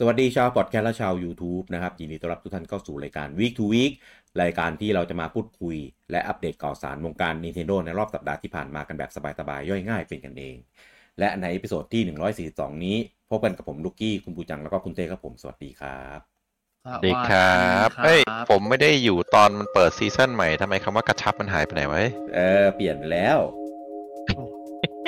[0.00, 3.92] สวัสดีชาวพอดแคสต์และชาว YouTube นะครับ ยินดีต้อนรับทุกท่านเข้าสู่รายการ Week to Week
[4.42, 5.76] รายการที่เราจะมาพูดคุย
[6.10, 10.56] และอัปเดตข่าวสารวงการ Nintendo ในรอบสัปดาห์ที่ผ่านมากันแบบสบายๆ ย่อยง่ายเป็นกันเอง
[11.18, 12.02] และใน episode ที่
[12.44, 12.96] 142 นี้
[13.30, 16.20] พบกันกับผมลูกกี้ คุณปูจัง แล้วก็คุณเต้ครับผม สวัสดีครับ
[16.84, 21.98] สวัสดีครับเฮ้ยผมไม่ได้อยู่ตอนมันเปิด season ใหม่ทำไมคำว่ากระชับมันหายไปไหนวะ
[22.34, 23.38] เออเปลี่ยนไปแล้ว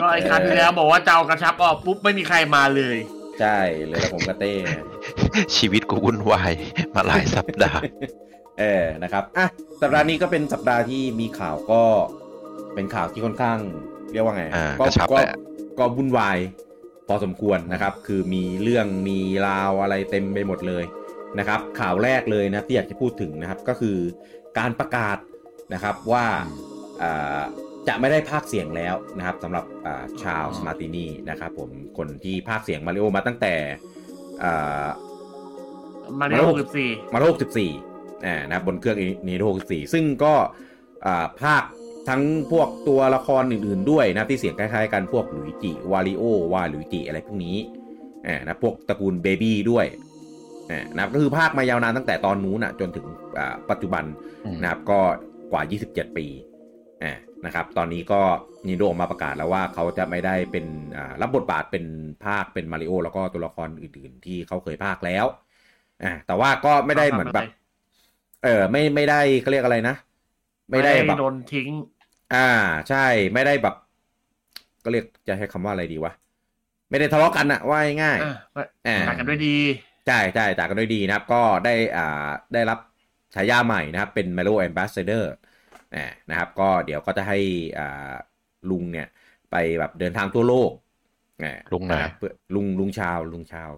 [0.00, 2.98] ก็ไอ้ครั้งที่แล้วบอกว่าจะเอากระชับออกปุ๊บไม่มีใครมาเลย
[3.40, 3.58] ใช่
[3.88, 4.52] เลยแล้วผมกับเต้
[5.56, 6.52] ชีวิตกูวุ่นวาย
[6.94, 7.82] มาหลายสัปดาห์
[8.60, 9.46] เออนะครับอะ
[9.82, 11.82] สัปดาห์นี้ก็เป็นสัปดาห์ที่มีข่าวก็
[12.74, 13.58] เป็นข่าวที่ค่อนข้าง
[14.12, 15.38] เรียกว่าไงอ่าก็กระชับก็แหละ
[15.78, 16.38] ก็วุ่นวาย
[17.08, 20.84] พอสมควรนะครับ คือมีเรื่องมีราวอะไรเต็มไปหมดเลย
[21.38, 23.96] นะครับ ข่าวแรกเลยนะที่อยากจะพูดถึงนะครับก็คือ
[24.58, 25.18] การประกาศ
[25.74, 26.24] นะครับว่า
[27.02, 27.42] อ่า
[27.88, 33.54] จะไม่ได้ภาคเสียงแล้วนะครับสำหรับอ่าชาวสมาร์ตินีนะครับผมคนที่ภาคเสียงมาริโอมาตั้งแต่
[34.42, 34.86] อ่า
[36.20, 37.34] มาริโอสิบสี่มาโลก
[37.80, 38.96] 14อ่านะครับบนเครื่อง
[39.28, 40.34] นีโ o 64 ซึ่งก็
[41.06, 41.62] อ่าภาค
[42.08, 47.56] ทั้งพวกตัวละครอื่นๆด้วยนะที่เสียงคล้ายๆกันพวกหลุยจิวาริโอวาหลุยจิอะไรพวกนี้
[48.26, 49.86] อ่านะพวกตระกูลเบบี้ด้วย
[50.70, 53.06] อ่านะครับก็คือภาคมายาวนานตั้งแต่ตอนนู้นอะจนถึง
[53.38, 54.04] อ่าปัจจุบัน
[54.46, 55.00] อืมนะครับก็
[55.52, 56.26] กว่า 27 ปี
[57.02, 57.12] อ่า
[57.46, 58.20] นะครับ ตอนนี้ก็
[58.66, 61.84] นิโดออกมาประกาศแล้วว่าเขาจะไม่ได้เป็นอ่ารับบทบาทเป็น
[62.24, 65.26] ภาคเป็นมาริโอแล้วก็ตัวละครอื่น ๆ ที่เขาเคยภาคแล้ว
[66.02, 67.44] อ่าแต่ว่าก็ไม่ได้เหมือนแบบ
[68.44, 69.96] เออไม่ไม่ได้เขาเรียกอะไรนะ
[70.70, 71.68] ไม่ได้แบบโดนทิ้ง
[72.34, 72.50] อ่า
[72.88, 73.74] ใช่ไม่ได้แบบ
[74.84, 76.12] ก็เรียกจะให้คำว่าอะไรดีวะ
[76.90, 79.56] ไม่ได้ทะเลาะกันอะว่าง่ายๆอะก็อ่าตัดกันด้วยดี
[80.06, 82.78] ใช่ใช่จากกันด้วยดีนะครับ ก็ได้อ่าได้รับ
[83.34, 85.49] ฉายาใหม่นะครับ เป็น Melo Ambassador อ่า
[86.30, 87.38] นะครับ ก็เดี๋ยวก็จะให้
[87.78, 88.12] อ่า
[88.70, 89.08] ลุงเนี่ย
[89.50, 90.70] ไปแบบเดินทางทั่วโลก
[91.42, 93.70] อ่าลุงไหนนะครับเพื่อลุงลุงชาวลุงชาว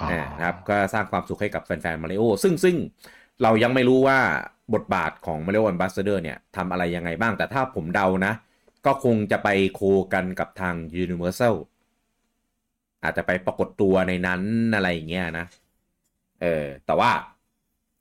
[0.00, 2.76] อ๋ออ่านะครับก็สร้างความสุขให้กับแฟนๆมาริโอซึ่งซึ่ง
[3.42, 4.18] เรายังไม่รู้ว่า
[4.74, 8.32] บทบาทของ Mario Ambassador เนี่ยทำอะไรยังไงบ้างแต่ถ้าผมเดานะ
[8.86, 9.80] ก็คงจะไปโค
[10.14, 10.74] กันกับทาง
[11.04, 11.54] Universal
[13.02, 14.42] อาจจะไปปรากฏตัวในนั้น
[14.76, 15.46] อะไรอย่างเงี้ยนะ
[16.42, 17.10] เออแต่ว่า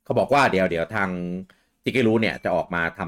[0.03, 1.09] เขาบอกว่าเดี๋ยวเดี๋ยวทาง
[1.83, 3.01] จิกเกรู้เนี่ยจะออกมาท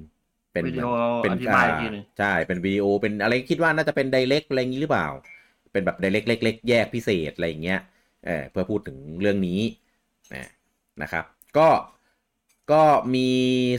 [0.00, 0.86] ำเป็นวิดีโอ
[1.22, 5.06] เป็นอธิบายอีกทีหนึ่งใช่เป็นวิดีโอเป็นอะไรคิดว่าน่าจะเป็นไดเ c กอะไรอย่างนี้หรือเปล่า
[5.72, 7.80] เป็นแบบไดเ c กเล็กๆแยกพิเศษอะไรอย่างเงี้ย
[8.26, 9.60] เออเพื่อพูดถึงเรื่องนี้
[10.34, 10.48] นะ
[11.02, 11.24] นะครับ
[11.58, 11.68] ก็
[12.72, 12.82] ก็
[13.14, 13.28] มี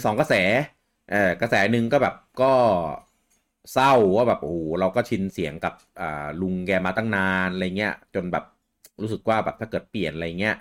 [0.06, 0.34] สองกระแส
[1.12, 2.54] เออกระแสหนึ่งก็แบบก็
[3.74, 8.44] เศร้าว่าแบบโอ้โหเราก็ชินเสียงกับอ่าลุงแกมาตั้งนานอะไรเงี้ย จนแบบ
[9.02, 10.54] รู้สึกว่าแบบถ้าเกิดเปลี่ยนอะไรเงี้ย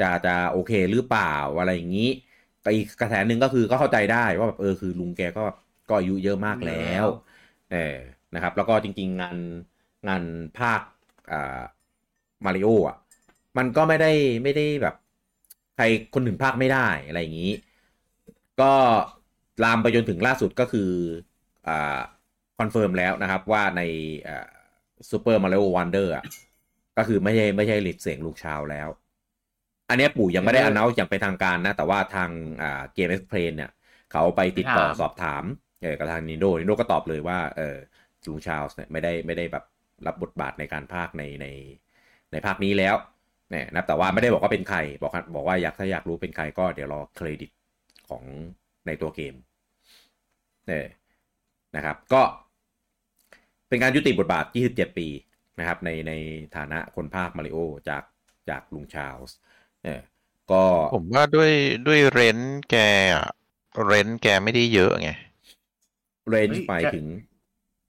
[0.00, 1.24] จะจะโอเคหรือเปล่า
[1.58, 2.08] อะไรอย่างนี้
[2.64, 5.42] ก็อีกกระแสหนึ่งก็คือก็เข้าใจได้ว่าแบบเออคือลุงแกก็
[5.88, 6.72] ก็อายุเยอะมากแล้
[7.04, 7.06] ว
[7.68, 7.76] เออ
[8.34, 9.38] นะครับ แล้วก็จริง ๆ งาน
[10.08, 10.22] งาน
[10.58, 10.80] ภาค
[11.30, 11.60] อ่า
[12.44, 12.96] มาริโออะ
[13.58, 14.12] มันก็ไม่ได้
[14.42, 14.94] ไม่ได้แบบ
[15.76, 15.84] ใคร
[16.14, 17.50] คนหนึ่งพากย์ไม่ได้อะไรอย่างนี้
[18.60, 18.72] ก็
[19.62, 20.90] ลามไปจนถึงล่าสุดก็คือ
[21.68, 21.98] อ่า
[22.58, 23.80] confirm แล้วนะครับว่าใน
[25.10, 26.24] Super Mario Wonder อะ
[26.96, 28.88] ก็คือไม่ใช่ไม่ใช่เสียงลุงชาร์ลส์แล้ว
[29.90, 32.30] อันเนี้ยปู่ยังไม่ได้ announce อย่างเป็นทางการนะ แต่ว่าทาง
[32.62, 33.70] อ่า GameXplain เนี่ย
[34.12, 35.44] เขาไปติดต่อถามสอบถาม
[35.82, 37.76] เออกับทางนิโดนิโดก็ตอบเลยว่าเออ
[38.26, 39.64] ลุงชาร์ลส์เนี่ยไม่ได้ไม่ได้แบบ
[40.06, 41.46] รับบทบาทในการภาคในใน
[42.32, 42.94] ในภาคนี้แล้ว
[43.50, 47.50] เนี่ยนะแต่ว่าไม่ได้บอกว่าเป็นใครบอกว่าบอกว่าอยากถ้าอยากรู้เป็นใครก็เดี๋ยวรอเครดิต
[48.08, 48.22] ของ
[48.86, 49.34] ในตัวเกม
[50.66, 50.86] เนี่ย
[51.76, 52.22] นะครับ ก็
[53.68, 55.08] เป็นการยุติบทบาท 27 ปี
[55.58, 56.12] นะครับในใน
[56.56, 57.58] ฐานะคนภาคมาริโอ
[57.88, 58.04] จาก
[58.48, 59.36] จากลุงชาลส์
[59.82, 60.00] เนี่ย
[60.50, 61.50] ก็ผมว่าด้วย
[61.86, 62.76] ด้วยเรนท์แก
[63.14, 63.26] อะ
[63.86, 65.08] เรนท์แกไม่ได้เยอะไง
[66.28, 67.06] เรนจ์เฮ้ยไปแกถึง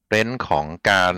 [0.07, 1.15] range ของการ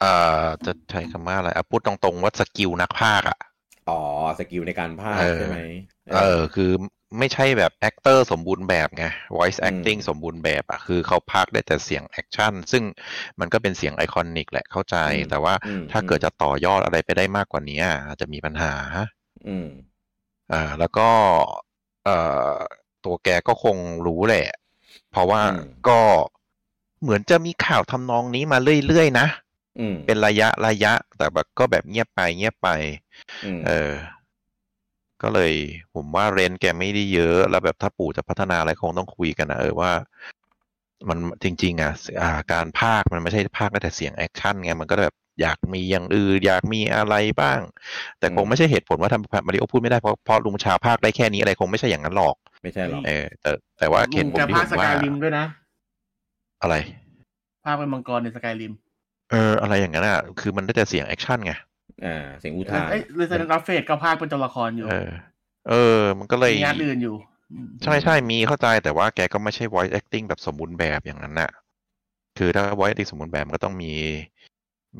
[0.00, 0.12] เอ่
[0.44, 3.38] อจะใช้คำว่าอะไรอะพูดตรงๆว่า skill นักพากย์อะ
[3.86, 3.94] อ๋อ
[4.38, 5.56] skill ในการพาคเออใช่ไหม
[6.12, 6.70] เออ คือ
[7.18, 9.04] ไม่ใช่แบบ actor สมบูรณ์แบบไง
[9.36, 12.82] voice อืม acting สมบูรณ์แบบอะคือเขาพากย์ได้แต่เสียง action ซึ่ง
[13.40, 14.96] มันก็เป็นเสียง iconic แหละเข้าใจ
[15.30, 18.72] แต่ว่าอืมถ้าเกิดจะต่อยอดอะไรไปได้มากกว่านี้อาจจะมีปัญหา
[19.48, 19.68] อืม
[20.52, 21.08] อ่า แล้วก็
[22.04, 22.16] เอ่
[22.52, 22.54] อ
[23.04, 24.46] ตัวแกก็คงรู้แหละ
[25.10, 26.00] เพราะว่าอืมก็
[27.02, 29.26] เหมือนจะมีข่าวทำนองนี้มาเรื่อยๆนะ
[29.80, 32.68] อืมเป็นระยะระยะ แต่แบบก็แบบเงียบไปเงียบไป
[33.44, 33.92] อืมเออ
[35.24, 35.52] ก็เลย
[35.94, 39.92] ผมว่า range แกไม่ได้เยอะแล้วแบบถ้าปู่จะพัฒนาอะไรคงต้องคุยกันนะเออว่า
[41.08, 41.92] มันจริง ๆ อะ
[42.22, 47.60] อ่าการพากย์มันไม่ใช่พากย์ได้แต่เสียง action ไงมันก็แบบอยากมีอย่างอื่นอยากมีอะไรบ้าง
[48.18, 55.44] แต่คงไม่ใช่เหตุผลว่าทำมาริโอพูดไม่ได้เพราะเพราะลุงชาพากย์ได้แค่นี้อะไรคงไม่ใช่อย่างนั้นหรอก ไม่ใช่หรอกเออแต่แต่ว่าเหลุตุงผลแกที่ภาผคสมว่ากายริมด้วยนะ
[56.62, 56.74] อะไร
[57.64, 58.72] ภาคเป็นมังกรในสกายริม
[59.30, 61.52] เอออะไรอย่างนั้นอะคือมันได้แต่เสียงแอคชั่นไง
[62.04, 65.10] อ่าเสียงอุทานเอ้ยเรสเดนต์ออฟเฟก็ภาคเป็นตัวละครอยู่ เออ
[65.68, 67.16] เออ มันก็เลยมีงานอื่นอยู่
[67.52, 71.50] อืมใช่ใช่มีเข้าใจแต่ว่าแกก็ไม่ใช่ voice acting แบบสมบูรณ์แบบอย่างนั้นน่ะ
[72.38, 73.92] คือถ้า voice acting สมบูรณ์แบบมันก็ต้องมี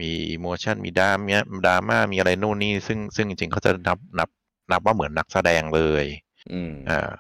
[0.01, 4.29] มี emotion มีดราม่าดราม่ามีอะไรนู่นนี่ ซึ่งซึ่งจริงๆเขาจะนับนับ
[4.71, 6.05] นับว่าเหมือนนักแสดงเลย
[6.53, 7.11] อืมอ่า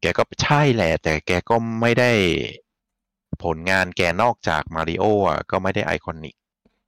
[0.00, 2.10] แกก็ใช่แหละ แต่แกก็ไม่ได้
[3.44, 6.34] ผลงานแกนอกจากมาริโออะก็ไม่ได้ iconic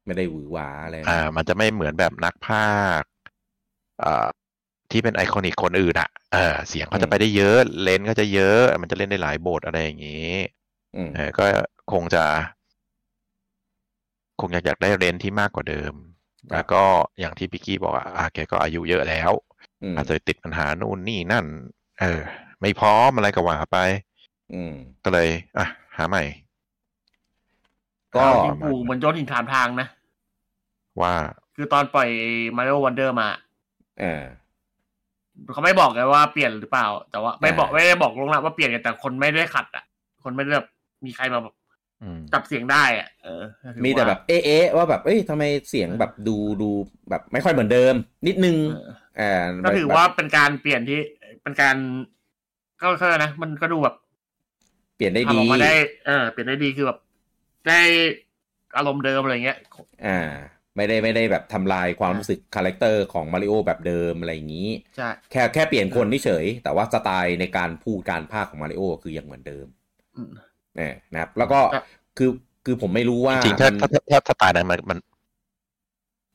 [0.07, 3.03] ไม่ได้หวือหวาอะไรอ่า มันจะไม่เหมือนแบบนักพากย์
[4.05, 4.27] อ่า
[4.91, 10.33] ที่เป็น iconic คนอื่นอะเออเสียงเขาจะไปได้เยอะ range ก็จะเยอะ มันจะเล่นได้หลายบทอะไรอย่างนี้
[10.97, 11.45] อืมเออก็
[11.93, 12.25] คงจะ
[14.41, 15.93] คงอยากอยากได้เรนส์ที่มากกว่าเดิม
[16.51, 16.83] ครับแล้วก็
[17.21, 19.33] อย่างที่พี่กี้บอกอะอะแกก็อายุเยอะแล้ว
[19.83, 21.47] อืมอาจจะติดปัญหานู่นนี่นั่น
[22.01, 22.21] เออ
[22.61, 23.79] ไม่พร้อมอะไรก็ว่าไป
[24.55, 24.75] อืม
[25.05, 26.23] ก็เลย อะ หาใหม่
[28.15, 29.89] ก็จริงๆปู่เหมือนโยนหินถามทางนะ
[31.03, 31.15] ว่า
[31.57, 32.09] คือตอนปล่อย
[32.57, 33.29] มาริโอวันเดอร์มา
[34.01, 34.23] เออ
[35.53, 39.85] เขาไม่บอกเลยว่าเปลี่ยนหรือเปล่า แต่ว่าไม่บอกอ่าไม่ได้บอกลงละว่าเปลี่ยนไงแต่คนไม่ได้ขัด อะ
[40.23, 40.69] คนไม่ได้แบบ
[41.05, 41.55] มีใครมาแบบ
[42.03, 43.43] อืมจับเสียงได้อะเออ
[43.75, 46.71] ถือมีแต่ว่าแบบเอ๊ะเอ๊ะว่าแบบเอ้ยทำไมเสียงแบบดูดู
[47.11, 47.95] แบบ ไม่ค่อยเหมือนเดิม
[48.27, 48.89] นิดนึงเออ
[49.21, 50.99] อ่าก็ถือว่าเป็นการเปลี่ยนที่
[51.43, 51.77] เป็นการ
[52.83, 53.95] ก็ก็นะมันก็ดูแบบ
[54.97, 55.75] เปลี่ยนได้ทำดีออกมาได้
[56.07, 56.99] เออเปลี่ยนได้ดีคือแบบ
[57.69, 57.81] ได้
[58.77, 59.59] อารมณ์เดิมอะไรเงี้ย
[60.07, 60.21] อ่า
[60.77, 69.67] ไม่ได้ไม่ได้แบบทำลายความรู้สึก character ของมาริโอแบบเดิมอะไรอย่างนี้ใช่แค่แค่เปลี่ยนคนเฉยๆแต่ว่าสไตล์ในการพูดการพากย์ของมาริโอคือยังเหมือนเดิม
[70.17, 70.31] อืม
[70.77, 71.85] เนี่ยนะครับ แล้วก็ครับ
[72.19, 72.31] คือ
[72.65, 74.99] คือผมไม่รู้ว่าจริงๆถ้ามันถ้าถ้าถ้าตายนั้นมันมัน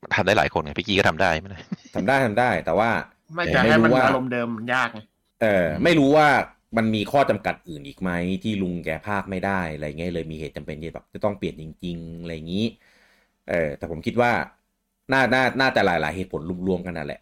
[0.02, 1.58] มันทำได้หลายคนไงพี่กี้ก็ทำได้ไม่ได้
[1.94, 2.90] ทำได้ทำได้ แต่ว่า
[3.34, 5.00] ไม่แต่จะไม่ให้มันรู้ว่าอารมณ์เดิมมันยากไง
[5.42, 6.28] เออ ไม่รู้ว่า
[6.76, 8.10] มันมีข้อจำกัดอื่นอีกไหม
[8.42, 12.64] ที่ลุงแกภาคไม่ได้อะไรเงี้ยเลยมีเหตุจำเป็นที่แบบจะต้องเปลี่ยนจริงๆอะไรอย่างนี้
[13.48, 14.30] เออแต่ผมคิดว่า
[15.12, 17.20] น่าน่าน่าจะหลาย ๆ เหตุผลรวมๆกันนั่นแหละ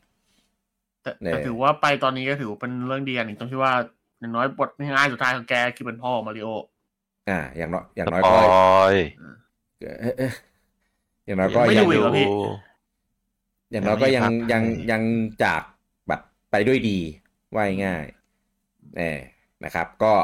[1.03, 3.73] แต่เนี่ยแต่ถือว่าไปตอนนี้ก็ถือว่าเป็นเรื่องดีอันหนึ่งตรงที่ว่า
[4.21, 6.49] อย่างน้อยบทง่ายๆสุดท้ายของแกคือเป็นพ่อของมาริโอ
[7.29, 8.37] อ่า อย่างน้อยอย่างน้อยปก็อ
[8.93, 8.95] ย
[9.81, 10.33] เออเออ
[11.27, 12.27] อย่างน้อยก็ไม่ยัดูงอีกเหรอพี่
[13.73, 14.59] อย่างน้อยก็ยังยังไม่ยังพักให้
[14.91, 15.03] ยัง
[15.43, 15.63] จาก
[16.09, 16.21] แบบ
[16.51, 16.99] ไปด้วยดี
[17.55, 19.19] ว่าง่ายๆเออ
[19.65, 20.15] นะครับ ก็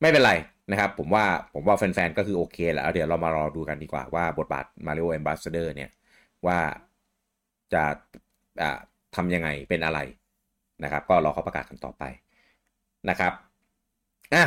[0.00, 0.32] ไม่เป็นไร
[0.70, 1.24] นะครับ ผมว่า
[1.54, 5.90] ผมว่าแฟนๆ ก็คือโอเคแหล้ว เดี๋ยวเรามารอดูกันดีกว่าว่าบทบาท Mario Ambassador เนี่ย
[6.46, 6.58] ว่า
[7.72, 7.84] จะ
[8.62, 8.78] อ่า
[9.16, 10.00] ทำยังไงเป็นอะไร
[10.84, 12.04] นะครับ ก็รอเขาประกาศกันต่อไป
[13.10, 13.32] นะครับ
[14.34, 14.44] อะ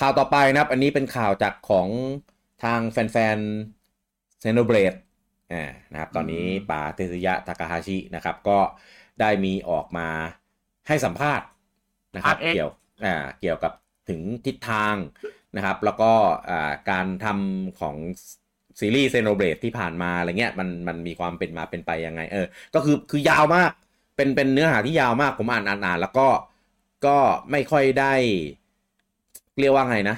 [0.00, 1.88] ข่าวต่อไปนะครับ อันนี้เป็นข่าวจากของ
[2.64, 4.98] ทางแฟนๆ Xenoblade
[5.52, 8.58] อ่านะครับตอนนี้ป่าเทสึยะทาคาฮาชินะครับ ก็
[9.20, 10.08] ได้มีออกมา
[10.88, 11.46] ให้สัมภาษณ์
[12.16, 12.79] นะครับภาค X เกี่ยวอ่า
[13.40, 13.72] เกี่ยวกับ
[14.08, 14.96] ถึงทิศทาง
[15.56, 16.12] นะครับ แล้วก็
[16.50, 17.96] อ่าการทำของ
[18.80, 23.70] ซีรีส์ Xenoblade ที่ผ่านมาอะไรเงี้ยมันมันมีความเป็นมาเป็นไปยังไง เออ ก็คือคือยาวมาก
[24.16, 26.28] เป็นเป็นเนื้อหาที่ยาวมากผมอ่านอ่านอ่านแล้วก็
[27.06, 27.18] ก็
[27.50, 28.14] ไม่ค่อยได้
[29.58, 30.16] เรียกว่าไงนะ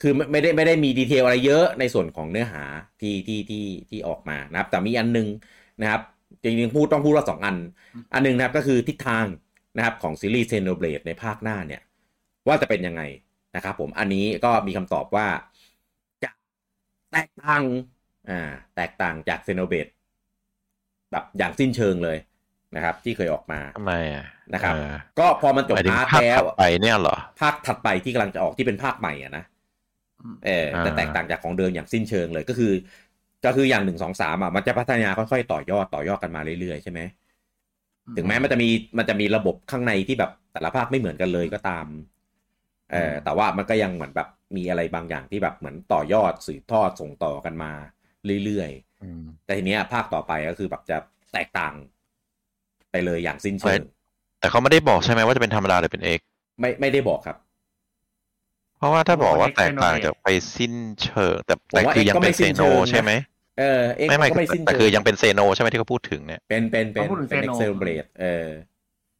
[0.00, 2.62] คือไม่ไม่ได้ไม่ได้มี detail อะไรเยอะในส่วนของเนื้อหา
[3.00, 3.58] ที่ที่ที่
[3.90, 5.28] ที่ออกมานะครับ แต่มีอันหนึง
[5.80, 6.00] นะครับ
[6.42, 7.56] จริงๆพูดต้องพูดว่าสองอัน
[8.12, 9.26] อันหนึงนะครับก็คือทิศทาง
[9.76, 11.82] นะครับของซีรีส์ Xenoblade ในภาคหน้าเนี่ย
[12.48, 13.02] ว่าจะเป็นยังไง
[13.56, 15.26] นะครับผมอันนี้ก็มีคำตอบว่า
[16.22, 16.30] จะ
[17.12, 17.62] แตกต่าง
[18.30, 18.40] อ่า
[18.76, 19.86] แตกต่างจากเซโนเบรด
[21.10, 22.18] แบบอย่างสิ้นเชิงเลย
[22.76, 29.44] นะครับ ที่เคยออกมาทำไมอะนะครับเออก็พอมันจบหมายถึงพาร์ทภาคแล้วถัดไปเนี่ยเหรอภาคถัดไปที่กำลังจะออกที่เป็นภาคใหม่อะนะ
[30.22, 32.72] อืมเออแต่อ่าแตกต่างจากของเดิมอย่างสิ้นเชิงเลยก็คือ
[33.44, 37.00] ก็คืออย่างหนึ่งสองสามอะมันจะพัฒนาค่อยๆต่อยอดต่อยอดกันมาเรื่อยๆใช่ไหม
[38.16, 38.68] ถึงแม้มันจะมี
[38.98, 41.86] มันจะมีระบบข้างในที่แบบแต่ละภาคไม่เหมือนกันเลยก็ตาม
[42.92, 47.72] เออแต่ว่ามันก็ยังเหมือนแบบมีอะไรบางอย่างที่แบบเหมือนต่อยอดสืบทอดส่งต่อกันมา
[48.44, 48.70] เรื่อย
[49.02, 50.96] อืมๆแต่ทีเนี้ยภาคต่อไปก็คือแบบจะ
[51.32, 51.74] แตกต่าง
[52.90, 53.80] ไปเลยอย่างสิ้นเชิง
[54.40, 56.20] แต่เขาไม่ได้บอกใช่ไหมว่าจะเป็นธรรมดาหรือเป็นเอก
[56.60, 57.36] ไม่ไม่ได้บอกครับ
[58.78, 63.12] เพราะว่าถ้าบอกว่าบอกว่าแตกต่าง Xenoblade จากไปสิ้นเชิงแต่ผมแต่ว่าคือยัง X ก็ไม่เป็นเซสิ้นโนเชิงนะใช่ไหม
[63.58, 68.48] เออ X ไม่ไม่ก็ไม่สิ้นแต่เชิงคือยังเป็น Xeno ใช่ไหมที่เขาพูดถึงเนี่ย เป็นเป็นเป็นเขาพูดถึงเป็น Xeno เซ l เบรดเออ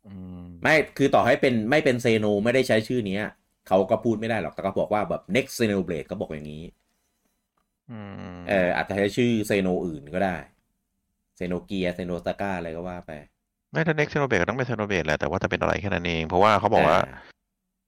[0.06, 3.24] อืมไม่คือต่อให้เป็นไม่เป็น Xeno ไม่ได้ใช้ชื่อเนี้ย
[3.68, 6.64] เขาก็พูดไม่ได้หรอกแต่ก็บอกว่าแบบ next Xenoblade ก็บอกอย่างนี้
[7.90, 8.00] อื
[8.34, 10.36] มเอออาจจะใช้ชื่อ Xeno อื่นก็ได้
[11.36, 13.12] Xenogears Xenosaga อะไรก็ว่าไป
[13.70, 16.98] ไม่ถ้า next xenoblade ก็ต้องเป็น xenoblade แหละแต่ว่าจะเป็นอะไรแค่นั้นเอง เพราะว่าเขาบอกว่า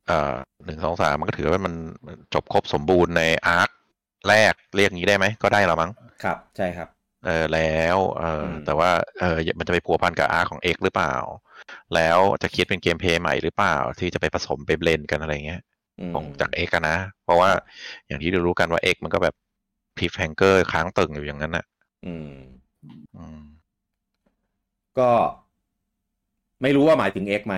[0.06, 0.34] เอ่อ
[0.64, 1.74] หนึ่งสองสามมันก็ถือว่ามัน
[2.06, 3.68] มันจบครบสมบูรณ์ใน arc
[4.28, 5.90] แรกเรียกงี้ได้ไหมก็ได้ละมั้ง
[6.22, 6.88] ครับใช่ครับ
[7.24, 11.14] เออแล้วเอออมแต่ว่าเออมันจะไปพัวพันกับ arc ของ X หรือเปล่า
[11.94, 15.62] แล้วจะคิดเป็น gameplay ใหม่หรือเปล่า ที่จะไปผสมไป blend กันอะไรเงี้ย
[16.00, 17.50] มของจาก X อะนะ เพราะว่า
[18.06, 19.34] อย่างที่รู้ๆกันว่า X มันก็แบบ
[19.96, 21.64] cliffhanger ค้างตึงอยู่อย่างนั้นน่ะ
[22.06, 22.32] อืม
[23.16, 23.40] อืม
[24.96, 25.10] ก็
[26.62, 27.56] ไม่รู้ว่าหมายถึง X ไหม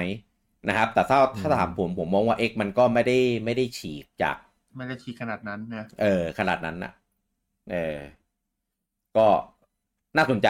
[0.69, 4.37] นะครับ แต่ถ้าถ้าถามผมผมมองว่า X มันก็ไม่ได้ไม่ได้ฉีกจาก
[4.77, 6.93] ไม่ได้ชี้ขนาดนั้นนะเออ ขนาดนั้นนะ
[7.71, 7.97] เออ
[9.19, 9.29] ก็
[10.17, 10.49] น่าสนใจ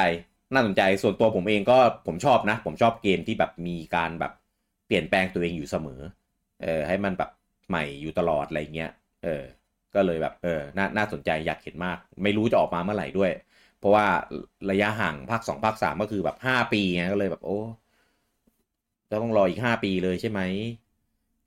[0.55, 4.33] น่าสนใจส่วนตัวผมเองก็ผมชอบนะ ผมชอบเกมที่แบบมีการแบบ
[4.87, 6.01] เปลี่ยนแปลงตัวเองอยู่เสมอ
[6.63, 7.31] เออให้มันแบบ
[7.69, 8.91] ใหม่อยู่ตลอดอะไรเงี้ย
[9.25, 9.43] เออ
[9.95, 13.33] ก็เลยแบบเออน่าน่าสนใจอยากเห็นมาก ไม่รู้จะออกมาเมื่อไหร่ด้วย
[13.79, 14.07] เพราะว่า
[14.71, 17.61] ระยะห่างภาคสองภาคสามก็คือแบบห้าปีไงก็เลยแบบโอ้
[19.11, 20.41] จะต้องรออีกห้าปีเลยใช่ไหม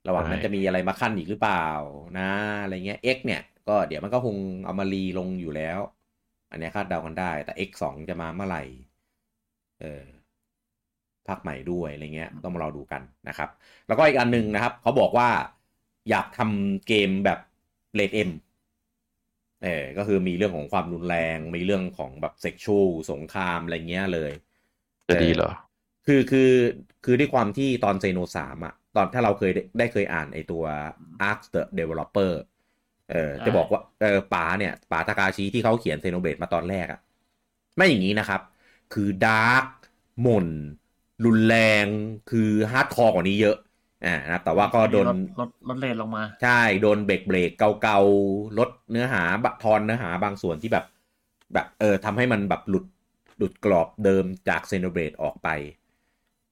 [0.08, 1.66] ระหว่างนั้นจะมีอะไรมาขั้นอีกหรือเปล่า
[2.18, 2.30] นะ
[2.62, 5.80] อะไรเงี้ย X เนี่ยก็เดี๋ยวมันก็คงเอามารีลงอยู่แล้ว
[6.52, 8.62] อันเนี้ยคาดเดากันได้ แต่ X สองจะมาเมื่อไหร่
[9.80, 10.04] เออ
[11.28, 13.50] ภาคใหม่ด้วยอะไรเงี้ยต้องมารอดูกันนะครับ
[13.86, 15.28] แล้วก็อีกอันหนึ่งนะครับ เขาบอกว่า
[16.10, 17.38] อยากทำเกมแบบ
[17.94, 18.30] rate M
[19.64, 24.32] เออก็คือมีเรื่องของความรุนแรง มีเรื่องของแบบ sexual สงครามอะไรเงี้ยเลย
[25.08, 25.50] จะดีเหรอ
[26.06, 26.52] คือคือ
[27.04, 30.64] คือด้วยความที่ตอน Xeno สามอะตอนถ้าเราเคยได้ได้เคยอ่านไอตัว
[31.30, 32.32] Ask the Developer
[33.12, 37.00] เออจะบอกว่าเออป๋าเนี่ยป๋าทากาฮาชิที่เขาเขียนเซโนเบ e มาตอนแรกอะ
[37.76, 38.40] ไม่อย่างนี้นะครับ
[38.94, 39.64] คือ dark
[40.22, 40.46] หม่น
[41.24, 41.86] รุนแรง
[42.30, 43.56] คือ hardcore กว่านี้เยอะ
[44.04, 47.50] อ่านะครับแต่ว่าก็โดนลดลดลด rate ลงมา ใช่ โดนเบรกเบรก
[47.80, 50.84] เกาๆลดเนื้อหาบะทอนเนื้อหาบางส่วนที่แบบ
[51.54, 52.84] แบบเออทำให้มันแบบหลุด
[53.38, 55.48] หลุดกรอบเดิมจากเซโนเบ e ออกไป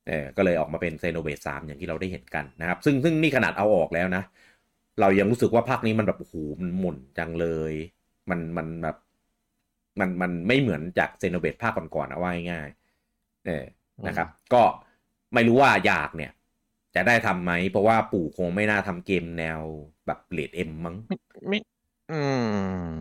[0.09, 4.23] เออก็เลยออกมาเป็นเซโนเบ e สามอย่างที่เราได้เห็นกันนะครับ ซึ่งซึ่งนี่ขนาดเอาออกแล้วนะ
[5.01, 7.73] เรายังรู้สึกว่าภาคนี้มันแบบโอ้โหมันหม่นจังเลย
[8.31, 8.97] มันมันแบบ
[10.01, 13.65] มันมันไม่เหมือนจากเซโนเบ e ภาคก่อนๆนะว่าง่ายๆเออ
[14.07, 14.63] นะครับ ก็
[15.35, 16.33] ไม่รู้ว่าอยากเนี่ย
[16.95, 19.61] จะได้ทำไหม เพราะว่าปู่คงไม่น่าทำเกมแนว
[20.07, 20.97] แบบเลดเอ็มมั้ง
[21.49, 21.59] ไม่
[22.13, 22.21] อื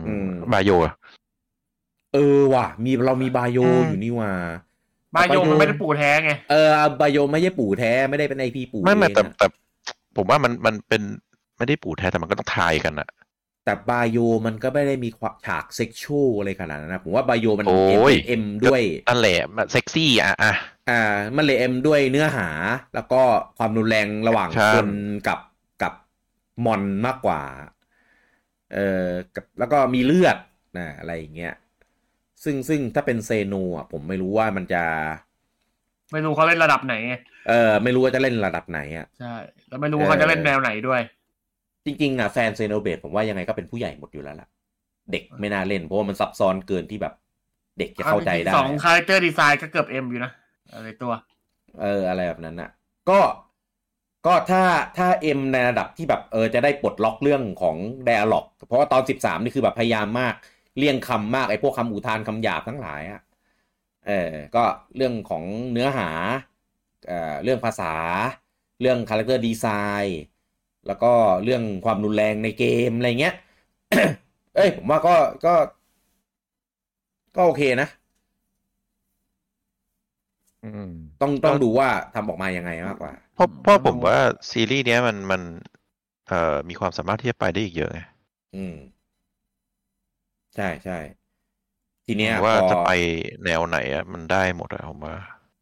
[0.06, 0.94] อืมมบาโยอะ
[2.14, 4.30] เออว่ะ มีเรามีบาโยอืมอยู่นี่ว่า
[5.14, 6.68] บาโยมันไม่ได้ปู่แท้ไง เออ
[7.00, 9.46] บาโยไม่ใช่ปู่แท้ไม่ได้เป็นไอพีปู่ไม่ไม่เองแต่อะแต่
[10.16, 11.02] ผมว่ามันมันเป็น
[11.60, 13.08] ไม่ได้ปู่แท้แต่มันก็ต้องทายกันอะ
[13.64, 20.54] แต่บาโยมันก็ไม่ได้มีความฉากเซ็กชวลอะไรขนาดนั้นนะผมว่าบาโยมันโอ้เอ็มยเอ็มด้วยนั่นแหละมันเซ็กซี่อะอะ
[20.90, 21.00] อ่า
[21.36, 22.48] มันเลยเอ็มด้วยเนื้อหา
[22.94, 23.22] แล้วก็
[23.58, 24.88] ความรุนแรงระหว่างใช่คน
[25.28, 25.40] กับ
[25.82, 25.92] กับ
[26.64, 27.40] มอนมากกว่า
[28.72, 30.36] เอ่อกับแล้วก็มีเลือด
[30.78, 31.54] นะอะไรอย่างเงี้ย
[32.44, 34.82] ซึ่งซึ่งถ้าเป็น Xeno อะผมไม่รู้ว่ามันจะ
[36.12, 37.14] ไม่รู้เขาเล่นระดับไหนไง
[37.48, 39.34] เออไม่รู้ว่าจะเล่นระดับไหนอะใช่
[39.68, 41.00] แล้วไม่รู้เขาจะเล่นแนวไหนด้วย
[41.84, 44.48] จริงๆอะแฟน Xenoblade ผมว่ายังไงก็เป็นผู้ใหญ่หมดอยู่แล้วล่ะ
[45.12, 47.14] เด็กไม่น่าเล่นเพราะว่ามันซับซ้อนเกินที่แบบ
[47.78, 50.32] เด็กจะเข้าใจได้สองคาแรคเตอร์ดีไซน์ก็เกือบ M อยู่นะ
[50.72, 51.12] อะไรตัว
[51.80, 52.70] เออ อะไรแบบนั้นน่ะ
[53.10, 53.20] ก็
[54.26, 54.62] ก็ถ้า
[54.96, 60.34] ถ้า M ในระดับที่แบบเออจะได้ปลดล็อกเรื่องของ d ด a l ล็อกเพราะว่าตอนสิบสามนี่คือแบบพยายามมาก
[60.78, 63.20] เลี่ยงคำมากไอ้พวกคำอุทานคำหยาบทั้งหลายอะ
[64.06, 64.64] เออก็
[64.96, 66.08] เรื่องของเนื้อหา
[67.06, 67.92] เอ่อเรื่องภาษา
[68.80, 69.66] เรื่องคาแรคเตอร์ดีไซ
[70.04, 70.20] น์
[70.86, 71.12] แล้วก็
[71.44, 73.34] เรื่องความรุนแรงในเกมอะไรเงี้ย
[74.54, 75.54] เอ้ย ผมว่าก็ก็
[77.36, 77.88] ก็โอเคนะ
[80.62, 84.18] อืมต้องต้องดูว่าทำออกมายังไงมากกว่าเพราะเพราะผมว่า
[84.50, 85.42] ซีรีส์เนี้ยมันมัน
[86.28, 88.00] เอ่อมีความสามารถที่จะไปได้อีกเยอะไง
[88.54, 88.74] อืม
[90.54, 90.94] ใช่ใช่
[92.06, 92.88] ทีเนี้ยว่าพอจะไป
[93.44, 95.16] แนวไหนอะมันได้หมดอะผมว่า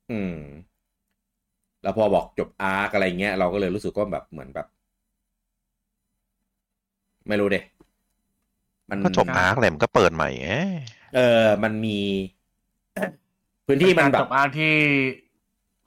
[0.09, 0.35] อืม
[1.83, 4.67] แล้วพอบอกจบอาร์กอะไรเงี้ยเราก็เลยรู้สึกว่าแบบเหมือนแบบ
[7.29, 7.57] ไม่รู้เด
[8.91, 10.51] มันก็จบ arc แหละมันก็เปิดใหม่ไง
[11.15, 11.99] เออ มันมี
[13.67, 14.75] พื้นที่มันแบบจบ arc ที่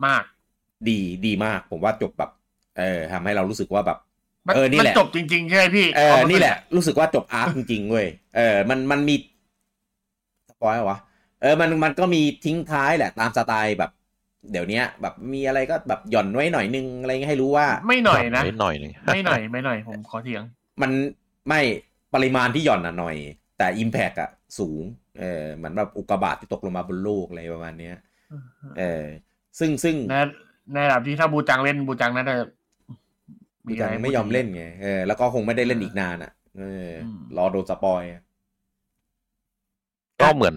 [0.05, 0.23] มาก
[0.89, 2.31] ดีดีมาก ผมว่าจบแบบ
[2.79, 3.97] เออทำให้เรารู้สึกว่าแบบ
[4.47, 9.15] มันเออนี่มันแหละจบจริงๆใช่ไหมพี่เออความรู้สึกนี่แหละ รู้สึกว่าจบ arc จริงๆเว้ยเออ มันมันมี
[10.49, 10.99] spoil เหรอวะ
[11.41, 13.91] เออมันมันก็มีทิ้งท้ายแหละตามสไตล์แบบ
[14.51, 20.43] เดี๋ยวเนี้ยแบบมีอะไรก็แบบหย่อนไว้หน่อยนึงอะไรเงี้ยให้รู้ว่า ไม่หน่อยนะนิดหน่อยหนึ่งไม่หน่อยไม่หน่อยผมขอเถียง
[20.81, 20.91] มัน
[21.47, 21.59] ไม่
[22.13, 23.15] ปริมาณที่หย่อนอะหน่อย
[23.57, 24.29] แต่ Impact อะ
[24.59, 24.83] สูง
[25.19, 27.95] เออเหมือนแบบอุกกาบาตที่ตกลงมาบนโลกอะไรประมาณเนี้ย
[28.77, 29.03] เออ
[29.59, 30.15] ซึ่งซึ่งใน
[30.73, 32.35] ในระดับที่ถ้าบูจังเล่นบูจังน่าจะ
[33.65, 38.21] บูจังะรให้ไม่ยอมพูดเล่นไงเออแล้วก็คงไม่ได้เล่นอีกนานอะเอออมรอโดนสปอยอะ
[40.21, 40.55] ก็เหมือน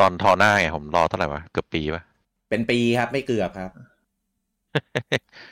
[0.00, 2.02] ตอนทอหน้าไงผมรอเท่าไหร่วะเกือบปีปะ
[2.48, 3.70] เป็นปีครับ ไม่เกือบครับ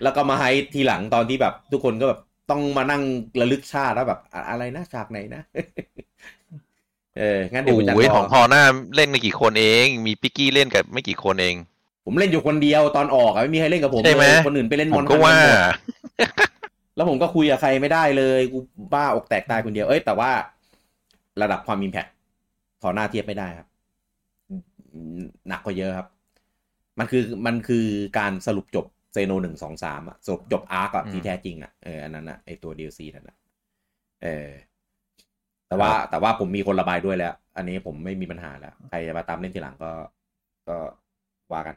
[0.02, 0.44] แล้วก็มาไฮ
[0.74, 3.02] ทีหลังตอนที่แบบ ทุกคนก็แบบ ต้องมานั่ง
[3.40, 5.42] ระลึกชาติแล้วแบบอะอะไรนะฉากไหนนะ
[7.18, 8.62] เออ งั้นเดี๋ยวผมจะโอ้ยรของทอหน้า
[8.96, 11.54] เล่นไม่กี่คนเอง มีปิกกี้เล่นกับไม่กี่คนเอง
[12.04, 15.56] ผมเล่นอยู่คนเดียวตอนออกอะไม่มีใครเล่นกับผมใช่ไหมเลยคนอื่นไปเล่นผมอนก็ว่านหมด
[16.96, 18.58] แล้วผมก็คุยกับใครไม่ได้เลยกู
[18.92, 20.30] บ้าอกแตกตายคนเดียวเอ้ยแต่ว่า
[21.42, 22.06] ระดับความอิมแพค
[22.82, 23.68] ถอหน้าเทียบไม่ได้ครับ
[24.48, 24.54] อื
[25.18, 26.06] มหนักกว่าเยอะครับ
[26.98, 27.86] มันคือมันคือ
[28.18, 33.36] การสรุปจบเซโนหนึ่งสองสามอะสรุปจบอาร์กอะที่แท้จริงอะเอออันนั้นอะไอตัว DLC นั่นอะ
[34.22, 34.48] เออ
[35.68, 39.92] แต่ว่าแต่ว่าผมมีคนระบายด้วยแล้ว อันนี้ผมไม่มีปัญหาแล้ว ใครจะมาตามเล่นทีหลังก็
[40.68, 40.76] ก็
[41.52, 41.76] ว่ากัน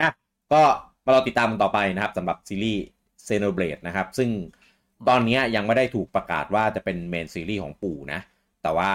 [0.00, 0.10] อะ
[0.52, 0.62] ก็
[1.04, 2.84] มาเราติดตามกันต่อไปนะครับสำหรับซีรีส์
[3.26, 4.30] Xenoblade นะครับ ซึ่ง
[5.08, 8.20] ตอนนี้ยังไม่ได้ถูกประกาศว่าจะเป็นเมนซีรีส์ของปู่นะ
[8.62, 8.90] แต่ว่า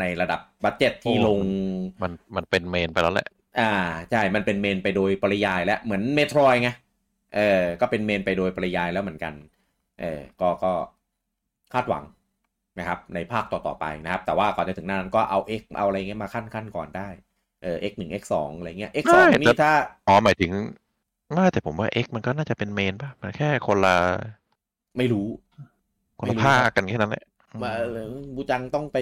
[0.00, 1.38] ในระดับบัตเจ็ตที่ลง
[2.02, 3.28] มันมันเป็นเมนไปแล้วแหละ
[3.60, 3.72] อ่า
[4.10, 6.70] ใช่ มันเป็นเมนไปโดยปริยายแล้ว เหมือนเมโทรไง
[7.34, 9.34] เออก็เป็นเมนไปโดยปริยายแล้วเหมือนกัน
[10.00, 10.72] เออก็ก็
[11.72, 12.04] คาดหวัง
[12.78, 17.08] นะครับ ในภาคต่อๆไปนะครับ แต่ว่าก่อนจะถึงนั้นก็เอา X เอาอะไรเงี้ยมาขั้นขั้นก่อนได้
[17.62, 19.72] เออ X หนึ่ง X สองอะไรเงี้ย X สองไม่นี่ถ้า
[20.08, 20.50] อ๋อหมายถึง
[21.32, 23.96] ไม่แต่ผมว่า X มันก็น่าจะเป็นเมนป่ะมันแค่คนละ
[24.96, 25.26] ไม่รู้
[26.18, 27.24] คนไม่ละรู้ภาคกันแค่นั้นแหละ
[27.62, 28.98] ว่าเออบูจังต้องไป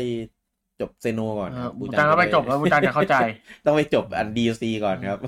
[0.81, 3.15] จบเซโนก่อนเอคอรับบูจังก็ไปจบแล้วบูจังจะเข้าใจ
[3.65, 5.19] ต้องไปจบอัน DLC ก่อนครับ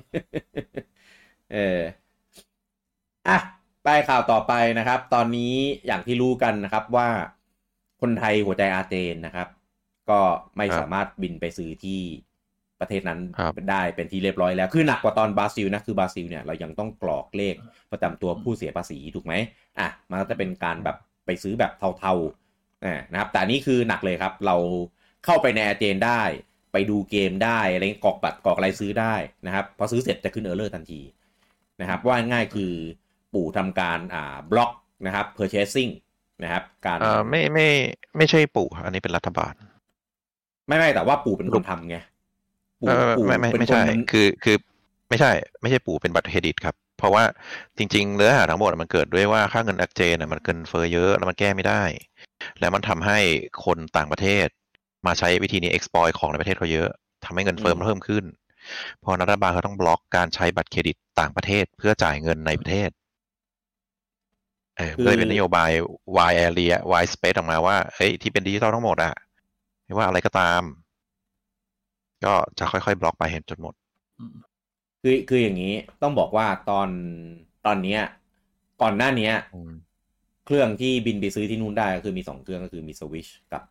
[1.53, 1.81] เออ
[3.29, 3.39] อะ
[3.85, 5.55] ไปข่าวต่อไปนะครับ ตอนนี้
[5.87, 7.09] อย่างที่รู้กันนะครับว่า
[8.01, 9.49] คนไทยหัวใจอาเจนนะครับ
[10.11, 10.21] ก็
[10.57, 12.01] ไม่ครับสามารถบินไปซื้อที่
[12.81, 17.55] ประเทศนั้นครับได้เป็นที่เรียบร้อยแล้ว คือหนักกว่าตอนบราซิลนะคือบราซิลเนี่ยเรายังต้องกรอกเลข
[17.93, 19.35] ประจำตัวผู้เสียภาษีถูกไหม
[19.79, 24.57] อะมันก็จะเป็นการแบบไปซื้อแบบเทาๆอ่านะครับ แต่อันนี้คือหนักเลยครับ เรา
[25.25, 26.23] เข้าไปในอาเจนได้
[26.73, 29.15] ไปดูเกมได้อะไรเงี้ยกรอกบัตรกรอกอะไรซื้อได้
[29.47, 31.01] นะครับ พอซื้อเสร็จจะขึ้นเออร์เลอร์ทันที
[31.81, 32.73] นะครับ ว่าง่ายคือ
[33.35, 34.71] ปู่ทำการอ่าบล็อก
[35.07, 35.93] นะครับ purchasing
[36.43, 37.69] นะครับ การอ่าไม่ไม่
[38.17, 39.55] ไม่ใช่ปู่อันนี้เป็นรัฐบาล
[40.69, 41.97] ไม่ไม่แต่ว่าปู่เป็นคนทำไง
[42.81, 44.57] ปู่เออปู่ไม่ไม่เป็นไม่คนใช่ดำคือคือ
[45.09, 47.25] ไม่ใช่ ไม่ใช่ปู่เป็นบัตรเครดิตครับเพราะว่า
[47.79, 51.83] จริงๆเนื้อหาทั้งหมดมันเกิดด้วยว่าค่าเงินแอคเจนมันเกินเฟ้อเยอะแล้วมันแก้ไม่ได้
[52.61, 53.19] แล้วมันทำให้
[53.65, 54.47] คนต่างประเทศ
[55.07, 56.89] มาใช้วิธีนี้ exploit ของในประเทศเขาเยอะ
[57.25, 58.25] ทำให้เงินเฟ้อมันเพิ่มขึ้น
[59.05, 62.89] พอรัฐบาลเขาต้องบล็อกการใช้บัตรเครดิตต่างประเทศ เพื่อจ่ายเงินในประเทศ
[64.77, 65.71] เออคือเลยเป็นนโยบาย
[66.31, 69.15] Y area Y space ออกมาว่าเฮ้ยที่เป็นดิจิตอลทั้งหมดอะ
[69.85, 70.63] ไม่ว่าอะไรก็ตาม
[72.25, 73.75] ก็จะค่อยๆ บล็อกไปเห็นจนหมด
[75.03, 76.89] คือคืออย่างนี้ต้องบอกว่าตอน
[77.67, 78.01] ตอนเนี้ย
[78.83, 79.73] ก่อนหน้าเนี้ยอืม
[80.47, 83.63] เครื่องที่บินไปซื้อที่นู่นได้ก็คือมีสองเครื่องก็คือมี Switch กับ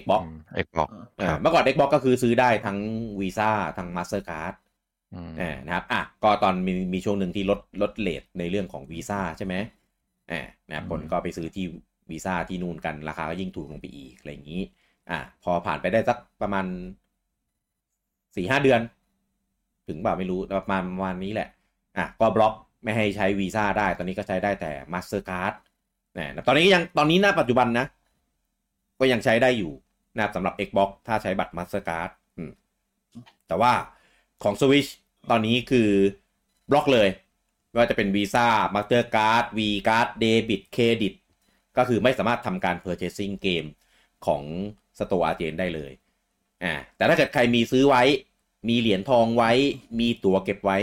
[0.00, 0.22] Xbox
[0.54, 0.88] เอ็กบอก
[1.18, 2.78] เออเมื่อก่อน Xbox ก็คือซื้อได้ทั้ง
[3.20, 4.54] Visa ทั้ง Mastercard
[5.14, 11.64] อืมเออนะครับอะก็ตอนมีมีช่วงหนึ่งที่ลดลดเลทในเรื่องของวีซ่าใช่ไหมเออนะครับคนก็ไปซื้อที่
[12.10, 14.62] วีซ่าที่นู่นกันราคาก็ยิ่งถูกลงไปอีกอะไรอย่างนี้
[15.10, 16.66] อะพอผ่านไปได้สักประมาณ
[18.36, 18.80] สี่ห้าเดือน
[19.88, 21.48] ถึงแบบไม่รู้ประมาณประมาณนี้แหละ
[21.98, 25.52] อะก็บล็อกไม่ให้ใช้วีซ่าได้ ตอนนี้ก็ใช้ได้แต่ Mastercard
[26.16, 27.86] นะตอนนี้ยังตอนนี้หน้าปัจจุบันนะ
[29.00, 29.72] ก็ยังใช้ได้อยู่
[30.14, 32.50] นะครับสำหรับ Xbox ถ้าใช้บัตร Mastercard อืม
[33.48, 33.72] แต่ว่า
[34.42, 34.90] ของ Switch
[35.30, 35.88] ตอนนี้คือ
[36.70, 37.08] บล็อกเลย
[37.72, 41.14] ไม่ว่าจะเป็น Visa Mastercard V Card Debit Credit
[41.76, 43.64] ก็คือไม่สามารถทำการ Purchasing เกม
[44.26, 44.42] ของ
[44.98, 45.92] Store Argent ได้เลย
[46.64, 48.02] อ่าแต่ถ้าเกิดใครมีซื้อไว้
[48.68, 49.52] มีเหรียญทองไว้
[49.98, 50.78] มีตั๋วเก็บไว้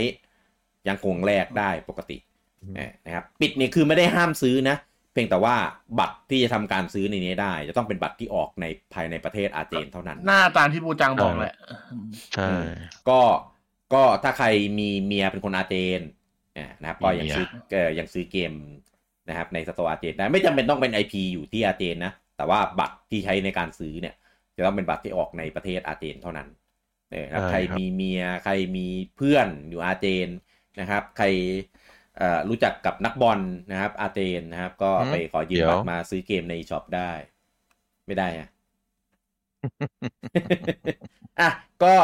[0.88, 2.18] ยังคงแลกได้ปกติ
[2.62, 4.76] อืมเออนะครับปิดเนี่ยคือไม่ได้ห้ามซื้อนะ
[5.12, 5.56] เพียงแต่ว่า
[5.98, 11.54] บัตรที่จะทำการซื้อในนี้ได้ จะต้องเป็นบัตรที่ออกในภายในประเทศอาร์เจนเท่านั้น หน้าตามที่บูจังบอกแหละ
[12.34, 12.50] ใช่
[13.08, 13.20] ก็
[13.94, 14.46] ก็ถ้าใคร
[14.78, 16.00] มีเมียเป็นคนอาร์เจน
[16.56, 18.52] อ่านะครับก็ยังซื้อเอ่อยังซื้อเกม
[19.28, 24.14] นะครับใน store อาร์เจนได้ไม่จำเป็นต้องเป็น IP อยู่ที่อาร์เจนนะ แต่ว่าบัตรที่ใช้ในการซื้อเนี่ย
[24.56, 26.48] จะต้องเป็นบัตรที่ออกในประเทศอาร์เจนเท่านั้น
[27.10, 28.86] เออนะครับใครมีเมียใครมี
[29.16, 30.28] เพื่อนอยู่อาร์เจน
[30.80, 31.26] นะครับ ใคร
[32.18, 37.10] เอ่อรู้จักกับนักบอลนะครับ อาร์เจนนะครับ ก็ไปขอยืมบัตรมาซื้อเกมใน shop ได้
[38.06, 38.48] ไม่ได้อะ
[41.40, 41.50] อะ
[41.82, 41.94] ก็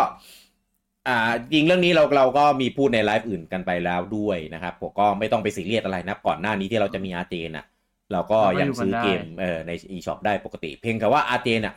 [1.06, 1.16] อ่า
[1.52, 7.66] จริงเรื่องนี้เราเราก็มีพูดในไลฟ์อื่นกันไปแล้วด้วยนะครับผมก็ไม่ต้องไปซีเรียสอะไรนะก่อนหน้านี้ที่เราจะมีอาร์เจนอะ
[8.12, 11.74] เราก็ยังซื้อเกมเออใน eShop ได้ปกติ เพียงแต่ว่าอาร์เจนอะ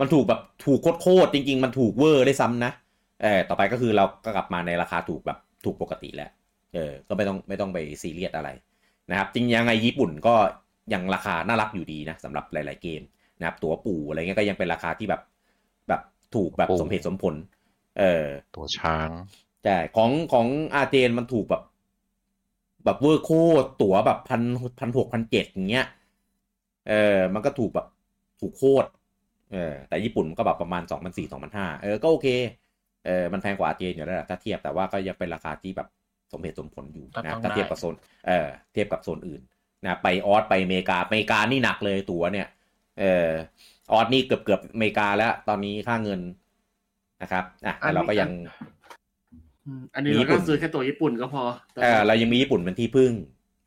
[0.00, 2.72] มันถูกแบบถูกโคตรๆจริง ๆ มันถูกเวอร์ด้วยซ้ำนะ
[3.22, 6.30] เออต่อไปก็คือเราก็กลับมาในราคาถูกแบบถูกปกติแล้ว
[6.74, 8.48] เออก็ไม่ต้องไม่ต้องไปซีเรียสอะไร
[9.10, 10.34] นะครับ จริงยังไงญี่ปุ่นก็
[10.92, 13.02] ยังราคาน่ารักอยู่ดีนะสำหรับหลาย ๆเกม
[13.38, 15.22] นะครับ ตัวปู่อะไรเงี้ยก็ยังเป็นราคาที่แบบ
[15.88, 16.00] แบบ
[16.34, 17.34] ถูกแบบสมเหตุสมผล
[18.00, 19.10] เออ ตัวช้าง
[19.64, 21.62] ใช่ของของอาเจนมันถูกแบบ
[22.84, 23.30] แบบเวอร์โค
[23.62, 24.42] ตรตั๋วแบบพัน
[24.80, 25.86] พันหกพันเจ็ดอย่างเงี้ย
[26.88, 27.86] เออ มันก็ถูกแบบ
[28.40, 28.88] ถูกโคตร
[29.52, 32.28] เออแต่ญี่ปุ่นมันก็แบบประมาณสองพันสี่สองพันห้าเออก็โอเค
[33.06, 35.88] เออมันแพงกว่าอาเจนอยู่แล้วแหละถ้าเทียบแต่ว่าก็ยังเป็นราคาที่แบบ
[36.32, 37.94] สมเหตุสมผลอยู่ก็นะต้องถ้าเทียบได้กับโซน
[38.26, 39.40] เออเทียบกับโซนอื่น
[39.86, 42.48] นะไปออสไปอเมริกาอเมริกานี่หนักเลยตั๋วเนี่ย
[43.00, 43.28] เออ
[43.92, 46.20] ออสนี่เกือบเกือบอเมริกาแล้ว ตอนนี้ค่าเงิน
[47.22, 48.28] นะครับอะแต่เราก็ยัง
[49.64, 51.42] อืมอันนี้เราก็ซื้อแค่ตัวญี่ปุ่นก็พอ
[51.74, 53.12] แต่เออเรายังมีญี่ปุ่นเป็นที่พึ่ง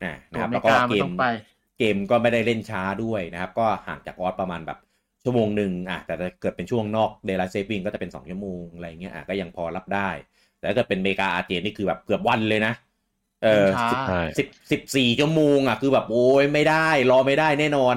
[0.02, 1.22] อ่าตันะวคอรับเมแล้วริก็กาเกมันมต้องไป
[1.78, 4.78] เกมก็ไม่ได้เล่นช้าด้วยนะครับ ก็ห่างจากออสประมาณแบบ
[5.24, 10.10] ชั่วโมงหนึ่งอะแต่ถ้าเกิดเป็นช่วงนอกเดล i เซฟิงก็จะเป็นสองชั่วโมงอะไรเงี้ยอะก็ยังพอรับได้
[10.58, 12.72] แต่ถ้าเกิดเป็นเมกาอาร์เจนนี่คือแบบเกือบวันเลยนะ
[13.42, 17.96] เออช้าสิบใช่สิบสิบสี่ชั่วโมงอะคือแบบโอ้ยไม่ได้ รอไม่ได้แน่นอน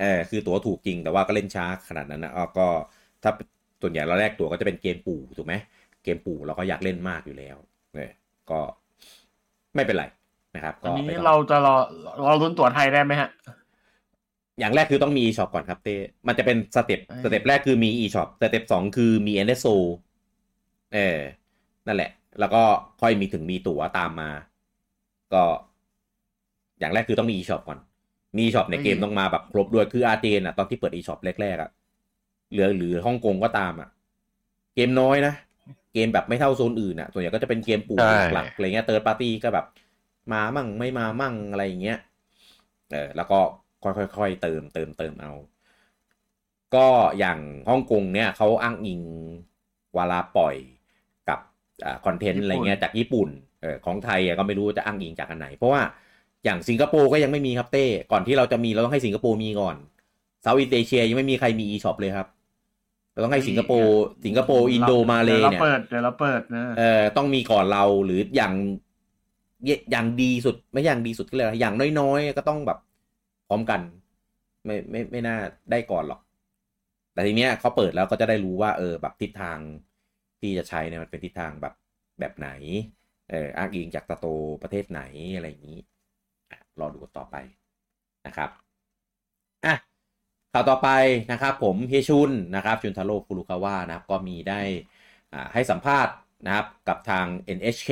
[0.00, 2.62] เออคือตั๋วถูกจริงแต่ว่าก็เล่นช้าขนาดนั้นนะอ๋อก็
[3.22, 3.30] ถ้า
[3.82, 5.54] ส่วนใหญ่เราแลกตั๋วก็จะเป็นเกมปู่ถูกไหม
[6.04, 7.56] เกมปู่เราก็อยากเล่นมากอยู่แล้ว
[7.94, 8.12] เนี่ย
[8.50, 8.60] ก็
[9.74, 10.04] ไม่เป็นไร
[10.54, 11.74] นะครับอันก็นี้ไปก่อนเราจะรอ
[12.24, 13.30] เราลุ้นตั๋วไทยได้ไหมฮะ
[14.58, 19.74] อย่างแรกคือต้องมี e-shop ก่อนครับเต้มันจะเป็น step เอ้ย step แรกคือมี e-shop step สองคือมี NSO
[20.94, 21.18] เออ
[21.86, 22.62] นั่นแหละ แล้วก็
[23.00, 24.30] ค่อยมีถึงมีตั๋วตามมา
[25.34, 25.42] ก็
[26.78, 27.78] อย่างแรกคือต้องมี e-shop ก่อน
[28.36, 33.88] มี e-shop ในเกมต้องมาแบบครบด้วยคืออาเจนอะตอนที่เปิด e-shop แรกๆอะเหลือหรือฮ่องกงก็ตามอะ
[34.74, 35.34] เกมน้อยนะ
[35.92, 39.66] เกมแบบไม่เท่าโซนอื่นอะส่วนใหญ่ก็จะเป็นเกมปู่ใช่หลักๆอะไรเงี้ยเติร์ดปาร์ตี้ก็แบบ
[40.32, 41.98] มามั่งไม่มามั่งอะไรอย่างเงี้ย
[42.92, 43.38] เออแล้วก็
[43.84, 45.32] ค่อยๆเติมเติมเติมเอา
[46.74, 46.86] ก็
[47.18, 47.38] อย่าง
[47.68, 49.00] ฮ่องกงเนี่ยเขาอ้างอิง
[49.94, 50.56] เวลาปล่อย
[51.28, 51.38] กับ
[51.84, 53.28] อ่า content ญี่ปุ่นอะไรเงี้ยจากญี่ปุ่น
[53.62, 55.82] เออของไทยอะก็ไม่รู้จะอ้างอิงจากอันไหน เพราะว่า
[56.44, 59.76] อย่างสิงคโปร์ก็ยังไม่มีครับเต้ ก่อนที่เราจะมีเราต้องให้สิงคโปร์มีก่อน
[60.42, 62.28] Southeast Asia ยังไม่มีใครมี e-shop เลยครับ
[63.12, 68.54] เราต้องให้สิงคโปร์สิงคโปร์อินโดมาเลดี๋วเนี่ยเปิดเดี๋ยวเราเปิดนะเออต้องมีก่อนเราหรืออย่าง
[69.64, 72.78] เยอย่างดีสุดไม่อย่างดีสุดก็เลยกอย่างน้อยๆ ก็ต้องแบบ
[73.48, 73.80] พร้อมกัน
[74.64, 75.36] ไม่ไม่ไม่น่า
[75.70, 76.20] ได้ก่อนหรอก
[77.14, 79.58] แต่ทีเนี้ยเขาเปิดแล้วก็จะได้รู้ว่า เออแบบทิศทาง
[80.40, 81.74] ที่จะใช้เนี่ยมันเป็นทิศทางแบบ
[82.20, 82.50] แบบไหน
[83.30, 84.26] เอออ้างอิงจากตะโต
[84.62, 85.02] ประเทศไหน
[85.36, 85.80] อะไรอย่างนี้
[86.50, 87.36] อะรอดูกันต่อไป
[88.26, 88.50] นะครับ
[89.64, 89.74] อะ
[90.52, 90.88] ข่าวต่อไป
[91.32, 94.60] นะครับผมเฮชุนนะครับชุนทาโร่ฟุรุคาวะนะครับก็มีได้
[95.32, 96.14] อ่าให้สัมภาษณ์
[96.46, 97.90] นะครับกับทาง NHK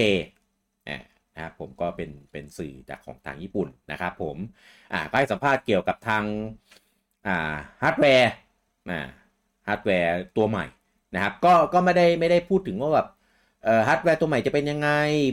[0.88, 0.96] อ่า
[1.34, 4.36] นะครับผมก็เป็นเป็นสื่อจากของทางญี่ปุ่นนะครับผม
[4.92, 6.24] อ่าก็ให้สัมภาษณ์เกี่ยวกับทาง
[7.26, 8.30] อ่าฮาร์ดแวร์
[8.90, 9.08] อ่า
[9.66, 10.64] ฮาร์ดแวร์ตัวใหม่
[11.14, 13.06] นะครับก็ก็ไม่ได้ไม่ได้พูดถึงว่าแบบ
[13.62, 14.88] เอ่อฮาร์ดแวร์ตัวใหม่จะเป็นยังไง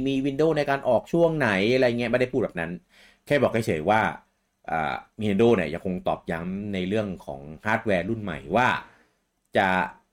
[0.08, 2.72] มี window ในการออกช่วงไหนอะไรเงี้ยไม่ได้พูดแบบนั้น
[3.26, 4.02] แค่บอกเฉยๆว่า
[4.72, 8.70] อ่า Nintendo เนี่ยยังคงตอบย้ำในเรื่องของฮาร์ดแวร์รุ่นใหม่ว่า
[9.58, 9.68] จะ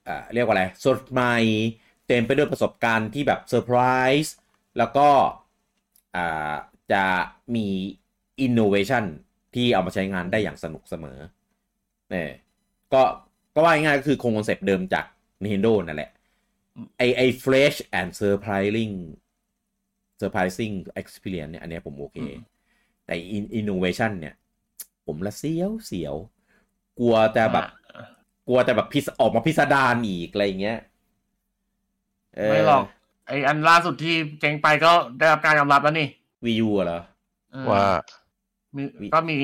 [0.05, 1.37] เอ่อเรียกว่าอะไร สดใหม่
[2.07, 3.79] เต็มไปด้วยประสบการณ์ที่แบบเซอร์ไพร
[4.25, 4.35] ส์
[4.79, 5.09] แล้วก็
[6.17, 6.55] อ่า
[6.93, 7.05] จะ
[7.55, 7.67] มี
[8.41, 9.05] อินโนเวชัน
[9.55, 11.19] ที่เอามาใช้งานได้อย่างสนุกเสมอ
[12.11, 12.31] เนี่ย
[12.93, 13.03] ก็
[13.55, 15.05] ก็ว่าง่ายๆก็คือคง concept เดิมจาก
[15.43, 16.11] Nintendo นั่นแหละ
[16.99, 18.95] ไอไอ fresh and surprising
[20.21, 22.19] surprising experience เนี่ย อันเนี้ยผมโอเค
[23.07, 23.15] แต่
[23.61, 24.35] innovation เนี่ย
[25.07, 26.15] ผมละเสียวเสียว
[26.99, 27.67] กลัวจะแบบ
[28.49, 30.79] กลัวจะแบบพิสออกมาพิสดารอีกอะไรอย่างเงี้ย
[32.37, 32.85] เไม่หรอก
[33.27, 36.09] ไออันล่าสุดที่เจ๊งไปก็ได้รับการยอมรับแล้วนี่
[36.45, 37.01] Wii U เหรอ
[37.53, 37.87] เออว่า
[38.77, 38.83] มี
[39.15, 39.37] ก็มี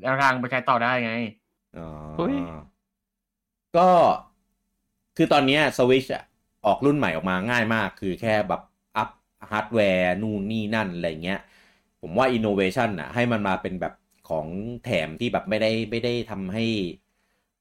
[0.00, 1.14] แนวทางไปใช้ต่อได้ไง
[1.78, 2.36] อ๋อเฮ้ย
[3.76, 3.88] ก็
[5.16, 6.24] คือตอนเนี้สวิชอะ
[6.66, 8.62] ออกรุ่นใหม่ออกมาง่ายมาก คือแค่แบบ
[8.96, 9.10] up
[9.50, 11.40] ฮาร์ดแวร์นู่นนี่นั่นอะไรเงี้ย
[12.00, 13.92] ผมว่าอินโนเวชันอะให้มันมาเป็นแบบ
[14.30, 14.46] ของ
[14.84, 16.64] แถมที่แบบไม่ได้ไม่ได้ทำให้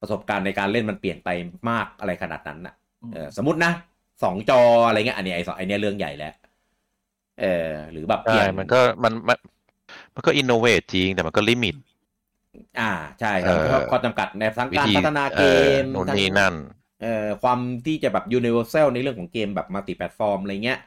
[0.02, 1.30] ประสบการณ์ในการเล่นมันเปลี่ยนไป
[1.70, 2.76] มากอะไรขนาดนั้นอะ
[3.12, 3.72] เออสมมตินะ
[4.24, 6.34] สองจออะไรเงี้ยอันนี้ไอ้สองไอเนี้ยเรื่องใหญ่แล้ว
[7.40, 9.38] เออหรือแบบเปใช่ลี่ยนมันก็มันมัน
[10.14, 11.76] มันก็ innovate จริงแต่มันก็ limit
[12.80, 15.44] อ่าใช่ครับเออเพราะข้อจำกัดในทั้งวิการธีพัฒนาเก
[15.82, 16.56] มออนู่นทั้งนี่นั่น
[17.02, 20.80] เอ่อความที่จะแบบ universal ในเรื่องของเกมแบบ multi-platform อะไรเงี้ย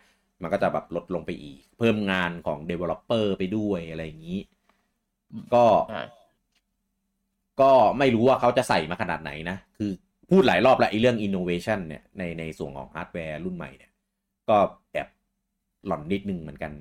[0.42, 4.38] มันก็จะแบบลดลงไปอีก เพิ่มงานของ developer ไปด้วยอะไรอย่างนี้
[5.54, 6.02] ก็ใช่
[7.60, 9.90] ก็ไม่รู้ว่าเขาจะใส่มาขนาดไหนนะ คือ
[10.30, 13.92] พูดหลายรอบแล้วไอ้เรื่อง innovation เนี่ยในในส่วนของฮาร์ดแวร์รุ่นใหม่เนี่ย
[14.48, 14.56] ก็
[14.92, 15.08] แอบ
[15.86, 16.72] หลอนนิดนึงเหมือนกัน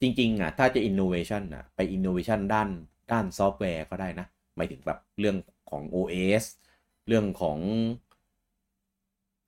[0.00, 2.68] จริง ๆ อะ ถ้าจะ innovation อะ ไป innovation ด้าน
[3.12, 5.36] ด้านซอฟต์แวร์ก็ได้นะ หมายถึงแบบเรื่อง
[5.70, 6.44] ของ OS
[7.08, 7.58] เรื่องของ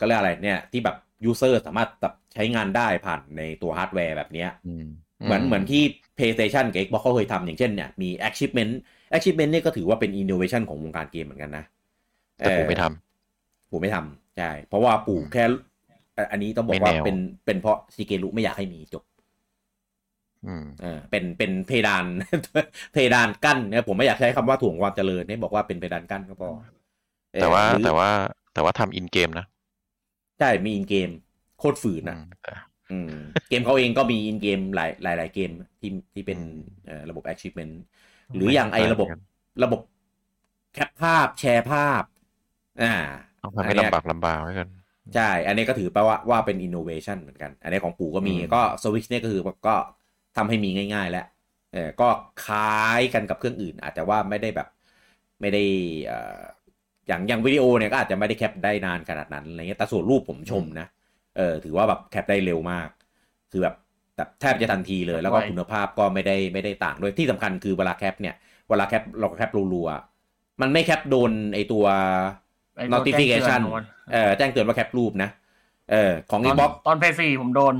[0.00, 0.96] ก็เรียกอะไรเนี่ย ที่แบบ
[1.30, 4.86] user สามารถแบบใช้งานได้ผ่านในตัวฮาร์ดแวร์แบบเนี้ยอืม
[5.24, 5.82] เหมือนเหมือนที่
[6.16, 8.72] PlayStation กับ Xbox เขาเคยทำอย่างเช่นเนี่ยมี Achievement
[9.16, 11.64] Achievement นี่ก็ถือว่าเป็น innovation ของวงการเกมเหมือนกันนะ
[12.36, 15.44] แต่ผมไม่ทำปู่ไม่ทำใช่เพราะว่าปู่แค่
[16.14, 19.04] เอ่ออันนี้ต้องบอกไม่ว่าแนวเป็นเป็นเพราะชิเกรุไม่อยากให้มีจบ
[20.46, 22.04] อืมเออเป็นเป็นเพดาน
[22.92, 26.50] เพดานกั้นเนี่ยผมไม่อยากใช้คำว่าถ่วงความเจริญให้บอกว่าเป็นเพดานกั้นก็พอ
[27.34, 28.10] เออแต่ว่าหรือแต่ว่า
[28.54, 29.46] แต่ว่าทำอินเกมนะ
[30.38, 31.08] ใช่มีอินเกม
[31.58, 32.73] โคตรฝืนอืนะมแต่อืม
[33.48, 37.74] เกมเขาเองก็มีอินเกมหลายหลายหลายเกมที่ที่เป็นอืมเอ่อระบบ achievement
[38.34, 39.10] หรืออย่างไอระบบ
[39.64, 39.80] ระบบ
[40.72, 42.02] แคปภาพแชร์ภาพ
[42.82, 42.86] อ่า
[43.42, 44.68] ต้องทำให้นเนี้ยลำบากลำบากไว้กัน
[45.14, 49.74] ใช่ อันนี้ก็ถือแปลว่าว่าเป็น innovation เหมือนกัน อันนี้ของปู่ก็มีอืมก็สวิชเนี่ยก็คือก็
[50.36, 51.26] ทำให้มีง่าย ๆ แล้ว
[51.72, 52.08] เออก็
[52.44, 54.68] คล้ายกันกับเครื่องอื่น อาจจะว่าไม่ได้แบบ
[55.40, 55.62] ไม่ได้
[56.06, 56.40] เอ่อ
[57.08, 60.86] อย่างอย่างวิดีโอเนี่ยก็อาจจะไม่ได้แคปได้นานขนาดนั้นอะไรเงี้ยแต่ส่วนรูปผมชมนะ
[61.36, 62.88] เออถือว่าแบบแคปได้เร็วมาก
[63.50, 63.74] คือแบบ
[64.16, 68.34] แบบแทบจะทันทีเลย แล้วก็ไวคุณภาพก็ไม่ได้ไม่ได้ต่างด้วยที่สำคัญคือเวลาแคปเนี่ย
[68.68, 71.84] เวลาแคปเราแคปรัวๆมันไม่แคปโดนไอตัว
[72.76, 75.30] ไอ้ตัว notification แจ้งเตือนของมันเออแจ้งเตือนว่าแคปรูปนะ
[75.90, 77.74] เออของตอน Xbox ตอนเพย์ซีผมโดน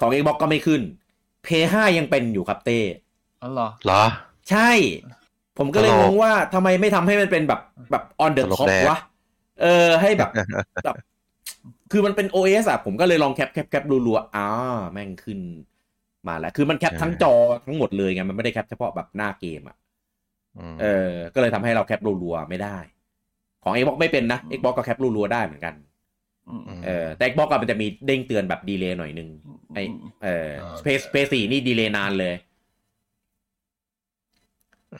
[0.00, 0.80] ของ Xbox ก็ไม่ขึ้น
[1.46, 2.78] p 5ยังเป็นอยู่ครับเต้
[3.42, 4.02] อ๋อเหรอเหรอ
[4.50, 4.70] ใช่
[5.58, 8.98] ผมก็เลยตลงกงว่าทำไมไม่ทำให้มันเป็นแบบแบบ on the ตลก top แดกวะ
[9.62, 10.30] เออ ให้แบบ
[10.84, 10.96] แบบ
[11.92, 14.48] คือมันเป็น OS อะผมก็เลยลองแคปแคปแคปรัวๆอ้า
[14.92, 15.38] แม่งขึ้น
[16.28, 17.34] มาแล้ว คือมันแคปทั้งจอ
[17.66, 19.76] ทั้งหมดเลยไงมันไม่ได้แคปเฉพาะแบบหน้าเกมอะ
[20.58, 22.76] อืมเออ ก็เลยทำให้เราแคปรัวๆไม่ได้
[23.62, 25.74] ของ Xbox ไม่เป็นนะ Xbox ก็แคปรัวๆได้เหมือนกัน
[26.48, 29.28] อืมเออแต่ Xbox อะมันจะมีเด้งเตือนแบบ delay หน่อยนึง
[29.74, 29.78] ไอ
[30.24, 32.34] เอออ่า Space Space 4นี่ดีเลย์นานเลย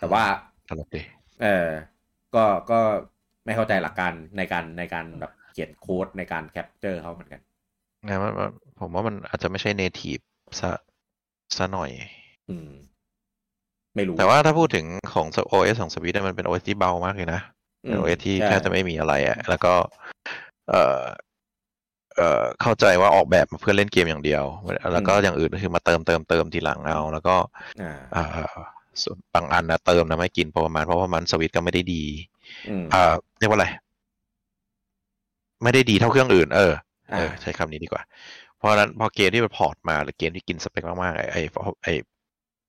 [0.01, 0.25] แต่ว่า
[0.69, 1.01] ตลกดี
[1.43, 1.69] เออ
[2.35, 2.81] ก็ก็
[3.45, 7.41] ไม่เข้าใจหลักการในการในการแบบเขียนโค้ดในการ capture เขาเหมือนกัน
[8.07, 10.23] งานมันมันผมว่ามันอาจจะไม่ใช่ native
[10.61, 10.71] ซะ
[11.57, 11.91] ซะหน่อย
[12.51, 12.71] อืม
[13.95, 17.41] ไม่รู้ แต่ว่าถ้าพูดถึงของ OS ของสวิตมันเป็น OS ที่เบามากเลยนะ
[17.85, 19.75] อืเป็นม OS ที่ใช่แค่จะไม่มีอะไรอะ แล้วก็
[20.71, 21.03] เอ่อ
[22.17, 24.45] เอ่อเข้าใจว่าออกแบบมาเพื่อเล่นเกมอย่างเดียว
[24.93, 27.35] แล้วก็อย่างอื่นก็คือมาเติมเติมเติมทีหลังเอา แล้วก็
[27.83, 28.47] อ่าอ่า
[29.03, 32.03] ส่วนบางอันนะเติมนะไม่กินพอประมาณเพราะว่ามันสวิตก็ไม่ได้ดี
[32.69, 33.67] อืมอ่าเรียกว่าอะไร
[35.63, 36.73] ไม่ได้ดีเท่าเครื่องอื่น เออ
[37.15, 38.03] เอออ่าใช้คำนี้ดีกว่า
[38.57, 41.43] เพราะฉะนั้นพอเกมที่มัน port มาหรือเกมที่กินสเปคมากๆไอ้ไอ้
[41.85, 41.93] ไอ้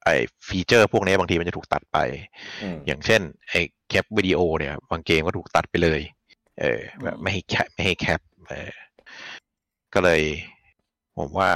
[0.04, 0.16] ไอ้
[0.48, 1.98] feature พวกนี้บางทีมันจะถูกตัดไป
[2.64, 6.02] อืมอย่างเช่น ไอ้แคปวิดีโอเนี่ย บางเกมก็ถูกตัดไปเลย
[6.60, 8.20] เออแบบไม่ให้แคปไม่ให้แคป
[8.50, 8.72] เออ
[9.94, 10.22] ก็เลย
[11.18, 11.52] ผมว่า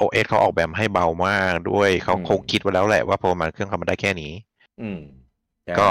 [0.00, 4.32] OS เขาออกแบบให้เบามากด้วยเขาคงคิดไว้แล้วแหละว่าพอมันเครื่องเขามันได้แค่นี้
[4.82, 5.00] อืม
[5.64, 5.88] ใช่ก็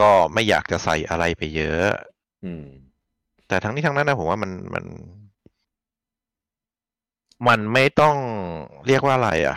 [0.00, 1.88] ก็ไม่อยากจะใส่อะไรไปเยอะ
[2.44, 2.64] อืม
[3.48, 4.84] แต่ทั้งนี้ทั้งนั้นนะผมว่ามันมัน
[7.46, 8.16] มันไม่ต้อง
[8.86, 9.56] เรียกว่าอะไร อะ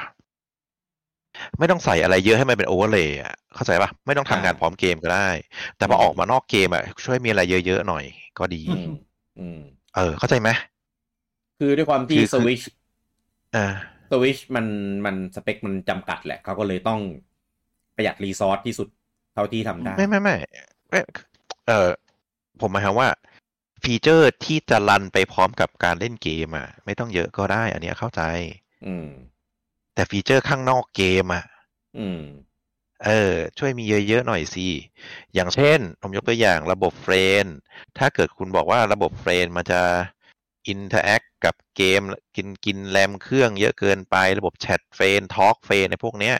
[1.59, 5.29] ไม่ต้องใส่อะไรเยอะให้มันเป็น overlay อะเข้าใจปะไม่ต้องทำงานอ่าพร้อมเกมก็ได้
[5.77, 8.03] แต่พออืมออกมานอกเกมอะช่วยมีอะไรเยอะๆหน่อย
[8.39, 8.85] ก็ดีอืม
[9.37, 9.55] อืม
[9.95, 10.49] เออ เข้าใจไหม
[11.57, 12.61] คือด้วยความที่คือสวิช
[13.55, 13.65] อ่า
[14.09, 14.65] สวิชมัน
[15.05, 16.99] มันสเปคมันจำกัดแหละเขาก็เลยต้อง
[17.95, 18.87] ประหยัด resource ที่สุด
[19.33, 20.35] เท่าที่ทำได้ ไม่ไม่ไม่
[20.89, 21.03] เอ้ย
[21.67, 21.89] เออ
[22.61, 23.09] ผมหมายความว่า
[23.83, 28.21] feature ที่จะ run ไปพร้อมกับการเล่นเกมอะ ไม่ต้องเยอะก็ได้ อันเนี้ยเข้าใจ
[28.85, 29.07] อืม
[29.93, 31.45] แต่ฟีเจอร์ข้างนอกเกมอะ
[31.99, 32.21] อืม
[33.05, 34.67] เออ ช่วยมีเยอะๆหน่อยสิ
[35.33, 37.45] อย่างเช่นผมยกตัวอย่างระบบ friend
[37.97, 39.81] ถ้าเกิดคุณบอกว่าระบบ friend มันจะ
[40.67, 42.01] interact กับเกม
[42.35, 46.35] กินกินแรมเครื่องเยอะเกินไประบบแชท friend talk friend ในพวกเนี้ย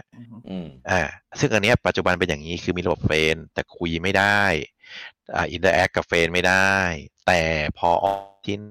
[0.50, 1.02] อืมอ่า
[1.40, 4.44] ซึ่งอันเนี้ยปัจจุบันเป็นอย่างนี้คือมีระบบ friend แต่คุยไม่ได้
[5.36, 6.72] อ่า interact กับ friend ไม่ได้
[7.28, 7.42] แต่
[7.78, 8.62] พอออกทิ้น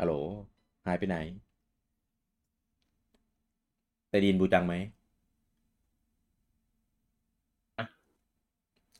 [0.00, 0.14] ฮัลโหล
[0.86, 1.16] หายไปไหน
[4.10, 4.74] ได้ยินบูจังไหม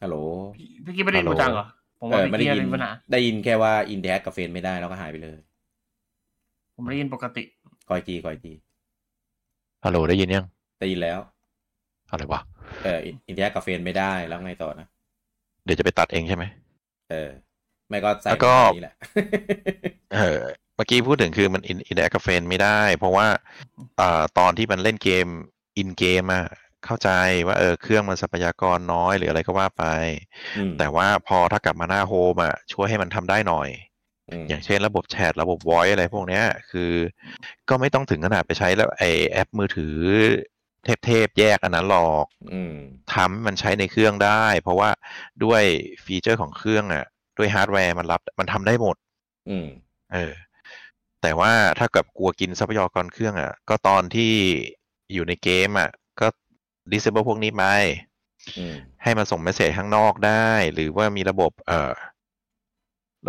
[0.02, 0.16] ฮัลโหล
[0.56, 1.66] พี่พี่กี้ไม่ได้ดูจังเหรอ
[2.00, 5.38] ผมเอว่าอไม่พี่ได้กี้ยินมีปัญหาได้ยินแค่ว่าอินเทอร์กับเฟนไม่ได้แล้วก็หายไปเลย
[6.74, 7.42] ผมได้ยินปกติ
[7.88, 8.52] คอยทีคอยที
[9.84, 10.46] ฮัลโหลได้ยินยัง
[10.80, 11.18] ได้ยินแล้ว
[12.10, 12.40] อะไรวะ
[12.84, 14.86] เอออินเทอร์กับ friend ไม่ได้แล้วไงต่อนะ
[15.64, 16.44] เดี๋ยวจะไปตัดเองใช่ไหม
[17.10, 17.30] เออ
[17.88, 18.94] ไม่ก็ใส่แล้วก็นี่แหละ
[20.14, 20.40] เออ
[20.76, 23.26] เมื่อกี้พูดถึงคือมัน in interact friend ไม่ได้ เพราะว่า
[24.00, 25.26] อ่าตอนที่มันเล่นเกม
[25.78, 26.44] in เกมอะ
[26.84, 27.10] เข้าใจ
[27.46, 29.84] ว่าเออเครื่องมันทรัพยากรน้อยหรืออะไรก็ว่าไป
[30.56, 33.68] อืมแต่ว่าพอถ้ากลับมาหน้า home อะช่วยให้มันทำได้หน่อย
[34.42, 36.92] มอย่างเช่นระบบแชทระบบ voice อะไรพวกเนี้ย คือ
[37.68, 39.96] ก็ไม่ต้องถึงขนาดไปใช้แล้วไอแอปมือถือ
[41.06, 42.74] เทพๆแยกอันนั้นหรอกอืม
[43.14, 44.90] ทำให้มันใช้ในเครื่องได้ เพราะว่า
[45.44, 45.62] ด้วย
[46.04, 47.04] ฟีเจอร์ของเครื่องอะ
[47.38, 48.96] ด้วยฮาร์ดแวร์มันรับมันทำได้หมด
[49.48, 49.66] อืม
[50.12, 50.32] เออ
[51.22, 54.32] แต่ว่าถ้าเกิดกลัวกินทรัพยากรเครื่องอะ ก็ตอนที่
[55.12, 56.26] อยู่ในเกมอะ ก็
[56.92, 57.62] disable พวกนี้ไป
[58.58, 61.92] อืมให้มันส่ง message ข้างนอกได้ หรือว่ามีระบบ เอ่อ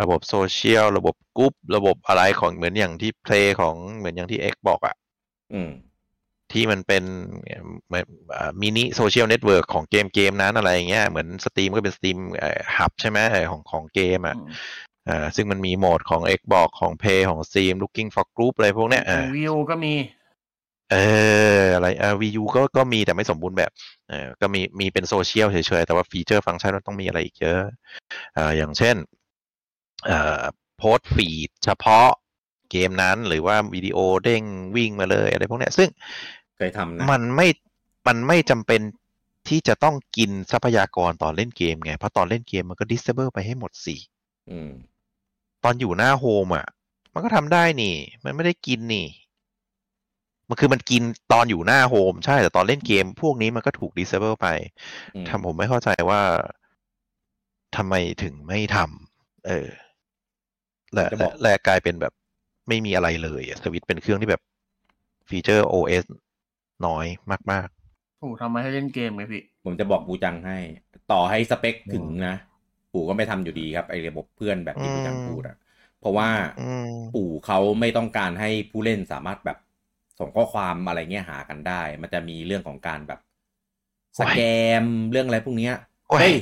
[0.02, 4.96] ระบบโซเชียล ระบบกรุ๊ประบบอะไรของเหมือนอย่างที่ Play ของเหมือนอย่างที่ X บอกอะ
[5.54, 5.70] อืม
[6.56, 7.04] ที่มันเป็น
[8.62, 12.18] มินิโซเชียลเน็ตเวิร์กของเกมเกมนั้นอะไรอย่างเงี้ยเหมือน Steam ก็เป็น Steam
[12.78, 14.36] hub ใช่ไหมเออของของเกมอะ
[15.10, 19.94] อ่าซึ่งมันมีโหมดของ Xbox ของ Play ของ Steam Looking for Group อะไรพวกเนี้ยของ Wii U ก็มี
[20.92, 20.98] เอ
[21.62, 23.72] ออะไรเออ VU ก็ก็มีแต่ไม่สมบูรณ์แบบ
[24.10, 27.62] เออก็มีมีเป็นโซเชียลเฉยๆ แต่ว่าฟีเจอร์ฟังก์ชันมันต้องมีอะไรอีกเยอะ
[28.36, 28.96] เอ่ออย่างเช่น
[30.06, 30.42] เอ่อ
[30.78, 32.08] โพสฟีดเฉพาะ
[32.72, 34.44] เกมนั้นหรือว่าวิดีโอเด้ง
[34.76, 35.90] วิ่งมาเลยอะไรพวกเนี้ยซึ่ง
[36.58, 37.48] เคยทำนะมันไม่
[38.08, 38.82] มันไม่จำเป็น
[39.48, 43.96] ที่จะต้องกินทรัพยากรตอนเล่นเกมไง เพราะตอนเล่นเกมมันก็ disable ไปให้หมดสิ
[44.52, 44.72] อืม
[45.64, 46.66] ตอนอยู่หน้าโฮมอะ
[47.14, 49.08] มันก็ทำได้นี่ มันไม่ได้กินนี่
[50.50, 51.02] มันคือมันกิน
[51.34, 54.48] ตอนอยู่หน้าโฮมใช่ แต่ตอนเล่นเกม พวกนี้มันก็ถูก disable ไป
[55.16, 56.22] อืมทำผมไม่เข้าใจว่า
[57.76, 59.68] ทำไมถึงไม่ทำเออ
[60.94, 62.14] และจะบและอกและกลายเป็นแบบ
[62.68, 64.42] ไม่มีอะไรเลยอะสวิตช์เป็นเครื่องที่แบบ
[65.30, 66.06] ฟีเจอร์ OS
[66.86, 67.06] น้อย
[67.52, 67.70] มาก
[68.22, 70.58] ปู่ทำมาให้เล่นเกมไงพี่ ผมจะบอกบูจังให้
[71.12, 72.36] ต่อให้สเปคถึงอืมนะ
[72.94, 75.58] ปู่ก็ไม่ทำอยู่ดีครับไอระบบเพื่อนแบบที่อืมบูจังพูดอะ
[76.00, 79.58] เพราะว่าๆอืมปู่เขาไม่ต้องการให้ผู้เล่นสามารถแบบ
[80.20, 83.20] ส่งข้อความอะไรเงี้ยหากันได้ มันจะมีเรื่องของการแบบ
[84.20, 84.40] สแก
[84.82, 85.74] มเรื่องอะไรพวกเนี้ย
[86.10, 86.34] โอ้ยเฮ้ย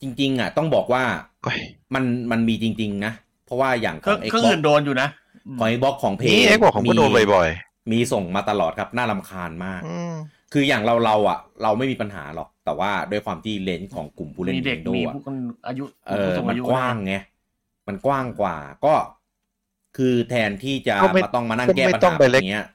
[0.00, 1.04] จริง ๆ อะ ต้องบอกว่า
[1.42, 1.60] โอ้ย
[1.94, 3.12] มันมันมีจริง ๆ นะ
[3.44, 5.08] เพราะว่าอย่างเคขรื่อองงเครื่องอื่นโดนอยู่นะ
[5.48, 7.48] อืมของ Xbox ของเพนี่เอ็กบอกผมก็โดนบ่อย
[7.92, 10.14] มีส่งมาตลอดครับน่ารำคาญมากๆอืม
[10.52, 15.36] คืออย่างเราเราอะ เราไม่มีปัญหาหรอก แต่ว่าด้วยความที่เลนส์ของกลุ่มผู้เล่นมีเด็ก Nintendo มีอะผู้คน
[15.68, 17.14] อายุเออผู้สูงมันอายุกว้างไง
[17.88, 18.94] มันกว้างกว่า ก็
[19.96, 22.66] คือแทนที่จะก็ไม่มาต้องมานั่งก็แก้ไม่ปัญต้องหาไปตรเล็กงเนี้ย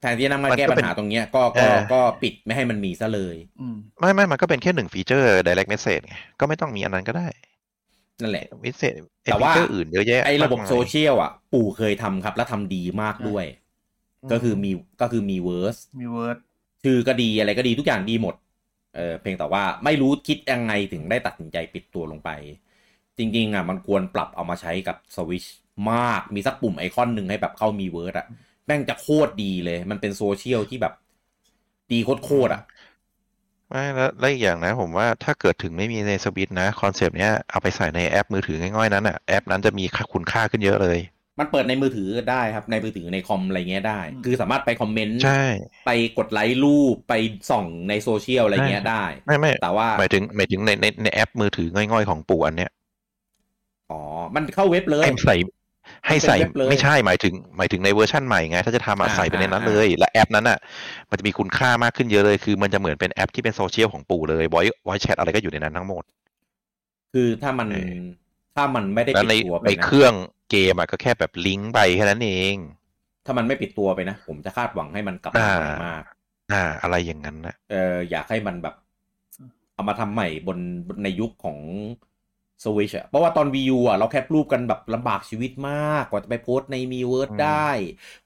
[0.00, 7.28] แทนที่จะนั่งมามันก็แก้ปัญเป็นหาตรงเนี้ยก็เอก็อก็ปิดไม่ให้มันมีซะเลยอืมไม่ไม่มันก็เป็นแค่หนึ่งฟีเจอร์ direct message ไงก็ไม่ต้องมีอันนั้นก็ได้
[8.20, 8.92] นั่นแหละวิเศษ
[9.24, 13.44] แต่ว่าฟีเจอร์อื่นเยอะแยะไอ้ระบบมากมายโซเชียลอะ ปู่เคยทำครับ แล้วทำดีมากด้วย
[14.32, 14.70] ก็คือมี
[15.00, 16.36] ก็คือ Miiverse Miiverse
[16.84, 18.34] ชื่อก็ดีอะไรก็ดีทุกอย่างดีหมด
[18.96, 22.30] เออเพียงแต่ว่าไม่รู้คิดยังไงถึงได้ตัดสินใจปิดตัวลงไป
[23.18, 25.44] จริงๆอะมันควรปรับเอามาใช้กับสวิช
[25.92, 28.26] มากมีสักปุ่มไอคอนหนึ่งให้แบบเข้า Miiverse อะ
[28.66, 30.94] แม่งจะโคตรดีเลย มันเป็นโซเชียลที่แบบ
[31.92, 32.62] ดีโคตรๆอะ
[33.72, 40.98] ไม่แล้วแล้วอีกอย่างนะ ผมว่าถ้าเกิดถึงไม่มีในสวิตช์นะคอนเซปต์เนี้ยเอาไปใส่ในแอปมือถือง่ายๆนั้นอะแอปนั้นจะมีค่าคุณค่าขึ้นเยอะเลย
[41.40, 45.44] มันเปิดในมือถือได้ครับ ในมือถือในคอมอะไรเงี้ยได้ คือสามารถไปคอมเมนต์ใช่
[45.86, 47.14] ไปกดไลค์รูปไป
[47.50, 52.70] ส่องในโซเชียลอะไรเงี้ยได้ ไม่ไม่แต่ว่าหมายถึงหมายถึงในในในแอปมือถือง่อยๆของปู่อันเนี้ย
[53.90, 54.00] อ๋อ
[54.34, 55.36] มันเข้าเว็บเลยให้ใส่
[56.06, 60.58] ให้ใส่เป็นเว็บเลยไม่ใช่หมายถึง หมายถึงในเวอร์ชั่นใหม่ไงถ้าจะทำอะอ่าใส่ไปในนั้นอ่าเลย และแอปนั้นอะ
[61.10, 66.04] มันจะมีคุณค่ามากขึ้นเยอะเลย คือมันจะเหมือนเป็นแอปที่เป็นโซเชียลของปู่เลย voice voice chat อะไรก็อยู่ในนั้นทั้งหมด
[67.12, 67.94] คือถ้ามันเออ
[68.54, 70.14] ถ้ามันไม่ได้แล้วปิดในตัวไปในนะเครื่อง
[70.50, 72.56] เกมอะก็แค่แบบลิงก์ไปแค่นั้นเอง
[73.26, 76.02] ถ้ามันไม่ปิดตัวไปนะ ผมจะคาดหวังให้มันกลับมาอ่าใหม่มาก
[76.52, 78.74] อ่า อะไรอย่างนั้นนะเอออยากให้มันแบบ
[79.74, 80.58] เอามาทำใหม่บน
[81.04, 81.58] ในยุคของ
[82.64, 87.68] สวิชอะเพราะว่าตอน v ีูอะเราแคปรูปกันแบบลำบากชีวิตมากกว่าจะไปโพสต์ในมีเวิร์ดอืมได้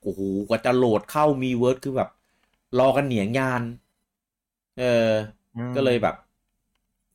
[0.03, 2.11] โอ้โหกว่าจะโหลดเข้า Miiverse คือแบบ
[2.79, 3.63] รอกันเหนียงยาน
[4.79, 5.11] เออ
[5.77, 6.15] ก็เลยแบบ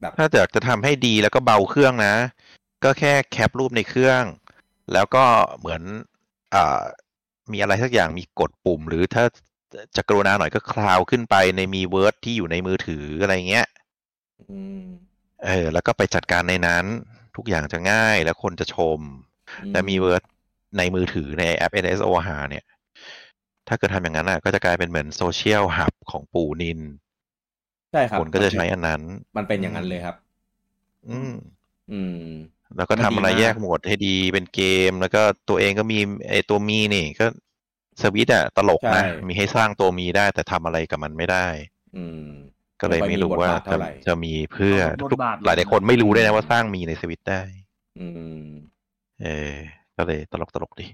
[0.02, 2.16] แบบ ถ้าอยากจะทำให้ดีแล้วก็เบาเครื่องนะ
[2.84, 4.24] ก็แค่แคปรูปในเครื่อง
[4.94, 5.24] แล้วก็
[5.60, 5.82] เหมือน
[6.56, 6.82] อ่า
[7.52, 9.24] มีอะไรสักอย่างมีกดปุ่ม หรือถ้า
[9.96, 13.68] จะกรุณาหน่อยก็ cloud ขึ้นไปใน Miiverse ที่อยู่ในมือถืออะไรเงี้ย
[14.50, 15.11] อืม
[15.46, 16.86] เออแล้วก็ไปจัดการในนั้น
[17.36, 19.00] ทุกอย่างจะง่ายแล้วคนจะชม
[19.72, 20.24] แต่ Miiverse
[20.78, 22.66] ในมือถือในแอป NSO หาเนี่ย
[23.68, 26.80] ถ้าเกิดทำอย่างนั้นอะ ก็จะกลายเป็นเหมือนโซเชียล hub ของปู่นิน
[27.92, 29.02] ใช่ครับคนก็จะใช้อันนั้น
[29.38, 30.16] มันเป็นอย่างนั้นเลยครับ
[31.10, 31.34] อืม
[31.92, 32.18] อืม
[32.78, 36.00] แล้วก็ทำอะไรมันดีมากแยกหมวดให้ดีเป็นเกม แล้วก็ตัวเองก็มี
[36.30, 37.26] ไอตัวมีนี่ก็
[38.02, 41.48] สวิตช์อะตลกนะ มีให้สร้างตัวมีได้แต่ทำอะไรกับมันไม่ได้
[41.98, 42.30] อืม
[42.82, 47.42] ก็เลยไม่รู้ว่าไม่ค่อยมีบทบาทเท่าจะไหร่จะมีเพื่อเอาบททุกบาทหลายหลายคนไม่รู้ด้วยนะว่าสร้างมีในสวิตช์ได้
[48.00, 48.08] อื
[48.44, 48.46] ม
[49.24, 49.54] เออ
[49.98, 50.88] ก็เลยตลกตลกดี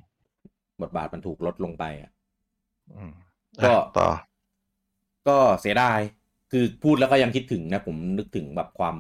[0.82, 2.12] บทบาทมันถูกลดลงไปอะ
[2.96, 3.12] อืม
[3.64, 4.10] ก็อะต่อ
[5.28, 6.00] ก็เสียดาย
[6.52, 8.98] คือพูดแล้วก็ยังคิดถึงนะ ผมนึกถึงแบบความ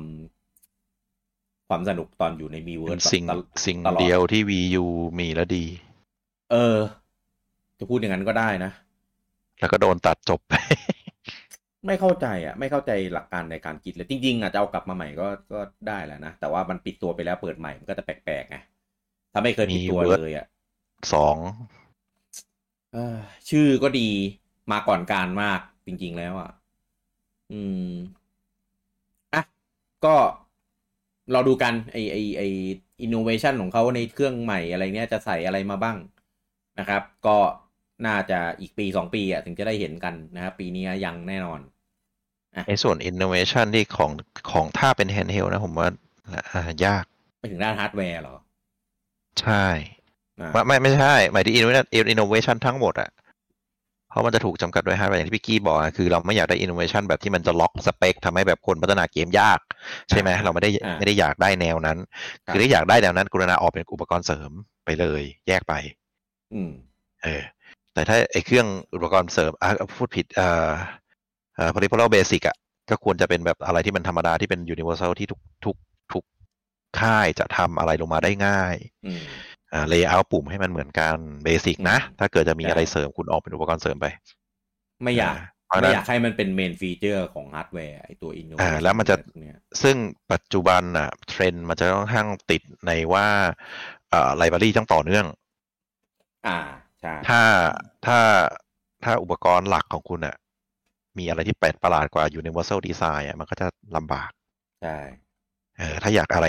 [1.67, 4.85] ความสนุกตอนอยู่ในมีเวิเป็ร์นดสิ่งตลสิ่งตลอเดียวที่ VU
[5.19, 5.65] มีแล้วดี
[6.51, 6.77] เออ
[7.79, 8.71] จะพูดอย่างนั้นก็ได้นะ
[9.59, 10.53] แล้วก็โดนตัดจบไป
[11.85, 18.57] ไม่เข้าใจอะ ไม่เข้าใจหลักการในการคิดเลยจริงๆอะจะเอากลับมาใหม่ก็ก็ได้แหละนะ แต่ว่ามันปิดตัวไปแล้วเปิดใหม่มันก็จะแปลกๆไง
[19.33, 20.45] ถ้าไม่เคยปิดตัวมี Word เลยอะ
[21.13, 21.37] สอง
[22.93, 23.17] เออ
[23.49, 24.09] ชื่อก็ดี
[24.71, 26.49] มาก่อนการมากจริง ๆ แล้วอะ
[27.51, 27.91] อืม
[29.33, 29.41] อะ
[30.05, 30.15] ก็
[31.31, 32.43] เราดูกันไอไอไอ
[33.01, 35.97] อินโนเวชันของเขาในเครื่องใหม่อะไรเนี้ยจะใส่อะไรมาบ้าง
[36.79, 37.37] นะครับ ก็
[38.05, 41.59] น่าจะอีกปีสองปีอะถึงจะได้เห็นกันนะครับ ปีนี้ยังแน่นอน
[42.67, 44.11] ไอ้ส่วน innovation ที่ของ
[44.51, 45.89] ของถ้าเป็น handheld นะผมว่า
[46.53, 47.05] อ่ายาก
[47.39, 48.35] ไปถึงด้านฮาร์ดแวร์เหรอ
[49.41, 49.65] ใช่
[50.39, 53.09] อ่าไม่ไม่ไม่ใช่ หมายถึง innovation innovation ทั้งหมดอะ
[54.17, 59.59] ราะมันจะถูกจำกัดด้วยฮาร์ดแวร์อย่างที่พี่กี้บอกอะคือเราไม่อยากได้อินโนเวชันแบบที่มันจะล็อกสเปคทำให้แบบคนพัฒนาเกมยาก
[60.09, 61.97] ใช่ไหมอ่าเราไม่ได้อ่าไม่ได้อยากได้แนวนั้น
[62.45, 64.51] ครับคือถ้าอยากได้แนวนั้นกรุณาออกเป็นอุปกรณ์เสริม
[64.85, 65.73] ไปเลย แยกไป
[66.53, 66.71] อืม
[67.23, 67.43] เออ
[67.97, 70.71] แต่ถ้าไอ้เครื่องอุปกรณ์เสริมอะพูดผิดเอ่อ
[71.55, 72.57] เอ่อ peripheral basic อะ
[72.89, 75.75] ก็ควรจะเป็นแบบอะไรที่มันธรรมดาที่เป็น universal ที่ทุกทุก
[76.13, 76.23] ทุก
[76.99, 78.75] ค่ายจะทำอะไรลงมาได้ง่าย
[79.05, 79.23] อืม
[79.73, 84.05] อ่า layout ปุ่มให้มันเหมือนกัน basic นะ ถ้าเกิดจะมีใช่อะไรเสริมคุณออกเป็นอุปกรณ์เสริมไป
[85.03, 85.37] ไม่อยาก
[85.67, 89.95] เพราะฉะไม่นั้นอยากให้มันเป็น main feature ของฮาร์ดแวร์ไอตัว inno อ่าแล้วมันจะเนี่ยซึ่ง
[90.31, 93.27] ปัจจุบันอะเทรนด์มันจะค่อนข้างติดในว่า
[94.09, 95.25] เอ่อ library ต้องต่อเนื่อง
[96.45, 96.86] อ่าใช่
[97.27, 97.41] ถ้า
[98.05, 98.19] ถ้า
[99.03, 100.35] ถ้าอุปกรณ์หลักของคุณอะ
[101.17, 104.31] มีอะไรที่แปลกประหลาดกว่า Universal Design อะมันก็จะลำบาก
[104.83, 104.97] ใช่
[105.79, 106.47] เออถ้าอยากอะไร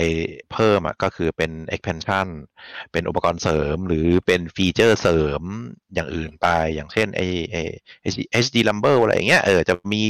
[0.53, 2.27] เพิ่มอะก็คือเป็น expansion
[2.91, 5.41] เป็นอุปกรณ์เสริมหรือเป็นฟีเจอร์เสริม
[5.93, 7.21] อย่างอื่นไป อย่างเช่นไอ
[7.51, 7.55] ไอ
[8.43, 10.01] HD Rumble อะไรอย่างเงี้ยเออจะมี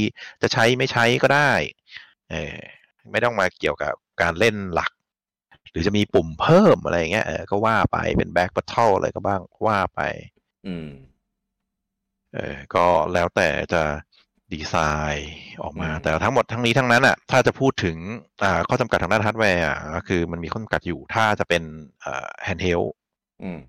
[0.42, 1.52] จะใช้ไม่ใช้ก็ได้
[2.30, 2.56] เออ
[3.12, 4.92] ไม่ต้องมาเกี่ยวกับการเล่นหลัก
[5.70, 10.00] หรือจะมีปุ่มเพิ่มอะไรอย่างเงี้ยเออก็ว่าไปเป็น back battle อะไรก็บ้างว่าไป
[10.66, 10.88] อืม
[12.34, 13.82] เออก็แล้วแต่จะ
[14.52, 14.74] ดีไซ
[15.14, 17.96] น์ออกมาอืมแต่ทั้งหมดทั้งนี้ทั้งนั้นอะ ถ้าจะพูดถึง
[18.44, 21.62] อ่าข้อจำกัดทางด้านฮาร์ดแวร์อะก็คือมันมีข้อจำกัดอยู่ถ้าจะเป็น
[22.04, 22.88] อ่า handheld
[23.42, 23.60] อืม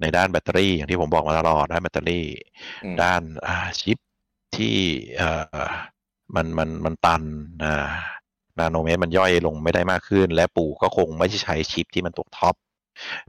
[0.00, 2.26] ในด้านแบตเตอรี่อย่างที่ผมบอกมาตลอดด้านแบตเตอรี่
[2.84, 3.98] อืมด้านอ่าชิป
[4.56, 4.76] ที่
[5.16, 5.66] เอ่อ
[6.36, 7.22] มันมันมันตัน
[7.64, 7.90] อ่า
[8.60, 12.54] นาโนเมตรมันย่อยลงไม่ได้มากขึ้น และปู่ก็คงไม่ใช่ใช้ชิปที่มันตัวท็อป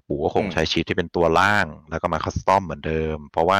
[0.08, 3.60] ปู่ก็คงใช้ชิปที่เป็นตัวล่าง แล้วก็มา custom เหมือนเดิม เพราะว่า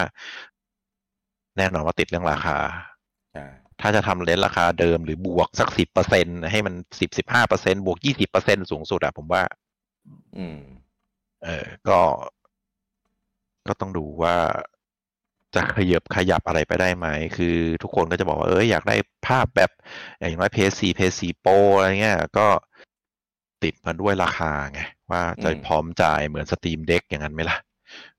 [1.58, 2.58] แน่นอนว่าติดเรื่องราคา
[3.34, 3.46] ใช่
[3.82, 9.44] ถ้าจะทำ range ราคาเดิมหรือบวกสักสิบเปอร์เซ็นให้มันสิบสิบห้าเปอร์เซ็นบวกยี่สิบเปอร์เซ็นสูงสุดอะผมว่า
[10.38, 10.60] อืม
[11.44, 12.00] เออก็
[13.68, 14.36] ก็ต้องดูว่า
[15.56, 18.96] จะขยับขยับอะไรไปได้ไหม คือทุกคนก็จะบอกว่าเอออยากได้
[19.28, 19.72] ภาพแบบ
[20.18, 21.48] อย่างน้อย Play สี่ Play สี่ Pro
[21.78, 22.48] อะไรเงี้ยก็
[23.64, 24.82] ติดมาด้วยราคาไง
[25.12, 27.58] ว่าจะอืมพร้อมจ่ายเหมือน Steam Deck อย่างนั้นไหมล่ะ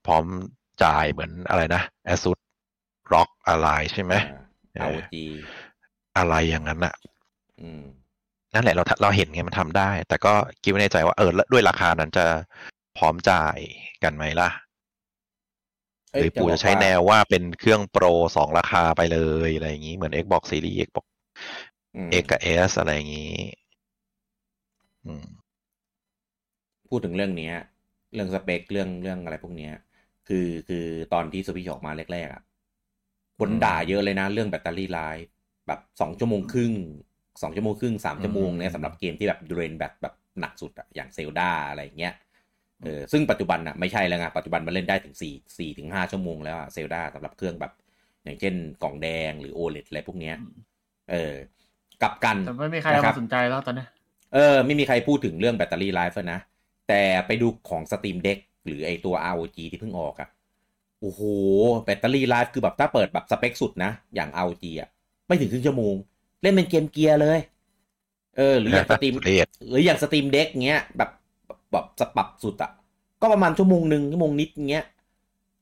[0.07, 0.24] พร้อม
[0.85, 2.39] จ่ายเหมือนอะไรนะ ASUS
[3.12, 4.12] ROG อะไรใช่ไหม
[4.80, 5.24] เอาจี
[6.16, 6.95] อะไรอย่างนั้นอะ
[7.61, 7.83] อืม
[8.55, 12.26] นั่นแหละเราเราเห็นไงมันทำได้ แต่ก็คิดไว้ในใจว่าเออแล้วด้วยราคานั้นจะ
[12.99, 13.57] พร้อมจ่าย
[14.03, 14.49] กันไหมล่ะ
[16.12, 18.04] หเอ้ยรือปู่บจะกใช้ว่าแนวว่าเป็นเครื่องโปร
[18.36, 21.06] สองราคาไปเลยอะไรอย่างนี้เหมือน Xbox Series Xbox
[21.96, 23.36] อืม X กับ S อะไรอย่างนี้
[25.06, 25.26] อืม
[26.88, 27.54] พูดถึงเรื่องเนี้ย
[28.14, 29.74] เรื่องสเปคเรื่องเรื่องอะไรพวกเนี้ย
[30.28, 32.42] คือคือตอนที่สวิชออกมาแรกๆอะ
[33.38, 35.28] คนอืมด่าเยอะเลยนะ เรื่องแบตเตอรี่ไลฟ์
[35.66, 36.72] แบบสองชั่วโมงครึ่ง
[37.42, 42.14] สองชั่วโมงครึ่งสามชั่วโมงเนี่ยสำหรับเกมที่แบบดเรนแบบแบบหนักสุดอะอย่างเซลดาอะไรอย่างเงี้ย
[42.83, 47.72] เออซึ่งปัจจุบันอะไม่ใช่แล้วไงปัจจุบันมันเล่นได้ถึงสี่สี่ถึงห้าชั่วโมงแล้วอะเซลดาสำหรับเครื่องแบบ
[48.24, 50.37] อย่างเช่นกล่องแดงหรือโอเลอะไรพวกเนี้ย
[51.12, 51.35] เออ
[52.03, 53.89] กลับกันแต่ไม่มีใครเอานะครัมาบสนใจแล้วตอนเนี้ย
[54.35, 56.41] เออไม่มีใครพูดถึงเรื่อง battery life นะ
[56.89, 60.28] แต่ไปดูของ Steam Deck หรือไอตัว ROG ที่เพิ่งออกอะ
[61.01, 61.22] โอ้โห
[61.84, 64.89] battery life คือแบบถ้าเปิดแบบสเปคสุดนะ อย่าง ROG อะ
[65.26, 65.95] ไม่ถึงครึ่งชั่วโมง
[66.43, 67.39] เล่นเป็น Game Gear เลย
[68.37, 71.11] เออ หรืออย่าง Steam เรียดหรืออย่าง Steam Deck เงี้ยแบบ
[71.72, 72.70] แบบปรับสุดอะ
[73.20, 74.86] ก็ประมาณชั่วโมงหนึ่งชั่วโมงนิดเงี้ย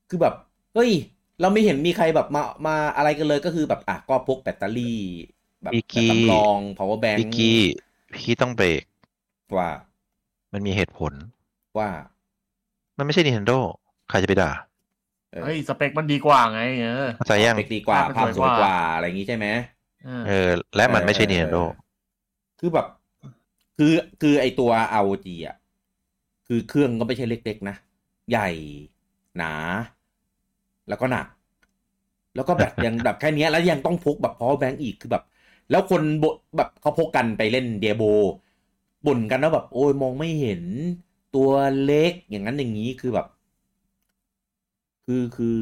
[0.09, 0.35] คือแบบ
[0.75, 0.91] เฮ้ย
[1.41, 5.01] เราไม่เห็นมีใครแบบมามาอะไรกันเลยก็คือแบบอะก็พกแบตเตอรี่
[5.63, 7.61] แบบพี่กี้แบบสำรอง power bank พี่กี้
[8.15, 8.83] พี่ต้องเบรก
[9.57, 9.69] ว่า
[10.53, 11.13] มันมีเหตุผล
[11.79, 11.89] ว่า
[12.99, 13.59] มันไม่ใช่ Nintendo
[14.11, 14.53] ใครจะไปด่า
[15.31, 19.47] เออเฮ้ยสเปคมันดีกว่าไงเออเข้าใจยังสเปคดีกว่าภาพมันภาพสสววยยกกว่าว่าอะไรอย่างนี้ใช่ไหม
[20.07, 21.63] เออเออและมันไม่ใช่เออ Nintendo
[22.61, 22.87] คือแบบ
[23.79, 24.71] คือคือไอตัว
[25.03, 25.57] ROG อะ
[26.53, 27.77] คือเครื่องก็ไม่ใช่เล็กๆนะ
[28.31, 28.49] ใหญ่
[29.37, 29.53] หนา
[30.89, 31.27] แล้วก็หนัก
[32.35, 35.25] แล้วก็แบบยังแบบแค่เนี้ยแล้วยังต้องพกแบบ power bank อีกคือแบบ
[35.71, 36.25] แล้วคนบ
[36.57, 38.03] แบบเขาพกกันไปเล่นเดียโบ
[39.07, 40.63] บ่นกันว่าแบบโอ้ยมองไม่เห็น
[41.35, 41.51] ตัว
[41.85, 43.27] เล็กอย่างนั้นอย่างนี้คือแบบ
[45.07, 45.59] คือคือ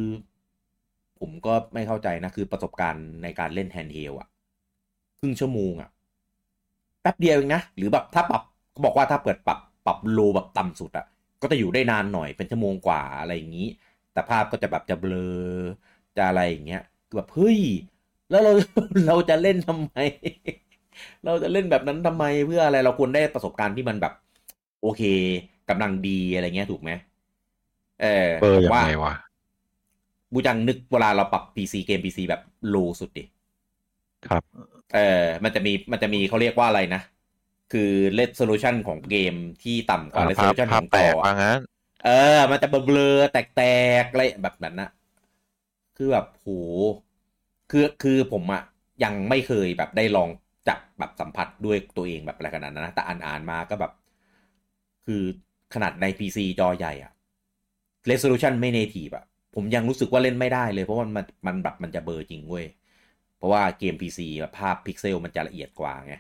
[1.21, 4.29] ผมก็ไม่เข้าใจนะ คือประสบการณ์ในการเล่นแฮนด์เฮลอะ
[5.19, 5.91] ครึ่งชั่วโมงอะ
[7.03, 9.59] แป๊บเดียวเองนะ หรือแบบถ้าปรับเขาบอกว่าถ้าเปิดปรับ
[9.89, 11.07] ปรับโลแบบต่ำสุดอะ
[11.43, 13.69] ก็จะอยู่ได้นานหน่อยเป็นชั่วโมงกว่าอะไรอย่างนี้
[14.13, 15.49] แต่ภาพก็จะแบบจะเบลอ
[16.17, 17.61] จะอะไรอย่างเงี้ยคือแบบเฮ้ย
[18.31, 18.53] แล้วเรา
[19.07, 19.97] เราจะเล่นทำไม
[21.25, 24.15] เราจะเล่นแบบนั้นทำไมเพื่ออะไรเราควรได้ประสบการณ์ที่มันแบบ
[24.83, 25.03] โอเค
[25.71, 26.91] กำลังดีอะไรเงี้ยถูกไหม
[28.03, 29.15] เออเบอร์ยังว่าไงวะ
[30.33, 33.25] บูจังนึกเวลาเราปรับ PC เกม PC แบบlow สุดดิ
[34.29, 34.43] ครับ
[34.95, 37.01] เออมันจะมีมันจะมีเขาเรียกว่าอะไรนะ
[37.73, 41.61] คือ resolution ของเกมที่ต่ำกว่าเลสโซภาพแตกว่างั้น
[42.05, 43.63] เออ มันจะเบลอๆแต
[44.03, 44.91] กๆอะไรแบบนั้นนะ
[45.97, 46.47] คือแบบโห
[47.71, 48.63] คือคือผมอะ
[49.05, 50.29] ยังไม่เคยแบบได้ลอง
[50.69, 53.93] จับแบบสัมผัสด้วยตัวเองแบบอะไรขนาดนั้นนะแต่อ่านอ่านมาก็แบบ
[55.07, 55.23] คือ
[55.75, 57.13] ขนาดใน PC จอใหญ่อะ
[58.11, 62.67] resolution ไม่ native อะผมยังรู้สึกว่าเล่นไม่ได้เลย เพราะว่ามันมันแบบมันจะเบลอจริงเว้ย
[63.37, 66.15] เพราะว่าเกม PC แบบภาพพิกเซลมันจะละเอียดกว่าไง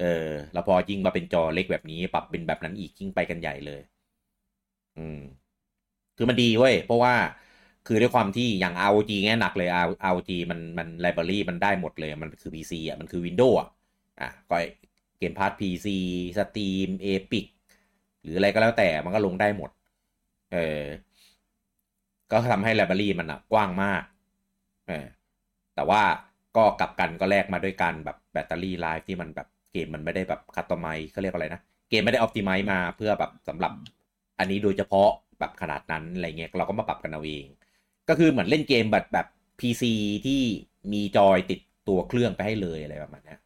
[0.00, 3.80] เออ แล้วพอยิ่งมาเป็นจอเล็กแบบนี้ ปรับเป็นแบบนั้นอีกยิ่งไปกันใหญ่เลย
[4.98, 5.20] อืม
[6.16, 7.14] คือมันดีเว้ย เพราะว่า
[7.86, 13.68] คือด้วยความที่อย่าง ROG เงี้ยหนักเลย ROG มันมัน library มันได้หมดเลย มันคือ PC อะ มันคือ Windows อะ
[14.20, 14.56] อะก็
[15.18, 15.96] Game Pass PC
[16.38, 17.46] Steam Epic
[18.22, 19.70] หรืออะไรก็แล้วแต่มันก็ลงได้หมด
[20.52, 20.82] เออ
[22.30, 24.02] ก็ทำให้ไลบรารีมันอะ กว้างมาก
[24.88, 25.06] เออ
[25.74, 26.02] แต่ว่า
[26.56, 31.60] ก็กลับกันก็แลกมาด้วยการแบบแบตเตอรี่ไลฟ์ที่มันแบบ เกมมันไม่ได้แบบคัตตอมไมเขาเรียกอะไรนะ
[31.90, 33.72] เกมไม่ได้ออ t ติไมซ์มาเพื่อแบบสำหรับ
[34.38, 35.08] อันนี้โดยเฉพาะ
[35.38, 37.44] แบบขนาดนั้นอะไรเงี้ยเราก็มาปรับกันเอาเอง
[38.08, 39.26] ก็คือเหมือนเล่นเกมแบบแบบ
[39.60, 39.82] PC
[40.26, 40.42] ที่
[40.92, 43.36] มีจอยติดตัวเครื่องไปให้เลยอะไรประมาณนี้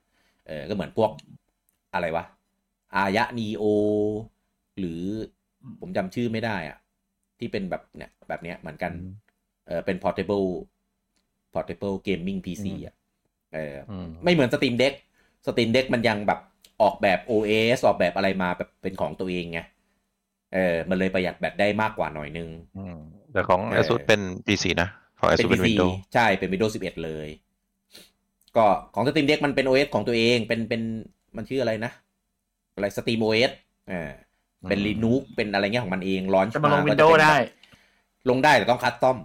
[0.47, 1.11] เออก็เหมือนพวก
[1.95, 2.25] อะไรวะ
[2.95, 3.65] อายะนีโอ
[4.79, 5.01] หรือ
[5.81, 6.79] ผมจำชื่อไม่ได้อะ
[7.39, 8.93] ที่เป็นแบบเนี่ยแบบเนี้ยเหมือนกัน
[9.67, 10.49] เออเป็น portable
[11.55, 12.95] portable gaming PC อะ
[13.55, 14.95] เอออืมไม่เหมือน Steam Deck
[15.47, 16.41] Steam Deck มันยังแบบ
[16.83, 19.61] ออกแบบ OS ออกแบบอะไรมาแบบเป็นของตัวเองไง
[20.55, 22.97] เออมันเลยประหยัดแบตได้มากกว่าหน่อยนึงอืม
[23.33, 27.29] แต่ของเออ ASUS เป็น PC นะของเป็น ASUS เป็น PC Windows ใช่เป็น Windows 11 เลย
[28.57, 30.83] ก็ของ Steam Deck มันเป็น OS ของตัวเองเป็นเป็น
[31.37, 31.93] มันชื่ออะไรนะ
[32.75, 33.53] อะไร Steam OS
[33.91, 34.11] อ่า
[34.69, 37.39] เป็นอืม Linux เป็นอะไรเงี้ยของมันเองแล้วจะมาลงเป็น Windows ก็ได้
[38.31, 39.17] ลงได้แต่ต้อง custom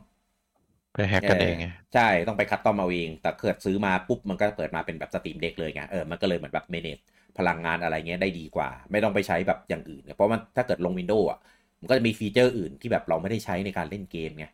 [0.93, 6.97] ไป hack กันเองไงใช่ต้องไป custom เอาเอง แต่เกิดซื้อมาปุ๊บมันก็เปิดมาเป็นแบบ Steam Deck เลยไงเออมันก็เลยเหมือนแบบ manage
[7.37, 11.39] พลังงานอะไรเงี้ยได้ดีกว่า ไม่ต้องไปใช้แบบอย่างอื่นเนี่ยเพราะมันถ้าเกิดลง Windows อะ
[11.79, 14.45] มันก็จะมี feature อื่นที่แบบเราไม่ได้ใช้ในการเล่นเกมไง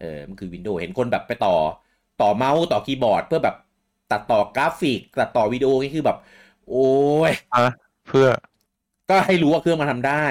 [0.00, 1.54] เออมันคือ Windows เห็นคนแบบไปต่อ
[2.22, 3.56] ต่อเมาส์ต่อคีย์บอร์ด เพื่อแบบ
[4.12, 6.18] ตัดต่อกราฟิก ตัดต่อวิดีโอนี่คือแบบ
[6.68, 6.88] โอ้
[7.30, 7.64] ยอะ
[8.06, 8.28] เพื่อ
[9.10, 10.26] ก็ให้รู้ว่าเครื่องมันทำได้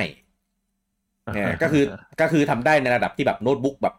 [1.34, 1.84] เนี่ยก็คือ
[2.22, 3.94] ก็คือทำได้ในระดับที่แบบโน้ตบุ๊กแบบ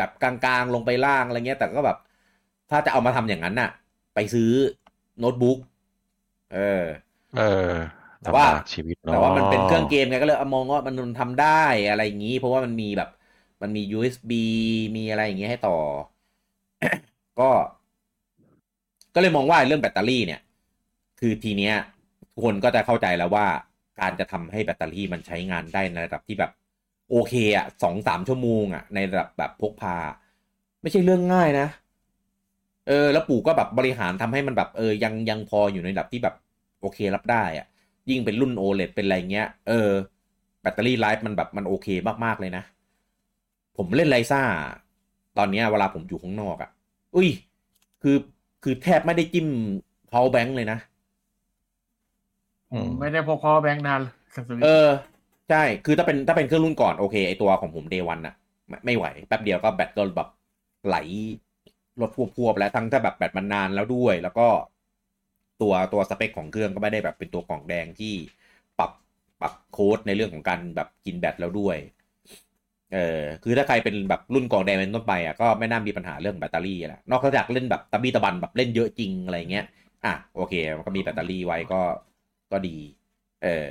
[0.00, 1.98] แบบกลางๆ ลงไปล่างอะไรเงี้ย แต่ก็แบบ
[2.70, 3.70] ถ้าจะเอามาทำอย่างนั้นน่ะ
[4.14, 4.50] ไปซื้อ
[5.20, 5.58] โน้ตบุ๊ก
[6.52, 6.84] เออ
[7.34, 7.42] เออ
[8.22, 11.46] แต่ว่าลำบกชีวิตเนาะแต่ว่ามันเป็นเครื่องเกมไงก็เลยเอามองว่ามันทำได้
[11.88, 13.08] อะไรอย่างนี้ เพราะว่ามันมีแบบ
[13.62, 14.34] มันมี USB
[14.96, 15.72] มีอะไรอย่างเงี้ยให้ต่อ
[17.38, 17.50] ก็
[19.14, 20.40] ก็เลยมองว่าเรื่องแบตเตอรี่เนี่ย
[21.20, 21.74] คือทีเนี้ย
[22.32, 23.46] ทุกคนก็จะเข้าใจแล้วว่า
[24.00, 26.50] การจะทำให้แบตเตอรี่มันใช้งานได้ในระดับที่แบบ
[27.10, 29.96] โอเคอะสองสามชั่วโมงอะในระดับแบบพกพา
[30.82, 31.66] ไม่ใช่เรื่องง่ายนะ
[32.88, 36.34] เออ แล้วปู่ก็แบบบริหารทำให้มันแบบเออยังยังพออยู่ในระดับที่แบบ
[36.80, 37.66] โอเครับได้อะ
[38.10, 39.90] ยิ่งเป็นรุ่น OLED เป็นอะไรเงี้ย เออ
[40.62, 41.88] battery life มันแบบมันโอเค
[42.24, 42.62] มากๆเลยนะ
[43.76, 44.42] ผมเล่น Ryza
[45.38, 46.70] ตอนเนี้ยเวลาผมอยู่ข้างนอกอะ่ะ
[47.14, 47.28] อุ้ย
[48.02, 48.16] คือ
[48.62, 49.48] คือแทบไม่ได้จิ้ม
[50.12, 50.78] power bank เลยนะ
[52.72, 54.00] อืมไม่ได้พก power bank นาน
[54.34, 54.88] กับสวิตเออ
[55.50, 58.34] ใช่ คือถ้าเป็นถ้าเป็นเครื่องรุ่นก่อนโอเคไอตัวของผม day one อะ
[58.84, 60.28] ไม่ไหว แป๊บเดียวก็แบตก็แบบ
[60.86, 60.96] ไหล
[62.00, 64.48] ลดพวบๆแล้วทั้งถ้าแบบแบตมันนานแล้วด้วย แล้วก็
[65.60, 68.14] ตัวตัวสเปคของเครื่องก็ไม่ได้แบบเป็นตัวกล่องแดงที่
[68.78, 68.90] ปรับ
[69.40, 71.76] ปรับโค้ดในเรื่องของการแบบกินแบตแล้วด้วย
[72.92, 79.66] เออคือถ้าใครเป็นแบบรุ่นกล่องแดงเป็นต้นไปอะก็ไม่น่ามีปัญหาเรื่องแบตเตอรี่แหละนอกจากเล่นแบบตะบี้ตะบันแบบเล่นเยอะจริงอะไรเงี้ย
[80.04, 81.80] อะโอเคมันก็มีแบตเตอรี่ไว้ก็
[82.52, 82.76] ก็ดี
[83.42, 83.66] เออ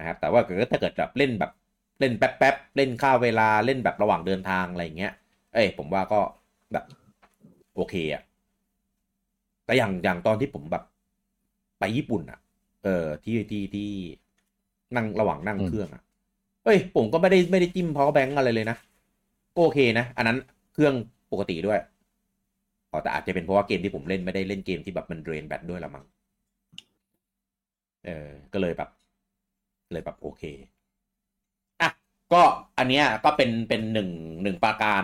[0.00, 1.52] นะครับแต่ว่าเกิดถ้าเกิดแบบเล่นแบบ
[2.00, 5.12] เล่นแป๊บๆเล่นข้าวเวลาเล่นแบบระหว่างเดินทางอะไรเงี้ย
[5.54, 6.20] เอ้ยผมว่าก็
[6.72, 6.84] แบบ
[7.76, 8.22] โอเคอะ
[9.64, 10.84] แต่อย่างอย่างตอนที่ผมแบบ
[11.78, 12.38] ไปญี่ปุ่นอะ
[12.84, 13.90] เออที่ที่ที่
[14.96, 16.02] นั่งระหว่างนั่งอืมเครื่องอะ
[16.64, 18.76] เอ้ยผมก็ไม่ได้ไม่ได้จิ้ม power bank อะไรเลยนะ
[19.54, 20.38] ก็โอเคนะ อันนั้น
[20.74, 20.94] เครื่อง
[21.32, 21.78] ปกติด้วย
[22.90, 26.04] อ๋อแต่อาจจะเป็นเพราะว่าเกมที่ผมเล่นไม่ได้เล่นเกมที่แบบมันเดรนแบตด้วยละมั้ง
[28.06, 28.88] เออ ก็เลยแบบ
[29.92, 30.42] เลยแบบโอเค
[31.80, 31.90] อะ
[32.32, 32.42] ก็
[32.78, 34.10] อันเนี้ยก็เป็นเป็นหนึ่ง
[34.42, 35.02] หนึ่งประการ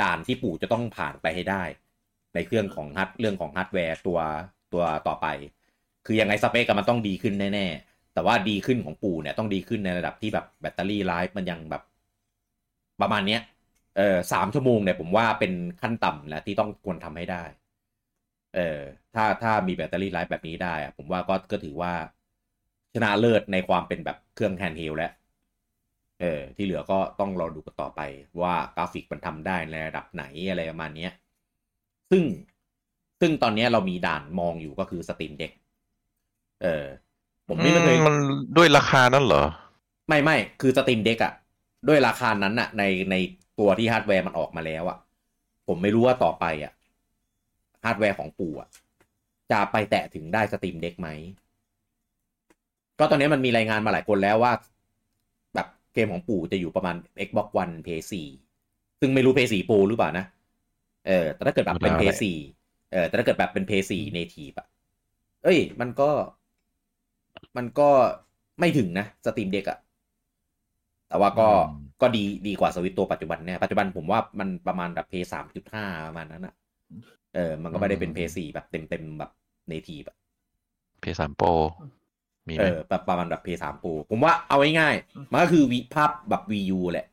[0.00, 1.62] ด่านที่ปู่จะต้องผ่านไปให้ได้
[2.34, 4.18] ในเครื่องของฮัดเรื่องของฮาร์ดแวร์ตัว
[4.72, 5.26] ตัวต่อไป
[6.06, 11.82] คือยังไงสเปคกับมันต้องดีขึ้นแน่ๆ แต่ว่าดีขึ้นของปู่เนี่ยต้องดีขึ้นในระดับที่แบบ battery life มันยังแบบ
[13.00, 13.40] ประมาณเนี้ย
[13.96, 17.44] เออสามชั่วโมงเนี่ยผมว่าเป็นขั้นต่ำแล้วที่ต้องควรทำให้ได้
[18.54, 18.80] เออ
[19.14, 21.92] ถ้าถ้ามี battery life แบบนี้ได้อะผมว่าก็ก็ถือว่า
[22.94, 25.12] ชนะเลิศในความเป็นแบบเครื่อง handheld แล้ว
[26.20, 28.00] เออที่เหลือก็ต้องรอดูกันต่อไป
[28.40, 31.12] ว่ากราฟิกมันทำได้ในระดับไหนอะไรประมาณเนี้ย
[32.10, 32.22] ซึ่ง
[33.20, 35.52] ซึ่งตอนเนี้ยเรามีด่านมองอยู่ก็คือ Steam Deck
[36.62, 36.84] เออ
[37.48, 38.16] ผมนี่ไม่เคยมัน
[38.56, 39.44] ด้วยราคานั่นเหรอ
[40.08, 41.32] ไม่ไม่คือ Steam Deck อะ
[41.88, 43.14] ด้วยราคานั้นอะในใน
[43.58, 44.98] ตัวที่ฮาร์ดแวร์มันออกมาแล้วอะ
[45.68, 46.72] ผมไม่รู้ว่าต่อไปอะ
[47.84, 48.68] ฮาร์ดแวร์ของปู่อะ
[49.50, 51.08] จะไปแตะถึงได้ Steam Deck ไหม
[53.00, 54.52] ก็ตอนนี้มันมีรายงานมาหลายคนแล้วว่า
[55.54, 56.96] แบบเกมของปู่จะอยู่ประมาณ
[57.26, 58.26] Xbox One PS4
[59.00, 60.24] ซึ่งไม่รู้ PS4 Pro หรือเปล่านะ
[61.06, 62.36] เออ แต่ถ้าเกิดแบบเป็น PS4
[62.92, 64.66] เออ แต่ถ้าเกิดแบบเป็น PS4 Native อะ
[65.44, 66.10] เอ้ย มันก็
[67.56, 67.88] มันก็
[68.58, 69.78] ไม่ถึงนะ Steam Deck อะ
[71.08, 71.66] แต่ว่าก็อืม
[72.02, 76.54] ก็ดีดีกว่าสวิตตัวปัจจุบันเนี่ยปัจจุบันผมว่ามันประมาณแบบ PS สามจุดห้าประมาณนั้นอะ
[77.34, 79.30] เออ มันก็ไม่ได้เป็น PS สี่แบบเต็มเต็มๆแบบ
[79.72, 80.16] Native อะ
[81.00, 81.46] เพย์สามโปร
[82.50, 87.06] มีไหเอมอแบบประมาณแบบ PS 3 Pro ผมว่าเอาง่ายๆมันก็คือวิภาพแบบ VU แหละ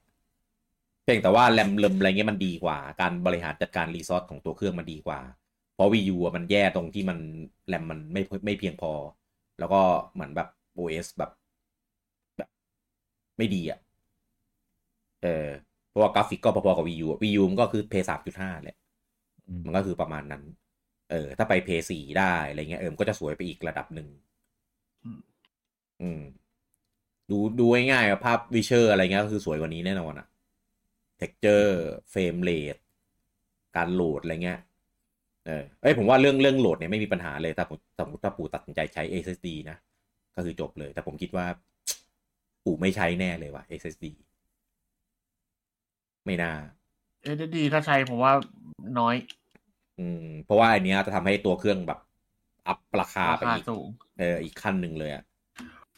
[1.04, 5.20] เพียงแต่ว่าแรมเลิมอะไรเงี้ยมันดีกว่า การบริหารจัดการรีซอสของตัวเครื่องมันดีกว่า
[5.76, 7.18] เพราะ VU อะมันแย่ตรงที่มัน
[7.68, 8.92] แรมมันไม่ไม่เพียงพอ
[9.60, 9.82] แล้วก็
[10.14, 11.32] เหมือนแบบ OS แบบ
[12.38, 12.50] แบบ
[13.38, 13.80] ไม่ดีอะ
[15.24, 15.48] เออ
[15.90, 18.78] เพราะว่ากราฟิกก็พอๆกับ VU อะ VU มันก็คือ PS 3.5แหละ
[19.48, 20.44] อืมมันก็คือประมาณนั้น
[21.12, 24.27] เออ ถ้าไป Play สี่ได้อะไรเงี้ยเออมันก็จะสวยไปอีกระดับหนึ่งอืม
[26.02, 26.22] อืม
[27.32, 30.28] ดูดูง่ายๆอะภาพ Witcher อะไรเงี้ยก็คือสวยกว่านี้แน่นอนอะ
[31.18, 32.76] texture frame rate
[33.76, 34.60] การโหลดอะไรเงี้ย
[35.46, 39.78] เออเอ้ยผมว่าเรื่องเรื่องโหลดเนี่ยไม่มีปัญหาเลยถ้าผมสมมติถ้าปู่ตัดสินใจใช้ SSD นะ
[40.36, 41.46] ก็คือจบเลย แต่ผมคิดว่า
[42.66, 44.06] ปู่ไม่ใช้แน่เลยว่ะ SSD
[46.26, 46.54] ไม่น่า
[47.24, 48.34] เอดีถ้าใช้ผมว่า
[49.00, 49.16] น้อย
[50.00, 52.00] อืม เพราะว่าอันเนี้ยจะทำให้ตัวเครื่องแบบ
[52.68, 53.88] อัพราคาราไปคาอีกสูง
[54.20, 55.24] เอออีกขั้นหนึ่งเลยอะ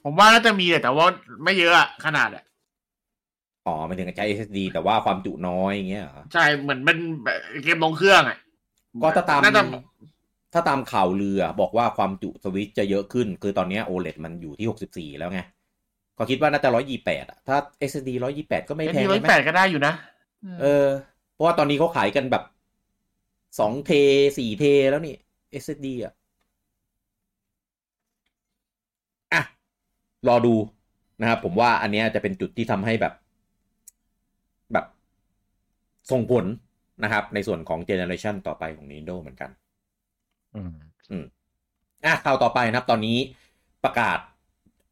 [0.04, 1.06] ผมว่าน่าจะมีแต่ว่า
[1.44, 2.44] ไม่เยอะอะขนาดอะ
[3.68, 8.38] อ๋อหมายถึงใช้ SSD แต่ว่าความจุน้อยอย่างเงี้ยเหรอใช่เหมือนเป็นแบบเกมลงเครื่องอะ
[9.02, 9.64] ก็ถ้าตามน่าจะ
[10.54, 14.68] ถ้าตามข่าวลืออะบอกว่าความจุสวิตช์จะเยอะขึ้น คือตอนเนี้ย OLED มันอยู่ที่
[15.14, 15.42] 64แล้วไง
[16.18, 16.70] ก็คิดว่าน่าจะ
[17.00, 17.58] 128อะถ้า
[17.90, 18.10] SSD
[18.42, 19.94] 128ก็ไม่เอแพงดีร้อยไหมแปดก็ได้อยู่นะ
[20.62, 20.88] เออ
[21.34, 22.44] เพราะว่าตอนนี้เขาขายกันแบบ
[23.60, 23.92] 2เท
[24.38, 25.16] 4เทแล้วนี่
[25.64, 26.14] SSD อะอะ
[30.28, 30.56] รอดู
[31.22, 33.14] นะครับผมว่าอันเนี้ยจะเป็นจุดที่ทำให้แบบ
[34.74, 34.86] แบบ
[36.12, 36.46] ส่งผล
[37.04, 39.50] นะครับ ในส่วนของ generation ต่อไปของ Nintendo เหมือนกัน
[40.56, 40.72] อืม
[41.12, 41.26] อืม
[42.06, 43.18] อะข่าวต่อไปนะครับ ตอนนี้
[43.84, 44.20] ประกาศ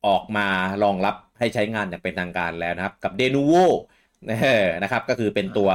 [0.08, 0.48] ออกมา
[0.84, 3.66] รองรับให้ใช้งานอย่างเป็นทางการแล้วนะครับ กับ Denuvo
[4.84, 5.70] นะครับ ก็คือเป็นตัว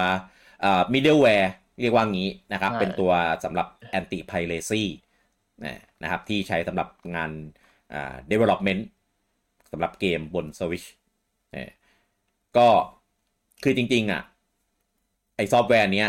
[0.60, 1.48] เอ่อ middleware
[1.80, 3.12] เรียกว่างี้นะครับใช่เป็นตัว
[3.44, 3.66] สำหรับ
[3.98, 4.82] anti piracy
[6.02, 7.30] นะครับที่ใช้สำหรับงาน
[7.92, 8.82] อ่า development
[9.72, 10.86] สำหรับเกมบน Switch
[11.52, 11.70] เออ
[12.56, 12.68] ก็
[13.62, 14.22] คือจริง ๆ อะ
[15.36, 16.08] ไอซอฟต์แวร์เนี้ย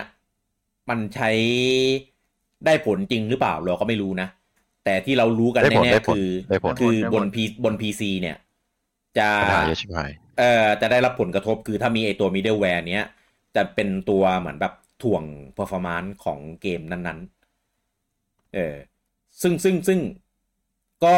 [0.89, 1.31] มันใช้
[2.65, 4.27] ได้ผลจริงหรือเปล่าเราก็ไม่รู้นะ
[4.85, 8.37] แต่ที่เรารู้กันได้ผลแน่ได้ๆผลคือได้ผลคือได้ผลบนพีบน PC เนี่ย
[9.17, 13.05] จะปัญหาเยอะชิบหายเอ่อจะได้รับผลกระทบคือถ้ามีไอตัว middleware เนี้ย
[13.55, 15.23] จะเป็นตัวเหมือนแบบถ่วง
[15.57, 18.75] performance ของเกมนั้นๆ เออ
[19.41, 19.99] ซึ่งซึ่งซึ่ง
[21.05, 21.15] ก็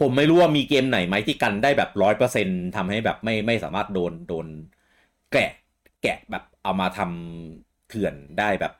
[0.00, 4.46] ผมไม่รู้ว่ามีเกมไหนไหมที่กันได้แบบร้อยเปอร์เซ็นทำให้แบบไม่ไม่สามารถโดนโดน
[5.32, 5.50] แกะ
[6.02, 8.72] แกะแบบเอามาทำเถื่อนได้แบบ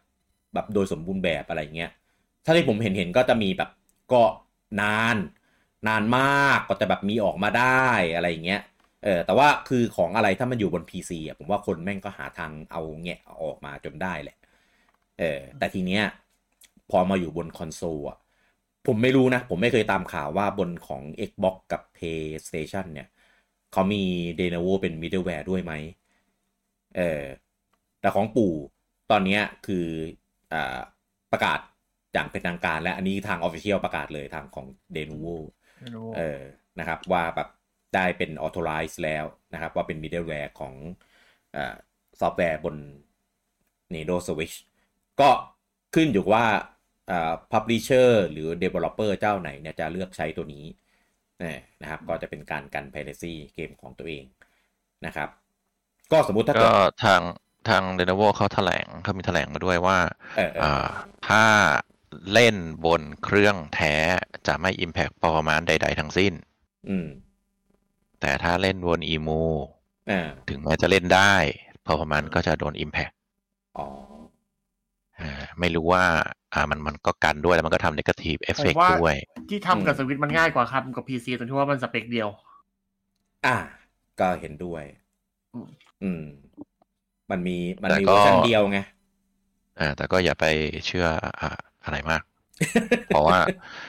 [0.55, 1.91] แบบโดยสมบูรณ์แบบอะไรเงี้ย
[2.45, 3.71] ถ้าที่ผมเห็นเห็นก็จะมีแบบ
[4.13, 4.23] ก็
[4.81, 5.17] นาน
[5.89, 8.61] นานมากก็จะแบบมีออกมาได้อะไรเงี้ย
[9.05, 14.37] เออแต่ว่าคือของอะไรถ้ามันอยู่บน PC อะผมว่าคนแม่งก็หาทางเอาแงะเอาออกมาจนได้แหละ
[15.19, 16.03] เออแต่ทีเนี้ย
[16.91, 18.19] พอมาอยู่บนคอนโซลอะ
[18.87, 23.09] ผมไม่รู้นะ ผมไม่เคยตามข่าวว่าบนของ Xbox กับ PlayStation เนี่ย
[23.73, 24.03] เขามี
[24.39, 25.73] d e n o v o เป็น middleware ด้วยไหม
[26.97, 27.23] เออ
[28.01, 28.53] แต่ของปู่
[29.11, 29.87] ตอนเนี้ยคือ
[30.53, 30.79] อ่า
[31.33, 31.59] ประกาศ
[32.13, 34.67] อย่างเป็นทางการ และอันนี้ทาง Official ประกาศเลยทางของ
[34.97, 35.35] d e n o v o
[35.81, 36.41] ไม่รู้เออ
[36.79, 37.49] นะครับว่าแบบ
[37.95, 39.25] ได้เป็น authorize แล้ว
[39.55, 40.75] นะครับ ว่าเป็น middleware ของ
[41.57, 41.75] อา
[42.21, 42.77] ซอฟต์แวร์บน
[43.93, 44.57] Nintendo Switch
[45.21, 45.31] ก็
[45.95, 46.45] ขึ้นอยู่ว่า
[47.11, 50.67] อ่า publisher หรือ developer เจ้าไหนเนี่ยจะเลือกใช้ตัวนี้
[51.83, 54.25] นะครับก็จะเป็นการกัน piracy เกมของตัวเอง
[55.07, 55.29] นะครับ
[56.13, 57.23] ก็สมมุติถ้าก็เกิดทาง
[57.69, 59.99] ทาง Lenovo เขาแถลงเขามีแถลงมาด้วยว่า
[60.37, 60.89] เออเอออ่า
[61.29, 61.45] ถ้า
[62.33, 62.57] เล่น
[62.87, 63.95] บนเครื่องแท้
[64.47, 66.33] จะไม่ Impact performance ใด ๆ ทั้งสิ้น
[66.89, 67.09] อืม
[68.21, 69.43] แต่ถ้าเล่นบน EMU
[70.11, 71.35] อ่าถึงแม้จะเล่นได้
[71.87, 73.13] performance ก็จะโดน Impact
[73.79, 74.20] อ๋ออ่า
[75.61, 76.05] ไม่รู้ว่า
[76.55, 79.15] อ่ามันมันก็กันด้วยแล้วมันก็ทำ negative effect ผมว่าด้วย
[79.49, 82.29] ที่ทำกับสวิตช์มันง่ายกว่าครับกับ PC ตรงที่ว่ามันสเปคเดียว
[83.47, 83.57] อ่า
[84.21, 84.85] ก็เห็นด้วย
[85.53, 85.69] อืม
[86.03, 86.21] อืม
[87.31, 88.79] มันมีมันแต่มีก็เวอร์ชันเดียวไง
[89.79, 90.45] อ่า แต่ก็อย่าไป
[90.87, 91.07] เชื่อ
[91.41, 91.49] อ่า
[91.85, 92.23] อะไรมาก
[93.09, 93.39] เพราะว่า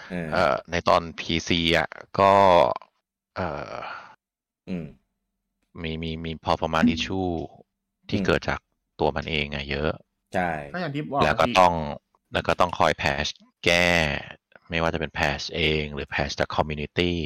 [0.10, 1.88] เออเอ่อในตอน PC อะ
[2.20, 2.34] ก็
[3.36, 3.76] เอ่อ
[4.68, 4.84] อืม
[5.82, 7.32] มีมีมี performance issue
[8.10, 8.60] ที่อืมเกิดจาก
[9.00, 9.92] ตัวมันเองอะเยอะ
[10.34, 11.76] ใช่ก็อย่างที่บอกแล้วก็พี่ต้อง
[12.34, 13.26] แล้วก็ต้องคอยแพช
[13.66, 13.90] แก้
[14.70, 17.18] ไม่ว่าจะเป็นแพชเองหรือแพชจากคอมมูนิตี้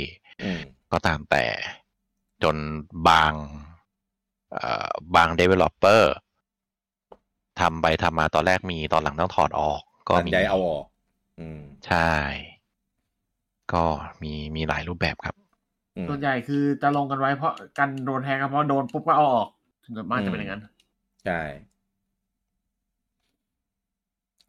[0.43, 1.45] อืมก็ตามแต่
[2.43, 2.55] จน
[3.09, 3.33] บาง
[4.51, 6.03] เอ่อบาง developer
[7.59, 10.85] ทำไปทำมาตอนแรกมีตอนหลังต้องถอดออก ก็ตัดมีใจเอาออก
[11.39, 12.11] อืมใช่
[13.73, 13.83] ก็
[14.21, 15.35] มีมีหลายรูปแบบครับ
[15.95, 19.49] อืมส่วนใหญ่คือจะลงกันไว้เพราะกันโดนแฮกครับเพราะโดนปุ๊บก็เอาออก
[19.95, 20.61] ส่วนมากจะเป็นอย่างนั้น
[21.25, 21.39] ใช่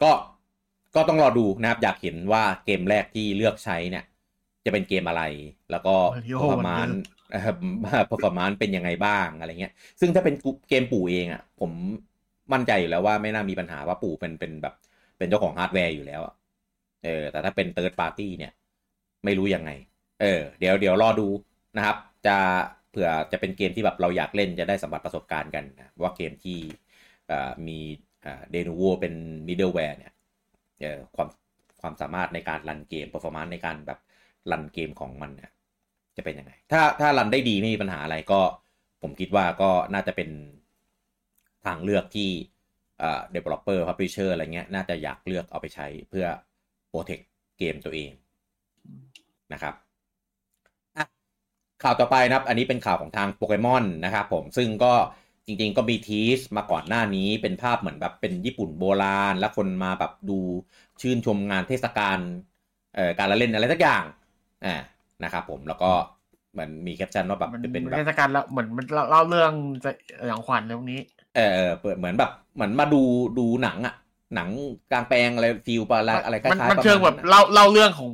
[0.02, 0.10] ก็
[0.94, 4.04] ก็ต้องรอดูนะครับ อยากเห็นว่าเกมแรกที่เลือกใช้เนี่ย
[4.64, 5.22] จะเป็นเกมอะไร
[5.70, 6.86] แล้วก็ Mario ประมาณ
[7.30, 7.40] เอ่
[8.00, 10.34] อ performance เป็นยังไงบ้างอะไรเงี้ย ซึ่งถ้าเป็น
[10.68, 11.70] เกมปู่เองอะ่ะ ผม
[12.52, 14.74] มั่นใจอยู่แล้วว่าไม่น่ามีปัญหาว่าปู่เป็นเป็นแบบ
[15.18, 16.34] เป็นเจ้าของฮาร์ดแวร์อยู่แล้วอะ
[17.04, 18.52] เออ แต่ถ้าเป็น third party เนี่ย
[19.24, 19.70] ไม่รู้ยังไง
[20.20, 21.28] เออ เดี๋ยวเดี๋ยวรอดู
[21.76, 22.36] นะครับ จะ
[22.90, 26.58] เผื่อจะเป็นเกมที่แบบเราอยากเล่นจะได้สัมผัสประสบการณ์กันนะว่าเกมที่
[27.28, 27.78] เอ่อมี
[28.52, 29.14] Denuvo เป็น
[29.46, 30.12] middleware เนี่ย
[31.16, 31.28] ความ
[31.80, 33.98] ความสามารถในการรันเกม performance ในการแบบ
[34.50, 35.50] รันเกมของมันเนี่ย
[36.16, 38.40] จะเป็นยังไง ถ้าถ้ารันได้ดีไม่มีปัญหาอะไรก็
[39.02, 40.30] ผมคิดว่าก็น่าจะเป็น
[41.66, 42.30] ทางเลือกที่
[42.98, 46.26] เอ่อ developer publisher อะไรเงี้ย น่าจะอยากเลือกเอาไปใช้เพื่อ
[46.90, 47.24] protect
[47.58, 48.10] เกมตัวเอง
[49.52, 49.74] นะครับ
[51.82, 54.94] ข่าวต่อไปนะครับ อันนี้เป็นข่าวของทางโปเกมอนนะครับผมซึ่งก็
[55.46, 60.38] จริงๆก็มีทีสมาก่อนหน้านี้เป็นภาพเหมือนแบบเป็นญี่ปุ่นโบราณ แล้วคนมาแบบดู
[61.00, 62.18] ชื่นชมงานเทศกาล
[62.94, 64.04] เอ่อการละเล่นอะไรสักอย่าง
[64.64, 64.74] อ่า
[65.24, 65.90] นะครับผมแล้วก็
[66.52, 69.52] เหมือนมีแคปชั่นว่าแบบมันจะเป็นแบเทบศกาลแล้วเหมือนมันเล่าเรื่อง
[69.84, 69.90] จะ
[70.26, 71.00] อย่างขวัญเรื่องนี้
[71.36, 73.02] เออเออเปิดเหมือนแบบเหมือนมาดู
[73.38, 73.94] ดูหนังอะ
[74.34, 74.48] หนัง
[74.92, 78.08] กลางแปลงอะไรฟิลปลาอะไรคล้ายมันๆมันประาณเชิงแบบนั้นอะเล่าเล่าเรื่องของ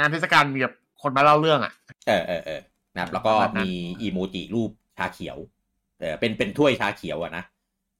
[0.00, 1.72] งานเทศกาลมีแบบคนมาเล่าเรื่องอะ
[2.08, 2.60] เออเออเออ
[2.94, 7.44] นะครับแล้วก็ประมาณนั้นมีอีโมจิรูปชาเขียวเออเป็นเป็นถ้วยชาเขียวอะนะ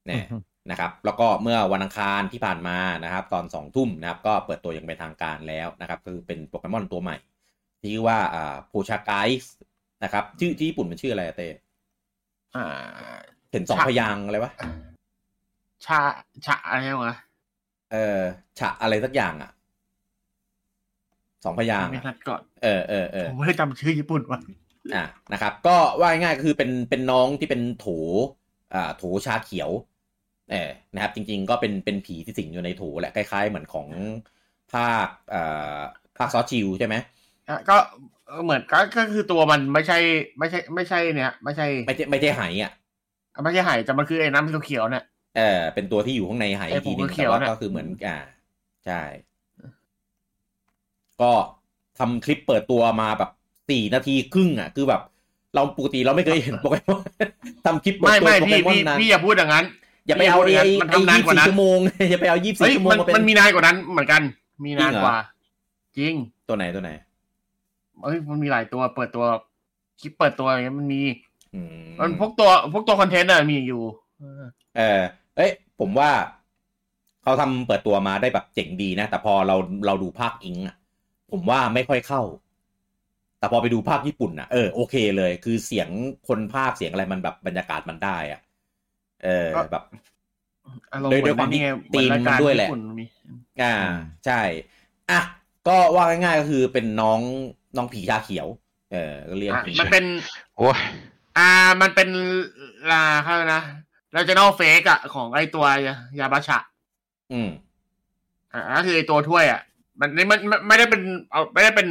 [0.06, 0.24] เนี่ย
[0.70, 7.16] นะครับ แล้วก็เมื่อวันอังคารที่ผ่านมานะครับ ตอนสองทุ่มนะครับ ก็เปิดตัวอย่างเป็นทางการแล้วนะครับ คือเป็นโปเกมอนตัวใหม่
[7.80, 9.52] ที่ชื่อว่าอ่าโพชาไกส์
[10.04, 11.48] นะครับ ชื่อที่ญี่ปุ่นมันชื่ออะไรอะเต้
[12.56, 12.64] อ่า
[13.50, 14.52] เห็นสองชาพยางค์อะไรวะ
[15.86, 15.98] ชา
[16.46, 17.16] ชาอะไรวะ
[17.92, 18.20] เออ
[18.58, 19.50] ฉะอะไรสักอย่างอะ
[21.44, 24.38] สองพยางค์ไม่อะทัดก่อนเออเออเออผมไม่ได้จำชื่อญี่ปุ่นไว้
[24.94, 27.86] อะนะครับ ก็ว่าง่ายๆก็คือเป็นเป็นน้องที่เป็นโถ
[28.74, 29.70] อ่าโถชาเขียว
[30.50, 33.88] เออนะครับ จริง ๆ ก็เป็นเป็นผีที่สิงอยู่ในโถแหละคล้าย ๆ เหมือนของ
[34.72, 35.80] ภาคอ่า
[36.18, 36.94] ภาคซอสชิลใช่ไหม
[37.48, 37.76] อะก็
[38.44, 39.98] เหมือนก็ก็คือตัวมันไม่ใช่
[40.38, 42.72] ไม่ใช่ ไม่ใช่เนี่ย ไม่ใช่ไม่ใช่ไม่ใช่ไหอะ
[43.42, 45.04] ไม่ใช่ไหแต่มันคือไอ้น้ำเขียวๆเนี่ย
[45.36, 48.18] เออเป็นตัวที่อยู่ข้างในไหไอ้อีกทีหนึงผงเขีแต่ยวว่าๆน่ะก็คือเหมือนอ่า
[48.86, 49.02] ใช่
[51.20, 51.32] ก็
[51.98, 53.30] ทำคลิปเปิดตัวมาแบบ
[53.68, 55.00] สี่นาทีครึ่งอะคือแบบ
[55.54, 57.00] เราปกติเราไม่เคยเห็นโปเกมอน
[57.64, 59.64] ทำคลิปเปิดไม่ตัวไม่โปเกพี่มอนพี่นานพี่อย่าพูดอย่างนั้น
[60.06, 61.78] อย่าไปเอาไอ้ไอ้มันไอ้ทำนานยี่กว่าสี่นั้นชั่วโมง
[62.10, 64.22] อย่าไปเอายี่เฮ้สี่ยชั่วโมงมันมาเป็นมันมีนานกว่านั้นเหมือนกัน
[64.64, 65.18] มีนานจริงเหรอกว่า
[65.96, 66.12] จริง
[66.48, 66.90] ตัวไหนตัวไหน
[68.02, 69.24] เอ้ยมันมีหลายตัวเปิดตัว
[70.00, 71.02] คลิปเปิดตัวอย่างเงี้ยมันมี
[71.54, 71.60] อื
[71.98, 73.82] มันพวกตัวพวกตัวคอนเทนต์อะมีอยู่
[74.20, 74.42] เออ
[74.76, 75.00] เออ
[75.36, 75.50] เอ้ย
[75.80, 76.10] ผมว่า
[77.22, 79.56] เขาทำเปิดตัวมาได้แบบเจ๋งดีนะ แต่พอเรา
[79.86, 80.76] เราดูภาคอิงอะ
[81.32, 82.22] ผมว่าไม่ค่อยเข้า
[83.44, 85.88] แต่พอไปดูภาคญี่ปุ่นอะเออโอเคเลย คือเสียง
[86.28, 88.40] คนภาคเสียงอะไรมันแบบบรรยากาศมันได้อะ
[89.24, 89.84] เออแบบ
[90.92, 93.04] อารมณ์โดยเหมืด้วยความที่ไงธีมเหอรายมันการด้วยแหละญี่ปุ่นมี
[93.62, 93.74] อ่า
[94.26, 94.40] ใช่
[95.10, 95.20] อะ
[95.68, 97.20] ก็ว่าง่ายๆก็คือเป็นน้อง
[97.76, 98.46] น้องผีชาเขียว
[98.92, 100.04] เออก็เรียกอะผีมันเป็น
[100.56, 100.78] โอ้ย
[101.38, 102.08] อ่ามันเป็น
[102.90, 103.62] ลาเขาเรียกนะ
[104.14, 105.66] เราจะนอเฟกอะของไอตัว
[106.18, 106.58] ยาบาชะ
[107.32, 107.50] อืม
[108.52, 109.60] อ่าก็คือไอตัวถ้วยอะ
[110.00, 111.88] มันนี่มันมันไม่ได้เป็นเอาไม่ได้เป็น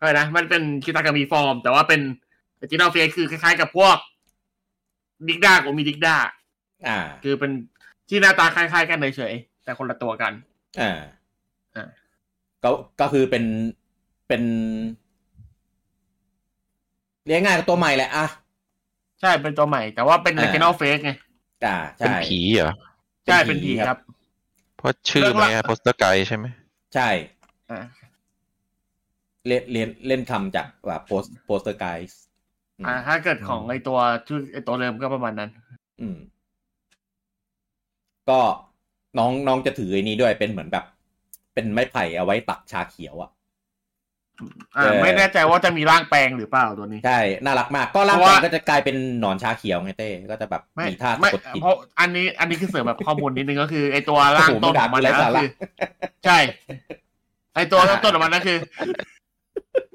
[0.00, 2.00] อะไรนะมันเป็นคิตากามีฟอร์ม แต่ว่าเป็น
[2.70, 3.96] จินอเฟกคือคล้ายๆกับพวก
[5.28, 6.14] ดิกด้ากับมีดิกด้า
[6.88, 7.50] อ่า คือเป็น
[8.08, 10.32] ที่หน้าตาคล้ายๆ กันเฉยๆแต่คนละตัวกัน
[10.80, 10.98] อ่า
[11.76, 11.88] อ่า
[12.62, 12.70] ก็
[13.00, 13.44] ก็คือเป็น
[14.28, 14.42] เป็น
[17.26, 18.26] เรียกง่ายๆก็ตัวใหม่แหละอะ
[19.20, 21.10] ใช่เป็นตัวใหม่ แต่ว่าเป็นอ่าเ i น a l เฟกไง
[21.64, 22.74] อ่าเป็นใช่ผีเหรอ
[23.26, 23.98] ใช่เป็นผีครับ
[24.78, 26.46] เพราะชื่อเรื่องไหมละโปสเตอร์ไกด์ใช่ไหม
[26.94, 27.08] ใช่
[27.70, 27.80] อ่า
[29.46, 32.18] เรียนเรียนเล่นคำจากแบบโปสโปสเตอร์ไกด์
[32.86, 35.50] อ่า ถ้าเกิดของไอตัวชื่อไอตัวเดิมก็ประมาณนั้น
[36.00, 36.18] อืม
[38.30, 38.40] ก็
[39.18, 40.84] น้องน้องจะถือไอ้นี้ด้วยเป็นเหมือนแบบ
[41.54, 43.30] เป็นไม้ไผ่เอาไว้ตักชาเขียวอะ
[44.76, 55.48] อ่าเออไม่แน่ใจว่าจะมีร่างแปลงหรือเปล่าตัวนี้ใช่น่ารักมาก ก็ร่างเพราะกาว่ายก็จะกลายเป็นหนอนชาเขียวไงเต้ก็จะแบบไม่มีท่าไม่กดจิตเพราะอันนี้อันนี้คือเสริมแบบข้อมูลนิดนึงก็คือไอตัวร่างโอ้โหต้นของมันมึงด่ากูไร้นะสาระคือ
[56.24, 56.38] ใช่
[57.54, 58.58] ไอตัวต้นของมันนั่นคือ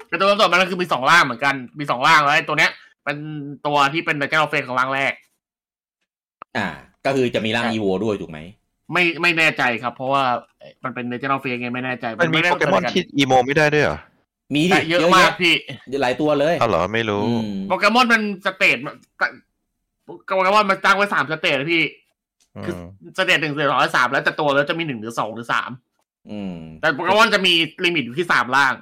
[0.08, 2.70] ไอตัวต้นของมันนั่นคือมีสองร่างเหมือนกัน มีสองร่างแล้วไอตัวเนี้ย
[3.04, 3.16] เป็น
[3.66, 5.12] ตัวที่เป็นเดอะเจ้าเฟนของร่างแรก
[6.56, 6.66] อ่า
[7.06, 8.38] ก็คือจะมีร่างใช่อีโวด้วยถูกไหม
[8.92, 10.22] ไม่ไม่แน่ใจครับ เพราะว่า
[10.84, 13.98] มันเป็นเนเจอร์เฟไงไม่แน่ใจ มันมีไได้โปเกมอนที่อีโมไม่ได้ด้วยเหรอ
[14.54, 15.54] มีดิแต่เยอะมากพี่
[16.02, 18.76] หลายตัวเลยอ้าวเหรอไม่รู้อืมโปเกมอนมันสเตจ
[20.04, 21.82] โปเกมอนมันตั้งไว้สามสเตจนะพี่
[22.66, 25.70] คือมสเตจหนึ่งสเตจสองและสามแล้วแต่ตัวแล้วจะมีหนึ่งหรือสองหรือสาม
[26.30, 27.52] อืมแต่โปเกมอนจะมี
[27.84, 28.74] ลิมิตอยู่ที่สามล่าง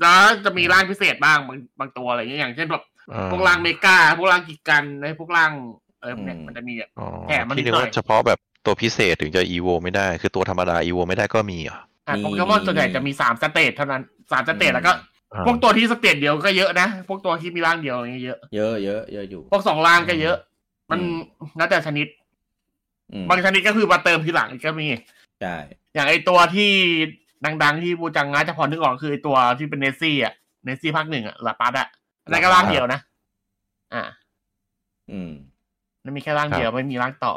[0.00, 2.82] แล้วจะมีร่างพิเศษบ้างบางบางตัวอะไรเงี้ยอย่างเช่นแบบ
[3.12, 5.52] อ่าพวกร่างเมกาพวกร่างกิกันในพวกร่าง
[6.00, 11.78] เออพวกเนี่ยอืมมันจะมีแบบอ๋อแถมมันนิที่ดนึกหน่อยว่าเฉพาะแบบตัวพิเศษถึงจะอีโวไม่ได้ คือตัวธรรมดาอีโวไม่ได้ก็มีเหรอะ
[12.08, 14.92] อะมีโปเกมอนมีส่วนใหญ่มีจะมีสาม stage เท่านั้นสาม stage อืมแล้วก็
[15.46, 20.36] พวกตัวที่ stage เดียวก็เยอะนะ พวกตัวที่มีร่างเดียวอย่างเงี้ยเยอะเยอะเยอะเยอะอยู่ พวกสองร่างก็เยอะ
[20.90, 22.06] มันอืมแล้วแต่ชนิด
[23.12, 24.86] อืมบางชนิดก็คือมาเติมทีหลังก็มี
[25.40, 25.56] ใช่
[25.94, 26.72] อย่างไอตัวที่
[27.44, 30.34] ดังๆ ที่บูจังงาจะพอนึกออกคือไอตัวที่เป็นเนสซี่อะ
[30.64, 31.88] เนสซี่ภาคหนึ่งอะลาปัสอะ
[32.22, 33.00] อันนั่นก็ร่างเดียวนะ
[33.94, 34.02] อ่า
[35.10, 35.32] อืม
[36.04, 37.32] นั่นมีแค่ร่างเดียวไม่มีร่างต่อ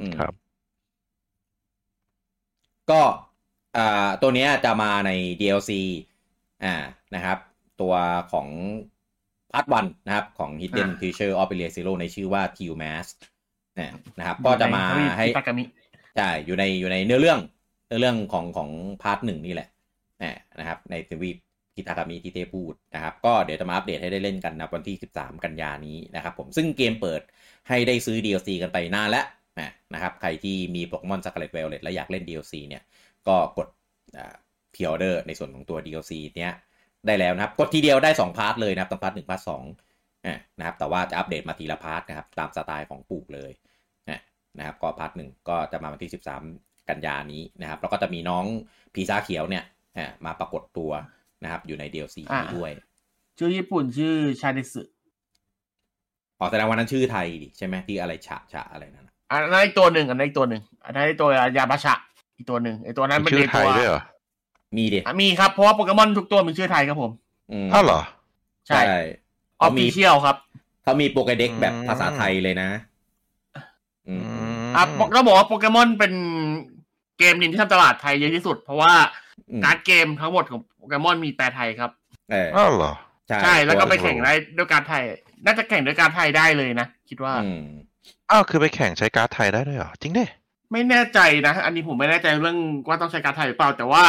[0.00, 0.32] อืมครับ
[2.90, 3.00] ก็
[3.76, 5.70] อ่าตัวเนี้ยจะมาใน DLC
[6.64, 6.74] อ่า
[7.14, 7.38] นะครับ
[7.80, 7.94] ตัว
[8.32, 8.48] ของ
[9.52, 13.06] Part One นะครับ ของ Hidden อ่า Treasure of Area Zero ในชื่อว่า Teal Mask
[13.76, 14.84] เนี่ยนะครับ ก็จะมา
[15.18, 15.64] ให้ตากามิ
[16.16, 17.40] ใช่อยู่ในอยู่ในเนื้อเรื่อง
[18.00, 18.70] เรื่องของของ
[19.02, 19.68] part หนึ่งนี่แหละ
[20.22, 21.36] นะนะครับในทวีป
[21.76, 27.20] กิตากามิที่เต้พูดนะครับ ก็เดี๋ยวจะมาอัปเดตให้ได้เล่นกันนะวันที่ 13 กันยานี้นะครับผมซึ่งเกมเปิด
[27.68, 29.26] ให้ได้ซื้อ DLC กันไปนานแล้ว
[29.58, 32.82] นะนะครับใครที่มีโปเกมอน Scarlet Violet และอยากเล่น DLC เนี่ย
[33.28, 33.68] ก็กด
[34.74, 36.54] pre-order ในส่วนของตัว DLC เนี้ย
[37.06, 39.62] ได้แล้วนะครับ กดทีเดียวได้ 2 part เลยนะครับทั้ง part หนึ่ง part สอง
[40.26, 43.52] อ่นะครับแต่ว่าจะอัปเดตมาทีละ part นะครับตามสไตล์ของปู่เลย
[44.10, 44.20] นะ
[44.58, 48.44] นะครับก็ part หนึ่งก็จะมาวันที่ 13 กันยานี้นะครับแล้วก็จะมีน้อง
[48.94, 49.64] พีซาเขียวเนี่ย
[49.96, 50.90] อะมาปรากฏตัว
[51.44, 52.70] นะครับ อยู่ใน DLC นี้อ่าด้วย
[53.38, 54.82] ชื่อญี่ปุ่นชื่อชาดิสึ
[56.38, 61.94] อ๋อแสดงว่านั้นชื่อไทยดิใช่ไหมที่อะไรฉะฉะอะไรนั่นน่ะอันนั้นอีกตัวหนึ่งอันนั้นอีกตัวหนึ่งอันนั้นอีกตัวยาบาชะ
[62.36, 64.02] อีกตัวหนึ่งไอตัวนั้นมีเป็นชื่อไทตัยวด้วยเหรอ
[64.76, 67.10] มีดิอะมีครับเพราะว่าโปเกมอนทุกตัวมีชื่อไทยครับผม
[67.52, 68.00] อืมอ้าวเหรอ
[68.66, 69.00] ใช่ใช่
[69.60, 70.36] ออเขาฟมีฟิเชียลครับ
[70.82, 72.68] เขามีโปเกเด็กแบบอืมภาษาไทยเลยนะ
[74.08, 74.82] อืมอะ
[75.14, 76.12] ก็บอกว่าโปเกมอนเป็น
[77.18, 78.92] เกมหนึ่งที่ทำตลาดไทยเยอะที่สุด เพราะว่า
[79.50, 81.90] อืมการ์ดเกมทั้งหมดของโปเกมอนมีแปลไทยครับ
[82.30, 82.92] เอออ้าวเหรอ
[83.28, 85.02] ใช่ใช่แล้วก็ไปตัวแข่งได้ด้วยการ์ดไทย
[85.44, 87.64] น่าจะแข่งด้วยการ์ดไทยได้เลยนะ คิดว่าอืม
[88.30, 90.24] อ้าวคือไปแข่งใช้การ์ดไทยได้ด้วยเหรอจริงดิ
[90.72, 92.58] ไม่แน่ใจนะ อันนี้ผมไม่แน่ใจเรื่อง
[92.88, 94.02] ว่าต้องใช้การ์ดไทยหรือเปล่าแต่ว่า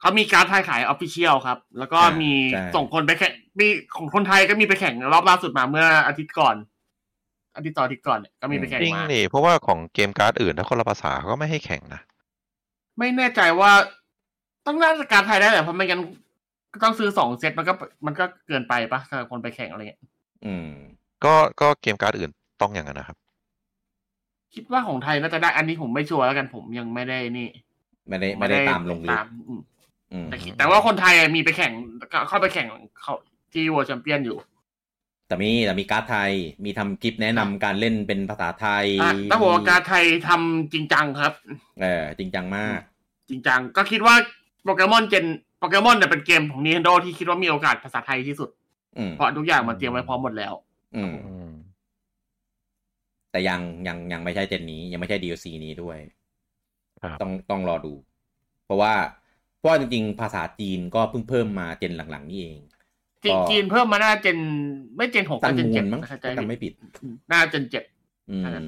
[0.00, 6.56] เขามีการ์ดไทยขาย official ครับ แล้วก็อ่ามีมีใช่ส่งคนไปแข่งมีของคนไทยก็มีไปแข่งรอบล่าสุดมาเมื่ออาทิตย์ก่อน
[7.54, 12.00] อาทิตย์ต่ออาทิตย์ก่อนเนี่ยก็มีไปแข่งจริงมาดิเพราะว่าของเกมการ์ดอื่นถ้าคนละภาษาเขาก็ไม่ให้แข่งนะ
[12.98, 13.70] ไม่แน่ใจว่า
[14.66, 16.00] ต้องน่าจะการดไทยได้แหละเพราะไม่งั้น
[16.72, 17.72] ก็ต้องซื้อสองเซตมันก็
[18.06, 20.00] มันก็เกินไปปะสำหรับคนไปแข่งอะไรเงี้ย
[20.46, 20.70] อืม
[21.24, 22.30] ก็ก็เกมการ์ดอื่น
[22.60, 23.16] ต้องอย่างนั้นนะครับ
[24.54, 27.48] คิดว่าของไทยน่าจะได้อันนี้ผมไม่ชัวร์แล้วกันผมยังไม่ได้นี่
[28.08, 29.60] ไม่ได้ไม่ได้ตามลงลึกตามอืม
[30.12, 31.72] อืมแต่คิดแต่ว่าคนไทยมีไปแข่ง
[32.28, 32.66] เข้าไปแข่ง
[33.00, 33.14] เขา
[33.52, 34.38] ที่ World Champion อยู่
[35.26, 36.32] แต่มีแต่มีการ์ดไทย
[36.64, 41.32] มีทำคลิปแนะนำการเล่นเป็นภาษาไทยอะต้องบอกว่าการไทยทำจริงจังครับ
[41.80, 42.80] เออจริงจังมาก
[43.28, 44.14] จริงจังก็คิดว่า
[44.64, 45.26] โปเกมอนเจน
[45.58, 48.48] โปเกมอนเนี่ยเป็นเกมของ Nintendo ที่คิดว่ามีโอกาสภาษาไทยที่สุด
[48.98, 50.52] อืมเพราะทุกอย่างมันเตรียมไว้พร้อมหมดแล้ว
[50.96, 51.50] อืมอืม
[53.30, 55.98] แต่ยังยังยังไม่ใช่เจนนี้ ยังไม่ใช่ DLC นี้ด้วย
[57.02, 57.94] ครับต้องต้องรอดู
[58.64, 58.94] เพราะว่า
[59.58, 62.58] เพราะว่าจริงๆภาษาจีนก็เพิ่งเพิ่มมาเจนหลังๆ นี่เอง
[63.24, 64.38] จีนก็จีนเพิ่มมาหน้าเจน
[64.96, 66.72] ไม่เจนหกตัก็นเจนมูเจ็ดลมั้งนะครับถ้าจำไม่ผิด
[67.28, 67.84] หน้าเจนเจ็ด
[68.30, 68.62] อืมนั่นแหละ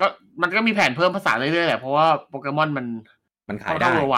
[0.00, 0.06] ก็
[0.42, 2.86] มันก็มีแผนเพิ่มภาษาเรื่อยๆแหละเพราะว่าโปเกมอนมัน
[3.48, 4.16] มันขาเข้ายได้ได้เวอร์ไว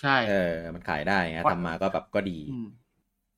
[0.00, 2.66] ใช่ เออ มันขายได้ไงเพราะทำมาก็แบบก็ดีอืม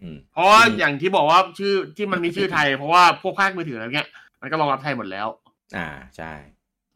[0.02, 4.08] อืมเพราะว่าอืมอย่างที่บอกว่าชื่อที่มันมีชื่อไทย เพราะว่าพวกภาคมือถืออะไรเงี้ย
[4.40, 5.28] มันก็รองรับไทยหมดแล้ว
[5.76, 6.32] อ่าใช่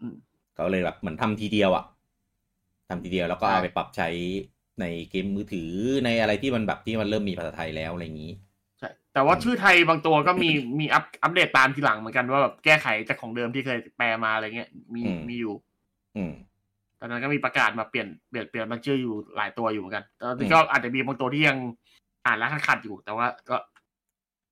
[0.01, 0.15] อืม
[0.57, 1.85] ก็เลยแบบเหมือนทำทีเดียวอะ
[2.89, 4.09] ทำทีเดียวแล้วก็ใช่เอาไปปรับใช้
[4.81, 5.71] ในเกมมือถือ
[6.05, 8.33] ในอะไรที่มันแบบที่มันเริ่มมีภาษาไทยแล้วอะไรอย่างนี้
[8.79, 10.51] ใช่แต่ว่าชื่อไทยบางตัวก็มี
[10.81, 15.55] มีอัปอัปเดตตามทีหลังเหมือนกันว่าแบบแก้ไขจากของเดิมที่เคยแปลมาอะไรเงี้ยมีอืมมีอยู่
[16.17, 16.33] อืม
[17.01, 21.59] ตอนนั้นก็มีประกาศมาเปลี่ยนเปลี่ยนเปลี่ยนมันชื่ออยู่หลายตัวอยู่เหมือนกันแต่ตอนอืนี้มก็อาจจะมีบางตัวที่ยัง
[22.27, 23.57] อ่านแล้วขัดๆอยู่ แต่ว่าก็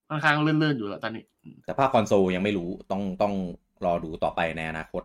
[0.08, 3.34] ค่อนข้างลื่นๆอยู่แล้วตอนนี้อืมแต่ภาคคอนโซลยังไม่รู้ต้องต้อง
[3.84, 5.02] รอดูต่อไปในอนาคต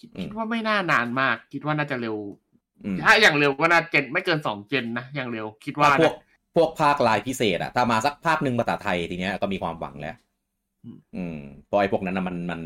[0.00, 2.40] คิดอืมคิดว่าไม่น่านานมาก คิดว่าน่าจะเร็วอืม
[3.04, 6.14] ถ้าอย่างเร็วก็น่าเจนไม่เกินสองเจนนะอย่างเร็วคิดว่าถ้าพวกนะ
[6.56, 10.16] พวกภาคลายพิเศษอะถ้ามาสักภาคหนึ่งภาษาไทยทีเนี้ยก็มีความหวังแล้ว
[10.84, 12.60] อืมอืมเพราะไอ้พวกนั้นนะมันมัน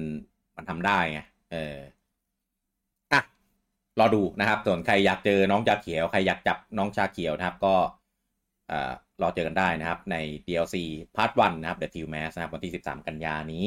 [0.56, 1.20] มันทำได้ไง
[1.52, 1.76] เออ
[3.12, 3.20] อะ
[4.00, 7.74] รอดูนะครับ ส่วนใครอยากเจอน้องชาเขียวใครอยากจับน้องชาเขียวนะครับ ก็
[8.68, 8.92] เอ่อ
[9.22, 10.76] รอเจอกันได้นะครับ ใน DLC
[11.16, 13.64] Part 1นะครับ The t i l Mass นะครับวันที่ 13 กันยานี้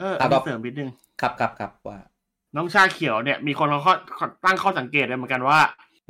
[0.00, 0.90] เออครัอับนนี้เสริมนิดนึง
[1.20, 1.98] ครับครับครับว่า
[2.56, 3.94] น้องชาเขียวเนี่ยมีคนเขาข้อ
[4.44, 5.58] ตั้งข้อสังเกตเลยเหมือนกันว่า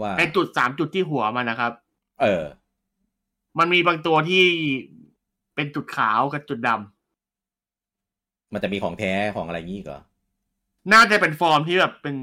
[0.01, 1.73] ว่าในจุดสามจุดที่หัวมันนะครับ
[2.23, 2.45] เออ
[3.59, 4.45] มันมีบางตัวที่
[5.55, 10.01] เป็นจุดขาวกับจุดดำมันจะมีของแท้ของอะไรงี้อีกเหรอ
[10.93, 12.17] น่าจะเป็นฟอร์มที่แบบเป็น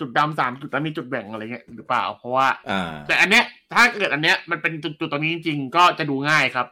[0.00, 6.66] จุดดำสามจุดแล้วมีจุดแบ่งอะไรเงี้ยหรือเปล่า เพราะว่าอ่าแต่อันเนี้ย ถ้าเกิดอันเนี้ยมันเป็นจุดจุดตรงนี้จริงๆก็จะดูง่ายครับ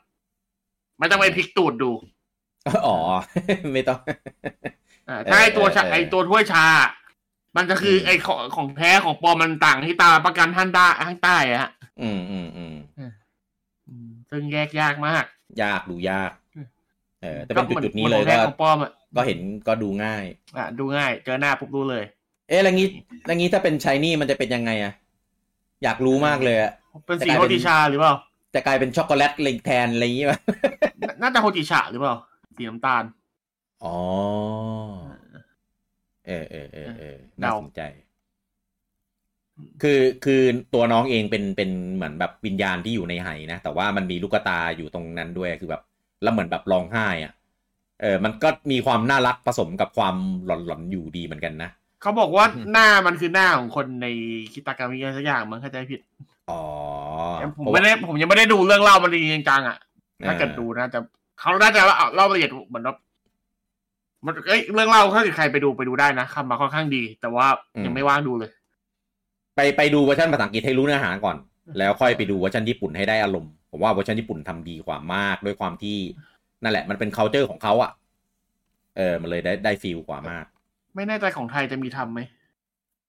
[0.99, 1.91] ไม่ต้องไปพลิกตูดดู
[2.87, 2.97] อ๋อ
[3.73, 4.15] ไม่ต้องอ่า
[5.31, 6.67] ถ้าไอตัวชาเออเออไอตัวถ้วยชา
[7.57, 12.77] มันจะคืออมไอของของแท้ของปลอมมันต่างที่ตาประกันท่านได้ข้างใต้อะฮะอืมอืมอืม
[13.89, 15.25] อืมซึ่งแยกยากมาก
[15.63, 16.67] ยากดูยากอืม
[17.23, 20.25] เออแต่เป็นจุดหมือจุดๆนี้หมือเลยของแท้ก็ของปลอมอะก็เห็นก็ดูง่าย
[20.57, 22.05] อะดูง่าย เจอหน้าปุ๊บรู้เลย
[22.49, 22.89] เอ๊ะแล้วงี้
[23.27, 24.93] แล้วงี้ถ้าเป็นชายนี่มันจะเป็นยังไงอะ
[25.83, 26.73] อยากรู้มากเลยอะ
[27.07, 28.15] เป็นสีแต่กลายโฮเป็นติชาหรือเปล่า
[28.55, 30.39] จะกลายเป็นช็อกโกแลตเลยแทนอะไรอย่างงี้ป่ะ
[31.03, 32.15] น่าน่าจะโฮติชาหรือเปล่า
[32.57, 33.03] สีน้ำตาล
[33.83, 33.97] อ๋อ
[36.27, 37.83] เออเออเออเออเดาน่าสนใจ
[39.83, 40.43] คือคือ
[40.75, 45.83] ตัวน้องเองเป็นเป็นเหมือนแบบวิญญาณที่อยู่ในไหนะ แต่ว่ามันมีลูกตาอยู่ตรงนั้นด้วยคือแบบ
[46.23, 47.33] แล้วเหมือนแบบร้องไห้อะ
[48.03, 50.17] เออ มันก็มีความน่ารักผสมกับความ
[50.47, 51.71] หลอนๆอยู่ดีเหมือนกันนะ
[52.03, 54.07] เขาบอกว่าหน้ามันคือหน้าของคนใน
[54.53, 56.01] คิตากามิอะไรสักอย่างมั้งเข้าใจผิด
[56.51, 56.63] อ๋อ
[57.57, 59.79] ผมเพราะไม่ว่าได้ผมยังไม่ได้ดูเรื่องเล่ามันจริงๆจังๆอะ
[60.27, 60.99] ถ้าเกิดอ่าดูนะแต่
[61.41, 61.81] เขาน่าจะ
[62.15, 62.95] เล่าละเอียดเหมือนว่า
[64.27, 67.47] มันเอ้ยเรื่องเล่าถ้าเกิดใครไปดูไปดูได้นะคำมาค่อนข้างดี แต่ว่า
[67.85, 68.51] ยังไม่ว่างดูเลย
[69.57, 71.37] ไปไปดูเวอร์ชันภาษาอังกฤษให้รู้เนื้อหาก่อน
[71.79, 75.97] แล้วค่อยไปดูเวอร์ชันญี่ปุ่นให้ได้อารมณ์ผมว่าเวอร์ชันญี่ปุ่นทำดีกว่ามากด้วยความที่
[76.63, 77.91] นั่นแหละ มันเป็น c u เจอร์ของเขาอะ
[78.97, 80.45] เออมันเลยได้ได้ feel กว่ามาก
[80.95, 82.21] ไม่แน่ใจของไทยจะมีทำไหม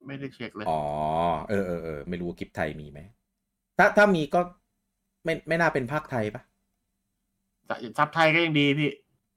[0.07, 0.81] ไม่ได้เช็คเลย อ๋อ
[1.49, 2.99] เออเออเออไม่รู้ว่าคลิปไทยมีไหม
[3.77, 4.39] ถ้าถ้ามีก็
[5.25, 6.41] ไม่ไม่น่าเป็นภาคไทยปะ
[7.65, 8.91] แต่ซับไทยก็ยังดีพี่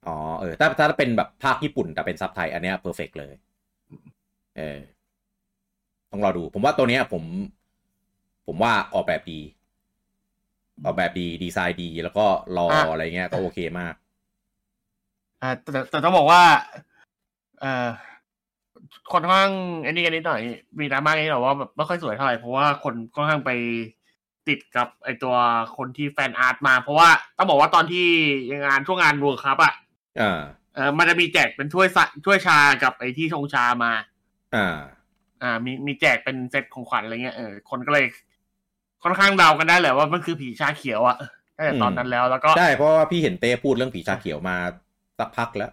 [0.07, 3.33] อ๋อเออถ้าถ้าเป็นแบบภาคญี่ปุ่นแต่เป็นซับไทย อันเนี้ย perfect เลย
[4.57, 4.79] เออ
[6.11, 7.23] ต้องรอดู ผมว่าตัวเนี้ยผม
[8.47, 9.39] ผมว่าออกแบบดี
[10.85, 12.25] ออกแบบดีดีไซน์ดีแล้วก็
[12.57, 13.93] รออะอะไรเงี้ยก็โอเคมาก
[15.41, 16.41] อ่าแต่แต่แต่ต้องบอกว่า
[17.61, 17.87] เอ่อ
[19.11, 19.49] ค่อนข้าง
[19.83, 20.41] ไอันนี้กันนิดหน่อย
[20.79, 23.51] มีดราม่ากันนิดหน่อยว่าแบบไม่ค่อยสวยเท่าไหร่เพราะว่าคนค่อนข้างไป
[24.47, 25.35] ติดกับไอตัว
[25.77, 28.05] คนที่ fan art มา เพราะว่าต้องบอกว่าตอนที่
[28.65, 29.73] งานช่วงงาน World Cup อะ
[30.21, 30.39] อ่า
[30.75, 33.91] เออมันจะมีแจกเป็นถ้วยสะถ้วยชากับไอที่ชงชามา
[34.55, 34.67] อ่า
[35.43, 38.05] อ่า มีมีแจกเป็นเซตของขวัญอะไรเงี้ยเออคนก็เลย
[39.03, 41.17] ค่อนข้างเดากันได้แหละว่ามันคือผีชาเขียวอะ
[41.57, 44.55] ตั้งแต่ตอนนั้นแล้วแล้วก็ใช่เพราะว่าพี่เห็นเต้พูดเรื่องผีชาเขียวมา
[45.19, 45.71] สักพักแล้ว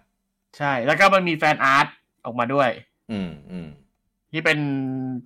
[0.57, 1.87] ใช่แล้วก็มันมีแฟนอาร์ต
[2.25, 2.69] ออกมาด้วย
[3.11, 3.67] อืมอืม
[4.31, 4.59] ที่เป็น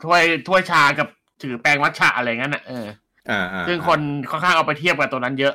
[0.04, 1.08] ถ้วยถ้วยชากับ
[1.42, 2.86] ถือแปรงมัทฉะอะไรงั้นอะเออ
[3.30, 4.00] อ่าอ่าซึ่งคน
[4.30, 5.54] ค่อนข้างเอาไปเทียบกับตัวนั้นเยอะ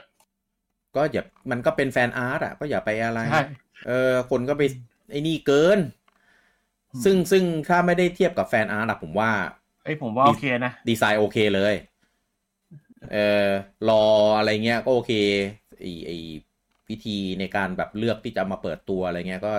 [0.96, 3.42] ก็อย่ามันก็เป็นแฟนอาร์ตอะก็อย่าไปอะไรใช่
[3.86, 4.62] เออคนก็ไป
[5.10, 5.78] ไอ้นี่เกิน
[7.04, 9.30] ซึ่งซึ่งถ้าไม่ได้เทียบกับแฟนอาร์ตอะผมว่า
[9.84, 11.74] ไอ้ยผมว่าโอเคนะ ดีไซน์โอเคเลย
[13.12, 13.48] เออ
[13.88, 14.04] รอ
[14.36, 15.12] อะไรเงี้ยก็โอเค
[15.80, 16.10] ไอไอ
[16.88, 19.52] วิธีในการแบบเลือกที่จะมาเปิดตัวอะไรเงี้ยก็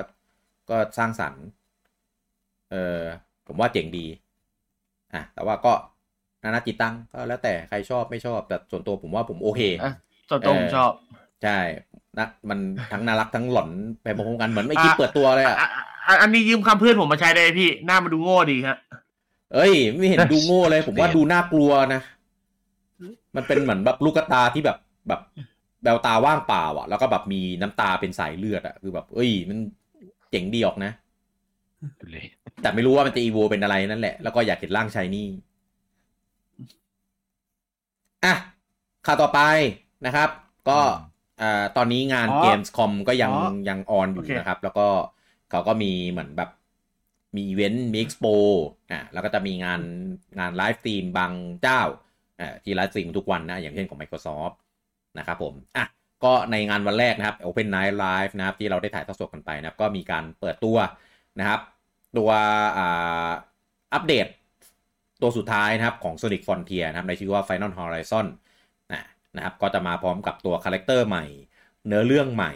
[0.70, 1.44] ก็สร้างสรรค์
[2.72, 3.02] เออ
[3.48, 4.06] ผมว่าเจ๋งดี
[5.14, 5.74] อะ แต่ว่าก็
[6.44, 9.94] นานาจิตตังก็แล้วแต่ใครชอบไม่ชอบ แต่ส่วนตัวผมว่าผมโอเคอะ
[10.30, 10.92] ส่วนตัวผมเออชอบ
[11.44, 11.58] ใช่
[12.20, 12.60] นะมัน
[12.92, 13.70] ทั้งน่ารักทั้งหลอน
[14.04, 15.70] ไปพร้อมๆกันเหมือนไม่คิดเปิดตัวเลยอะอะ
[16.08, 18.78] อะอันนี้ยืมคำเพื่อนผมมาใช้ได้พี่ หน้ามันดูโง่ดีฮะ
[19.54, 22.02] เอ้ย ไม่เห็นดูโง่เลย ผมว่าดูน่ากลัวนะ
[23.36, 24.78] มันเป็นเหมือนแบบลูกตาที่แบบ
[25.08, 25.22] แบบ
[25.84, 29.58] แววตาว่างเปล่าอะ แล้วก็แบบมีน้ำตาเป็นสายเลือดอะคือแบบ เอ้ย มัน
[30.32, 30.92] เจ๋งดีออกนะ
[32.12, 32.26] เลย
[32.62, 35.28] แต่ไม่รู้ว่ามันจะอีโวเป็นอะไรนั่นแหละ แล้วก็อยากเห็นร่าง shiny
[38.26, 38.34] อะ
[39.06, 39.40] ข่าวต่อไป
[40.06, 40.30] นะครับ
[40.70, 40.80] ก็
[41.42, 44.88] อ่าตอนนี้งานอ๋อ Gamescom ก็ยังอ๋อยัง on อยู่โอเคนะครับ แล้วก็
[45.52, 46.50] เขาก็มีเหมือนแบบ
[47.36, 48.26] มีอีเวนต์มีเอ็กซ์โป
[48.92, 49.82] อะแล้วก็จะมีงาน
[50.40, 51.32] งาน live stream บาง
[51.62, 51.82] เจ้า
[52.40, 54.56] อ่าที่ live stream ทุกวันนะ อย่างเช่นของ Microsoft
[55.18, 55.86] นะครับผมอะ
[56.24, 60.78] ก็ในงานวันแรกนะครับ Opening Night Live นะครับ ที่เราได้ถ่ายทอดสดกันไปนะครับ ก็มีการเปิดตัว
[61.40, 61.60] นะครับ
[62.18, 62.30] ตัว
[62.78, 63.30] อ่า
[63.94, 64.28] อัปเดต
[65.22, 68.26] ตัวสุดท้ายนะครับของ Sonic Frontiers นะครับ ในชื่อว่า Final Horizon
[69.38, 71.26] นะนะครับก็จะมาพร้อมกับตัว character ใหม่
[71.88, 72.54] เนื้อเรื่องใหม่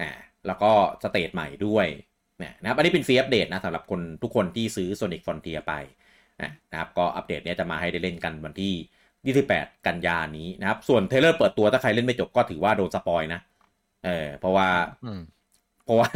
[0.00, 0.10] อ่า
[0.46, 0.70] แล้วก็
[1.02, 1.86] stage ใหม่ด้วย
[2.42, 5.72] นะนะครับอันนี้เป็นฟรีอัปเดตนะสำหรับคนทุกคนที่ซื้อ Sonic Frontiers ไป
[6.42, 8.74] นะนะครับก็อัปเดตเนี้ยจะมาให้ได้เล่นกันวันที่
[9.50, 13.40] 28 กันยานี้นะครับ ส่วน trailer เปิดตัวถ้าใครเล่นไม่จบก็ถือว่าโดน spoil นะ
[14.04, 14.68] เออเพราะว่า
[15.04, 15.20] อืม
[15.84, 16.10] เพราะว่า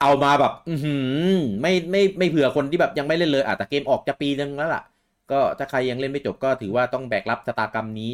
[0.00, 0.96] เอามาแบบ อือหื
[1.34, 4.82] อไม่ไม่ไม่เผื่อคนที่แบบยังไม่เล่นเลยอาจจะเกมออกจะปีนึงแล้วล่ะ
[5.30, 8.12] ก็ถ้าใครยังเล่นไม่จบก็ถือว่าต้องแบกรับชะตากรรมนี้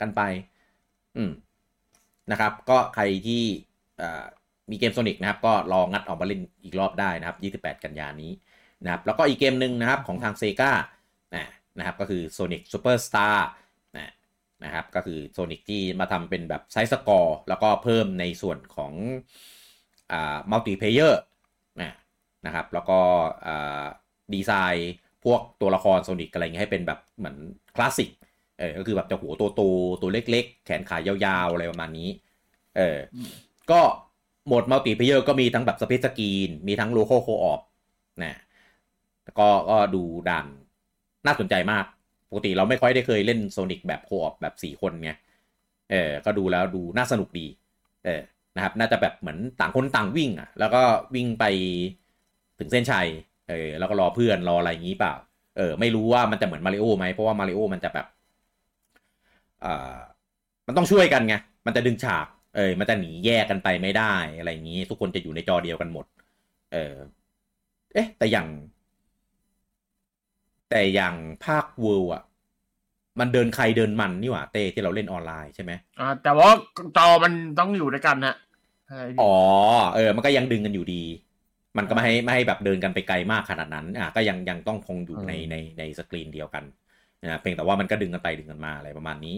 [0.00, 0.20] กันไป
[1.16, 1.32] อืม
[2.30, 3.42] นะครับ ก็ใครที่
[4.70, 8.32] มีเกม Sonic นะครับ ก็ลองงัดออกมาเล่นอีกรอบได้นะครับ 28 กันยานี้
[8.84, 10.72] นะครับ แล้วก็อีกเกมหนึ่งนะครับของทาง Sega
[11.78, 13.36] นะครับก็คือ Sonic Superstars
[13.96, 14.12] นะ
[14.64, 18.92] นะครับก็คือ Sonic ที่มาทำเป็นแบบ side scroll แล้วก็เพิ่มในส่วนของ
[20.12, 21.22] อ่า multiplayer
[21.80, 21.96] นะ
[22.46, 23.00] นะครับแล้วก็
[23.46, 23.84] อ่า
[24.34, 24.92] ดีไซน์
[25.24, 27.36] พวกตัวละคร Sonic อะไรเงี้ยให้เป็นแบบเหมือน
[27.76, 28.10] คลาสสิก
[28.58, 32.08] เออก็คือแบบจะหัวโตๆตัวเล็ก ๆ แขนขายาวๆ อะไรประมาณนี้
[32.76, 32.98] เออ
[33.70, 33.80] ก็
[34.46, 37.60] โหมด multiplayer ก็มีทั้งแบบ split screen มีทั้ง local co-op
[38.22, 38.38] นะ
[39.38, 40.46] ก็ก็ดูด่าน
[41.26, 41.84] น่าสนใจมาก
[42.30, 45.10] ปกติเราไม่ค่อยได้เคยเล่นโซนิกแบบโคออฟแบบสี่คนไง
[45.90, 47.46] เออ ก็ดูแล้วดูน่าสนุกดี
[48.04, 48.20] เออ
[48.56, 50.82] นะครับ น่าจะแบบเหมือนต่างคนต่างวิ่งอะ แล้วก็
[51.14, 51.44] วิ่งไป
[52.58, 53.06] ถึงเส้นชัย
[53.48, 55.14] เออ แล้วก็รอเพื่อนรออะไรอย่างนี้เปล่า
[55.56, 58.13] เออ ไม่รู้ว่ามันจะเหมือนมาริโอไหม เพราะว่ามาริโอมันจะแบบอ่า
[60.66, 61.34] มันต้องช่วยกันไง
[61.66, 66.06] มันจะดึงฉาก เออมันจะหนีแยกกันไปไม่ได้อะไรอย่างนี้ ทุกคนจะอยู่ในจอเดียวกันหมด
[66.72, 66.94] เออ
[67.94, 68.46] เอ๊ะ แต่อย่าง
[70.70, 72.22] แต่อย่างภาคเวิร์อะ
[73.20, 76.48] มันเดินใครเดินมันนี่หว่าเต้ที่เราเล่นออนไลน์ใช่ไหมอ่าแต่ว่า
[76.96, 78.34] จอมันต้องอยู่ด้วยกันนะ
[78.88, 79.34] ใช่พี่อ๋อ
[79.94, 81.02] เออ มันก็ยังดึงกันอยู่ดี
[81.78, 86.64] มันก็ไม่ให้ไม่ให้แบบเดินกันไปไกลมากขนาดนั้น อะก็ยังยังต้องคงอยู่ในในในสกรีนเดียวกัน
[87.22, 89.36] นะเพียงแต่ว่ามันก็ดึงกันไปดึงกันมาอะไรประมาณนี้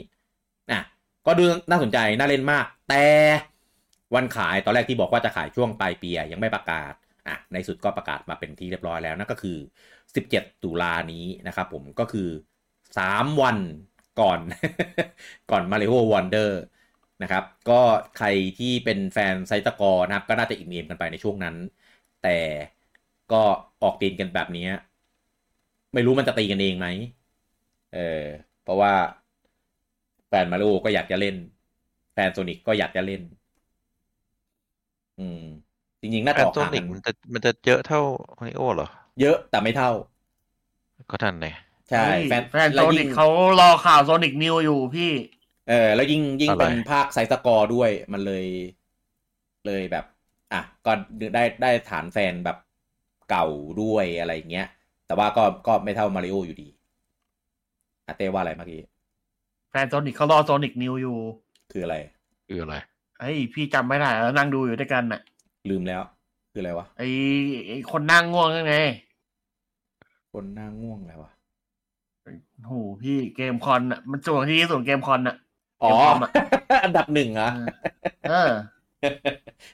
[0.71, 0.81] อะ
[1.27, 3.05] ก็ดูน่าสนใจน่าเล่นมาก แต่
[4.15, 6.93] วันขายตอนแรกที่บอกว่าจะขายช่วงปลายปียังไม่ประกาศ
[7.29, 9.59] อะในสุดก็ประกาศมาเป็นที่เรียบร้อยแล้วนั่นก็คือ
[10.15, 12.29] 17 ตุลานี้นะครับผมก็คือ
[12.99, 13.59] 3 วัน
[14.21, 14.41] ก่อน
[15.51, 16.51] ก่อน Mario Wonder
[17.23, 17.81] นะครับ ก็
[18.19, 18.27] ใคร
[18.59, 21.57] ที่เป็นแฟนไซตะกอนะครับ ก็น่าจะอิ่มเอมกันไปในช่วงนั้น
[22.23, 22.39] แต่
[23.33, 23.43] ก็
[23.83, 24.67] ออกตีนกันแบบนี้
[25.93, 26.87] ไม่รู้มันจะตีกันเองไหม
[27.91, 27.99] เออ
[28.63, 28.93] เพราะว่า
[30.29, 31.37] แฟนมาริโอก็อยากจะเล่น
[32.13, 33.23] แฟนโซนิกก็อยากจะเล่น
[35.19, 35.39] อืม
[36.01, 38.01] จริงๆน่าแฟจะนออกโซห่างนิกักนมันจะมันจะเยอะเท่า
[38.39, 38.89] มาริโอเหรอ
[39.21, 39.91] เยอะแต่ไม่เท่า
[41.11, 41.47] ก็ทันไง
[41.91, 43.27] ใช่เฮ้ยแฟนแฟนโซแล้วนิยิ่กงเขา
[43.61, 45.13] รอข่าวโซนิกนิวอยู่พี่
[45.69, 48.45] เออ แล้วยิ่งยิ่งอะไรเป็นภาคไซส์สกอร์ด้วยมันเลย
[49.67, 50.05] เลยแบบ
[50.53, 50.93] อะ ก็
[51.35, 52.57] ได้ได้ฐานแฟนแบบ
[53.31, 53.47] เก่า
[53.83, 54.67] ด้วยอะไรเงี้ย
[55.07, 56.69] แต่ว่าก็ก็ไม่เท่ามาริโออยู่ดี
[58.07, 58.81] อาเต้ว่าอะไรเมื่อกี้
[59.71, 61.17] แฟนโซนิกเขารอโซนิกนิวอยู่
[61.73, 61.97] คืออะไร
[62.49, 62.77] คืออะไร
[63.21, 65.21] ไอ้ยพี่จำไม่ได้แล้วนั่งดูอยู่ด้วยกันน่ะ
[65.71, 66.03] ลืมแล้ว
[66.53, 67.09] คืออะไรวะ ไอ้
[67.69, 68.77] ไอ้คนนั่งง่วงนั่นไง
[70.33, 71.31] คนหน้าง่วงอะไรวะ
[72.67, 75.37] โหพี่เกมคอนน่ะมันส่วนที่ส่วนเกมคอนน่ะ
[75.83, 76.31] อ๋อ เกมคอมอะ
[76.85, 77.51] อันดับหนึ่งเหรอ
[78.31, 78.51] เออ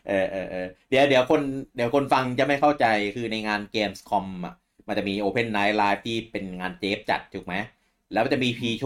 [0.09, 1.41] เออเออเออเดี๋ยวเดี๋ยวคน
[1.77, 2.87] เดี๋ยวคนฟังจะไม่เข้าใจ
[3.17, 4.55] คือในงานเกมส์คอมอะ
[4.87, 7.55] มันจะมี Open Night Live ที่เป็นงานเจฟจัดถูกไหม
[8.13, 8.85] แล้วมันจะมีพีโช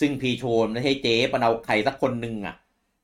[0.00, 2.54] ซึ่งพีโชมันไม่ใช่เจฟมันเอาใครสักคนหนึ่งอะ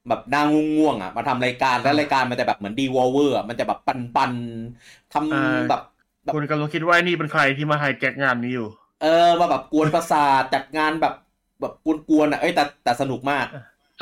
[0.09, 0.46] แบบหนาง
[0.76, 5.80] ง่วงๆอะมาทำรายการแล้วรายการมันจะแบบเหมือนดีวอลเวอร์มันจะแบบปันๆทอ่าำแบบ
[6.26, 8.68] แบบคุณกำลังคิดว่าไอ้นี่เป็นใครที่มาไฮแจ็คงานนี้อยู่
[9.02, 11.14] เออมาแบบกวนประสาทจัดงานแบบ
[11.61, 11.86] แบบก
[12.18, 13.46] วนๆอะเอ้ยแต่แต่สนุกมาก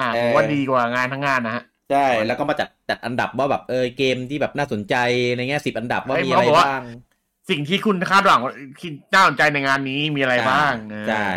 [0.01, 4.95] อ่าเออผมว่าดีกว่างานทั้งงานนะฮะใช่แล้วก็มาจัดจัดอันดับว่าแบบเออเกมที่แบบน่าสนใจ
[5.35, 6.83] ในเงี้ยสิบอันดับว่าเฮ้ยมีอะไรเขาบอกว่าบ้าง
[7.51, 11.31] สิ่งที่คุณคาดหวังว่าคิดน่าสนใจในงานนี้มีอะไรบ้างเออใช่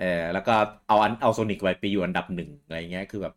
[0.00, 0.54] เออแล้วก็
[0.88, 3.34] เอาอันเอาโซนิกไปไปอยู่อันดับหนึ่งอะไรเงี้ยคือแบบ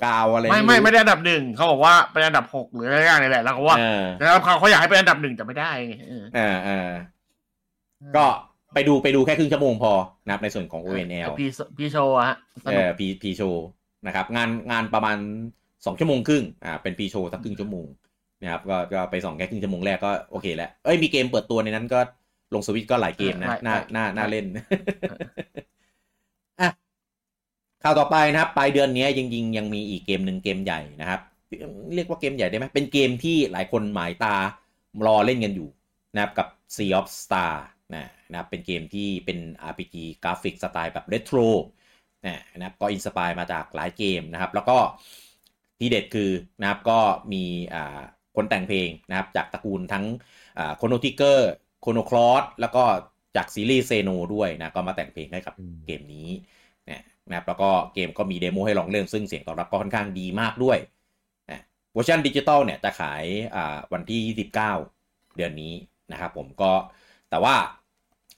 [0.00, 6.90] เกาๆอะไรไม่ไม่รู้ไม่ได้อันดับหนึ่งเขาบอกว่าเป็นอันดับหกหรืออะไรอย่างนี้แหละแล้วเขาว่าเออแล้วเขาเขาอยากให้เป็นอันดับหนึ่งแต่ไม่ได้ไงเออเออเออ
[8.16, 8.24] ก็
[8.74, 9.92] ไปดูไปดูแค่ครึ่งชั่วโมงพอ
[10.24, 13.42] นะครับในส่วนของ ONL พี่พี่โชว์อะฮะสเอนุกอพีพีโช
[14.06, 15.16] นะครับ งานงานประมาณ
[15.86, 17.86] สองชั่วโมงครึ่งอ่าเป็นพีโชสักครึ่งชั่วโมง
[18.42, 22.00] นะครับก็ก็ไปสองแค่ครึ่งชั่วโมงแรกก็โอเคแล้วเอ้ยมีเกมเปิดตัวในนั้นก็
[22.54, 24.46] ลงสวิตช์ก็หลายเกมนะน่าน่าน่าเล่น
[26.60, 26.70] อะ
[27.82, 31.20] ข่าวต่อไปนะครับปลายเดือนนี้ยังยิงยังมีอีกเกมหนึ่งเกมใหญ่นะครับ
[31.94, 34.34] เรียกว่าเกมใหญ่ได้ไหมเป็นเกมที่หลายคนหมายตา
[35.06, 35.68] รอเล่นกันอยู่
[36.14, 37.54] นะครับกับ Sea of Star
[37.94, 39.38] นะนะครับเป็นเกมที่เป็น
[39.70, 41.38] RPG กราฟิกสไตล์แบบเรโทร
[42.26, 44.78] นะนะครับก็ inspire มาจากหลายเกมนะครับ แล้วก็
[45.78, 46.30] ที่เด็ดคือ
[46.60, 46.98] นะครับก็
[47.32, 47.44] มี
[47.74, 48.00] อ่า
[48.40, 50.04] คนแต่งเพลงนะครับ จากตระกูลทั้ง
[50.76, 52.82] Chrono Trigger Chrono Cross แล้วก็
[53.36, 56.28] จากซีรีส์ Xeno ด้วยนะก็มาแต่งเพลงให้กับอืมเกมนี้
[56.90, 60.78] นะนะครับแล้วก็เกมก็มี demo ให้ลองเล่นซึ่งเสียงตอบรับก็ค่อนข้างดีมากด้วย
[61.50, 61.60] นะ
[61.92, 64.20] เวอร์ชันดิจิตอลเนี่ยจะขายอ่าวันที่
[64.52, 64.52] 29
[65.36, 65.72] เดือนนี้
[66.12, 66.72] นะครับผมก็
[67.30, 67.54] แต่ว่า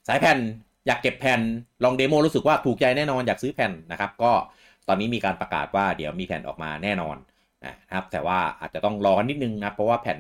[0.09, 0.39] สายแผ่น
[0.87, 1.41] อยากเก็บแผ่น
[1.85, 4.33] ลองเดโมรู้สึกว่าถูกใจแน่นอนอยากซื้อแผ่นนะครับ ก็
[4.89, 7.17] ตอนนี้มีการประกาศว่าเดี๋ยวมีแผ่นออกมาแน่นอน
[7.65, 10.19] นะครับ แต่ว่าอาจจะต้องรอกันนิดนึงนะเพราะว่าแผ่น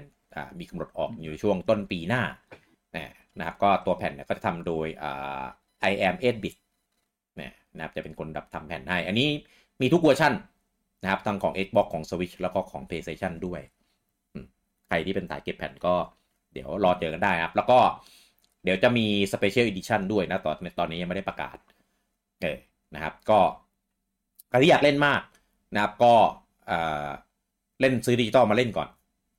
[0.58, 2.22] มีกำหนดออกอยู่ช่วงต้นปีหน้า
[3.38, 5.42] นะครับ ก็ตัวแผ่นก็จะทำโดยอ่า
[5.90, 6.54] I am 8 bit
[7.76, 9.28] นะครับจะเป็นคนดับทำแผ่นให้ อันนี้
[9.80, 10.32] มีทุกเวอร์ชัน
[11.02, 13.60] นะครับทั้งของ Xbox ของ Switch แล้วก็ของ PlayStation ด้วย
[14.88, 15.94] ใครที่เป็นสายเก็บแผ่นก็
[16.52, 17.78] เดี๋ยวรอเจอกันได้ครับ แล้วก็
[18.64, 21.56] เดี๋ยวจะมี Special Edition ด้วยนะตอนตอนนี้ยังไม่ได้ประกาศ
[22.42, 22.58] เออ
[22.94, 23.40] นะครับ ก็
[24.48, 25.22] ใครที่อยากเล่นมาก
[25.74, 26.14] นะครับก็
[27.82, 28.88] เล่นซื้อดิจิตอลมาเล่นก่อน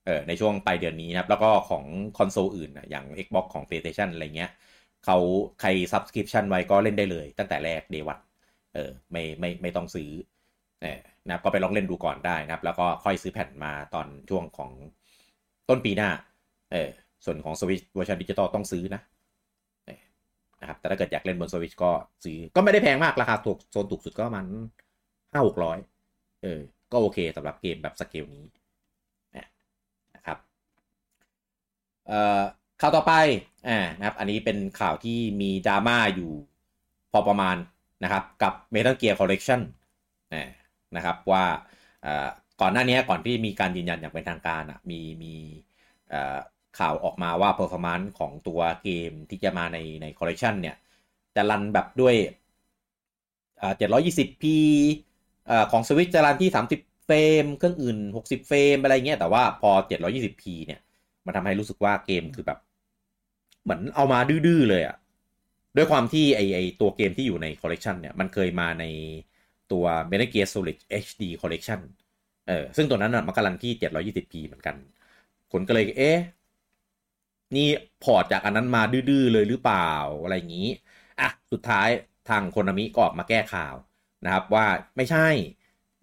[0.05, 1.83] เออในช่วงปลายเดือนนี้นะครับ แล้วก็ของ
[2.17, 4.51] คอนโซลอื่นนะอย่าง Xbox ของ PlayStation อะไรเงี้ย
[5.05, 5.17] เขา
[5.61, 8.19] ใคร Subscription ไว้ก็เล่นได้เลย ตั้งแต่แรก day one
[8.73, 10.09] เออไม่ไม่ไม่ต้องซื้อ
[10.81, 14.71] เออนะครับก็ไปลองเล่นดูก่อนได้นะครับ แล้วก็ค่อยซื้อแผ่นมาตอนช่วงของ
[15.69, 16.09] ต้นปีหน้า
[16.71, 16.89] เออ
[17.25, 19.01] ส่วนของ Switch เวอร์ชันดิจิตอลต้องซื้อนะ
[20.61, 21.91] นะครับแต่ถ้าเกิดอยากเล่นบน Switch ก็
[22.25, 24.47] ซื้อก็ไม่ได้แพงมากราคาถูกโซนถูกสุดก็มัน
[25.31, 25.77] ห้าหกร้อย
[26.43, 26.59] เออ
[26.93, 28.45] ก็โอเคสำหรับเกมแบบสเกลนี้
[30.15, 30.37] นะครับ
[32.07, 32.41] เอ่อ
[32.81, 33.13] ข่าวต่อไป
[33.67, 36.31] อ่านะครับ อันนี้เป็นข่าวที่มีดราม่าอยู่
[37.11, 37.55] พอประมาณ
[38.03, 39.61] นะครับกับ Metal Gear Collection
[40.95, 41.43] นะครับว่า
[42.61, 45.33] ก่อนหน้านี้ก่อนที่มีการยืนยันอย่างเป็นทางการอะมีมี
[46.79, 50.75] ข่าวออกมาว่า performance ของตัวเกมที่จะมาในใน collection เนี่ย
[51.35, 52.15] จะรันแบบด้วย
[53.79, 54.43] 720p
[55.71, 60.79] ของ Switch จะรันที่ 30 เฟรม เครื่องอื่น 60 เฟรม อะไรเงี้ย แต่ว่าพอ 720p เนี่ย
[61.25, 62.59] มันทำให้รู้สึกว่าเกมคือแบบ
[63.63, 64.95] เหมือนเอามาดื้อๆเลยอะ
[65.77, 68.85] ด้วยความที่ไอไอตัวเกมที่อยู่ในคอลเลกชันเนี่ย มันเคยมาใน
[69.71, 71.79] ตัว m e t a Gear Solid HD Collection
[72.47, 74.75] เออ ซึ่งตัวนั้นอะมันกำลังที่ 720p เหมือนกัน
[75.51, 76.19] คนก็เลย เอ๊ะ
[77.55, 77.67] นี่
[78.03, 79.91] port จากอันนั้นมาดื้อๆเลยหรือเปล่า
[80.23, 80.69] อะไรอย่างนี้
[81.19, 81.87] อะ สุดท้าย
[82.29, 83.75] ทาง Konami ก็ออกมาแก้ข่าว
[84.23, 84.65] นะครับว่า
[84.97, 85.27] ไม่ใช่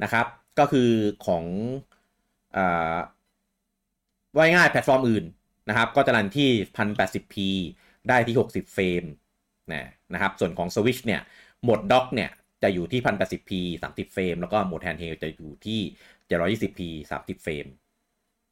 [0.03, 0.27] นะครับ
[0.59, 0.91] ก็คือ
[1.27, 1.45] ของ
[2.57, 2.97] อ่า
[4.37, 5.25] ว่าง่ายแพลตฟอร์มอื่น
[5.69, 7.35] นะครับ ก็จะรันที่ 1080p
[8.09, 9.05] ได้ที่ 60 frame
[9.73, 9.85] นะ
[10.15, 11.21] นะครับ ส่วนของ Switch เนี่ย
[11.63, 12.31] โหมด dock เนี่ย
[12.63, 13.51] จะอยู่ที่ 1080p
[13.83, 15.81] 30 frame แล้วก็โหมด handheld จะอยู่ที่
[16.29, 16.81] 720p
[17.11, 17.67] 30 frame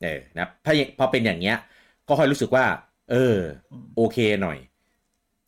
[0.02, 1.56] เออนะพอพอเป็นอย่างเงี้ย
[2.08, 2.64] ก็ค่อยรู้สึกว่า
[3.10, 3.36] เออ
[3.96, 4.58] โอเคหน่อย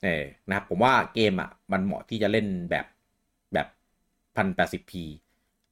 [0.04, 2.86] เออนะครับผมว่าเกมอะ มันเหมาะที่จะเล่นแบบแบบ
[4.36, 4.92] 1080p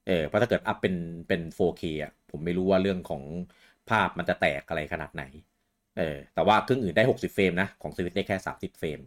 [0.07, 0.95] เออเพราะถ้าเกิด up เป็น
[1.29, 3.23] เป็น 4K อะผมไม่รู้ว่าเรื่องของ
[3.91, 5.23] ภาพมันจะแตกอะไรขนาดไหน
[5.99, 8.99] เออ แต่ว่าเครื่องอื่นได้ 60 frame นะ ของสวิตได้แค่ 30 frame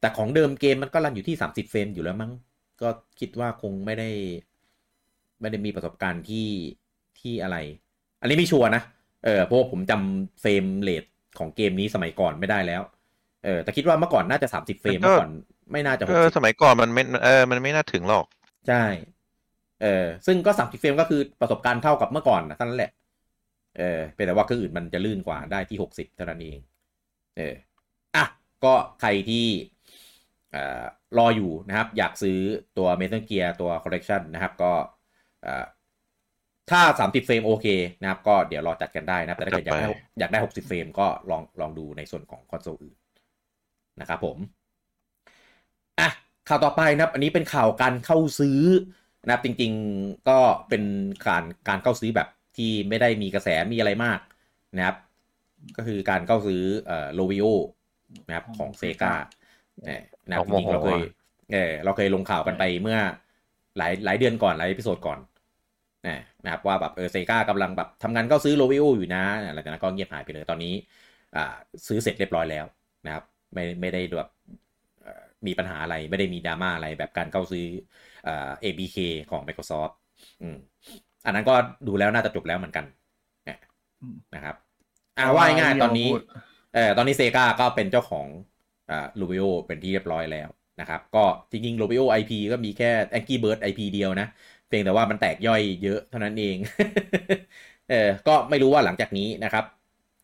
[0.00, 2.32] แต่ของเดิมเกมมันก็รันอยู่ที่ 30 frame อยู่แล้วมั้ง
[2.82, 2.88] ก็
[3.20, 4.10] คิดว่าคงไม่ได้
[5.40, 6.48] ไม่ได้มีประสบการณ์ที่
[7.20, 7.56] ที่อะไร
[8.20, 8.82] อันนี้ไม่ sure นะ
[9.24, 11.04] เออ เพราะผมจำ frame rate
[11.38, 12.82] ของเกมนี้สมัยก่อนไม่ได้แล้ว
[13.44, 15.30] เออ แต่คิดว่าเมื่อก่อนน่าจะ 30 frame เมื่อก่อน
[15.72, 18.26] ไม่น่าจะหกสิบสมัยก่อนมันไม่ เออ มันไม่น่าถึงหรอก
[18.68, 18.84] ใช่
[19.82, 22.92] เออซึ่งก็30เฟรมก็คือประสบการณ์เท่ากับเมื่อก่อนนะท่านแหละ
[23.78, 26.58] เออเป็นแต่ว่าเครื่องอื่นมันจะลื่นกว่าได้ที่หกสิบเท่านั้นเอง
[27.36, 27.54] เออ
[28.16, 28.24] อะ
[28.64, 29.46] ก็ใครที่
[30.54, 30.62] อ่
[31.18, 32.38] รออยู่นะครับ อยากซื้อ
[32.78, 34.72] ตัว Metal Gear ตัว Collection นะครับ ก็
[36.70, 37.66] ถ้า 30 เฟรมโอเค
[38.00, 42.96] นะครับ ก็เดี๋ยวรอจัดกันได้นะแต่ถ้าเกิดอยากได้อยากได้ 60 เฟรมก็ลองลองดูในส่วนของคอนโซลอื่น
[44.00, 44.36] นะครับผม
[46.00, 46.08] อะ
[46.48, 48.60] ข่าวต่อไปนะครับ อันนี้เป็นข่าวการเข้าซื้อ
[49.24, 50.38] นะครับจริงๆก็
[50.68, 50.82] เป็น
[51.26, 54.18] การการเข้าซื้อแบบที่ไม่ได้มีกระแสมีอะไรมาก
[54.76, 54.96] นะครับ
[55.76, 57.46] ก็คือการเข้าซื้อเอ่อ Rovio
[58.28, 59.14] นะครับของ SEGA
[60.28, 61.00] นะครับจริงๆเราเคย
[61.52, 62.98] เออเราเคยลงข่าวกันไปเมื่อ
[63.78, 65.18] หลายหลายเดือนก่อนหลาย episode ก่อน
[66.44, 69.24] นะครับว่าแบบเออ SEGA กำลังแบบทำงานเข้าซื้อ Rovio อยู่นะ
[69.54, 70.74] หลังจากนั้นก็เงียบหายไปเลยตอนนี้
[71.36, 71.54] อ่า
[71.86, 72.64] ซื้อเสร็จเรียบร้อยแล้ว
[73.06, 73.24] นะครับ
[73.54, 74.28] ไม่ไม่ได้แบบ
[75.46, 77.64] มีปัญหาอะไรไม่ได้มีดราม่าอะไรแบบการเข้าซื้อ
[78.26, 78.96] อ่า ABK
[79.30, 79.92] ของ Microsoft
[80.40, 80.56] อืม
[81.24, 81.54] อันนั้นก็
[81.86, 82.84] ดูแล้วน่าจะจบแล้วเหมือนกัน
[84.34, 84.56] นะครับ
[85.18, 86.08] อ่าว่าง่ายตอนนี้
[86.72, 88.28] เออตอนนี้ SEGA ก็เป็นเจ้าของ
[88.88, 90.48] อ่า Rovio เป็นที่เรียบร้อยแล้ว
[90.80, 94.26] นะครับ ก็จริงๆ Rovio IP ก็มีแค่ Angry Birds IP เดียวนะ
[94.66, 96.56] เพียงแต่ว่ามันแตกย่อยเยอะเท่านั้นเอง
[97.88, 97.94] เออ
[98.26, 99.64] ก็ไม่รู้ว่าหลังจากนี้นะครับ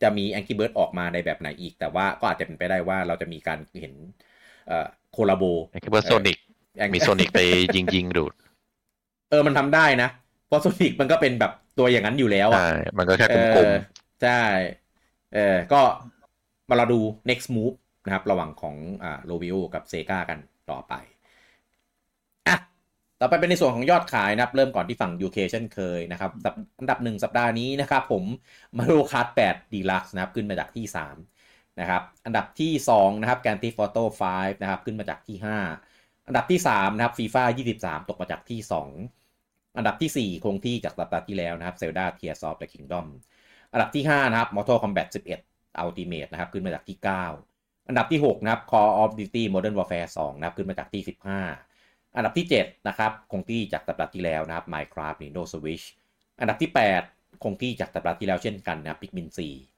[0.01, 3.93] จะมี Angry Birds ออกมาในแบบไหนอีก แต่ว่าก็อาจจะเป็นไปได้ว่าเราจะมีการเห็น
[4.65, 6.37] เอ่อ collab Angry Birds Sonic
[6.93, 7.39] มี Sonic ไป
[7.75, 8.33] ยิงยิงดูด
[9.29, 10.09] เออมันทำได้นะ
[10.47, 12.61] เพราะ Sonic มันก็เป็นแบบตัวอย่างนั้นอยู่แล้วอะ
[12.97, 14.41] มันก็แค่กลมๆใช่
[15.33, 15.81] เออก็
[16.69, 17.75] มาเราดู next move
[18.05, 20.39] นะครับ ระหว่างของอ่า Rovio กับ SEGA กัน
[20.71, 20.93] ต่อไป
[22.47, 22.57] อะ
[23.21, 26.31] ต่อไปเป็นในส่วนของยอดขายนะครับ เริ่มก่อนที่ฝั่ง UK เช่นเคยนะครับ
[26.79, 28.23] อันดับหนึ่งสัปดาห์นี้นะครับผม
[28.77, 31.38] Mario Kart 8 Deluxe นะครับ ขึ้นมาจากที่ 3
[31.79, 34.03] นะครับ อันดับที่ 2 นะครับ Grand Theft Auto
[34.33, 35.37] 5นะครับ ขึ้นมาจากที่
[35.81, 37.43] 5 อันดับที่ 3 นะครับฟีฟ่า
[37.77, 38.59] 23 ตกมาจากที่
[39.19, 43.05] 2 อันดับที่ 4 คงที่จากสัปดาห์ที่แล้วนะครับ Zelda Tears of the Kingdom
[43.71, 45.07] อันดับที่ 5 นะครับ Mortal Kombat
[45.45, 50.55] 11 Ultimate นะครับ ขึ้นมาจากที่ 9 อันดับที่ 6 นะครับ Call of Duty Modern Warfare 2 นะครับ
[50.57, 51.03] ขึ้นมาจากที่
[51.57, 55.85] 15 อันดับที่ 7 นะครับ คงที่จากสัปดาห์ที่แล้วนะครับ Minecraft Nintendo Switch
[56.39, 56.71] อันดับที่
[57.07, 59.68] 8 คงที่จากสัปดาห์ที่แล้วเช่นกันนะครับ Pikmin 4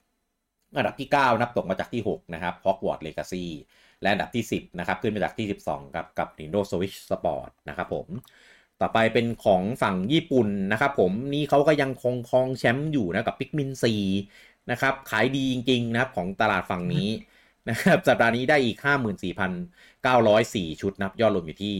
[0.78, 3.46] อันดับที่ 9 นับตกมาจากที่ 6 นะครับ Hogwarts Legacy
[4.02, 8.08] และอันดับที่ 10 นะครับ ขึ้นมาจากที่ 12 กับกับ Nintendo Switch Sport นะครับผม
[8.82, 13.70] ต่อไปเป็นของฝั่งญี่ปุ่นนะครับผม นี่เขาก็ยังคงครองแชมป์อยู่นะกับ Pikmin
[14.20, 17.10] 4 นะครับ ขายดีจริง ๆ นะครับของตลาดฝั่งนี้
[17.70, 18.78] นะครับสัปดาห์นี้ได้อีก
[19.60, 21.76] 54,904 ชุดนับยอดรวมอยู่ที่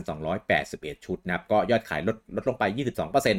[0.00, 2.64] 721,281 ชุดนะครับก็ยอดขายลดลดลงไป
[3.04, 3.36] 22%น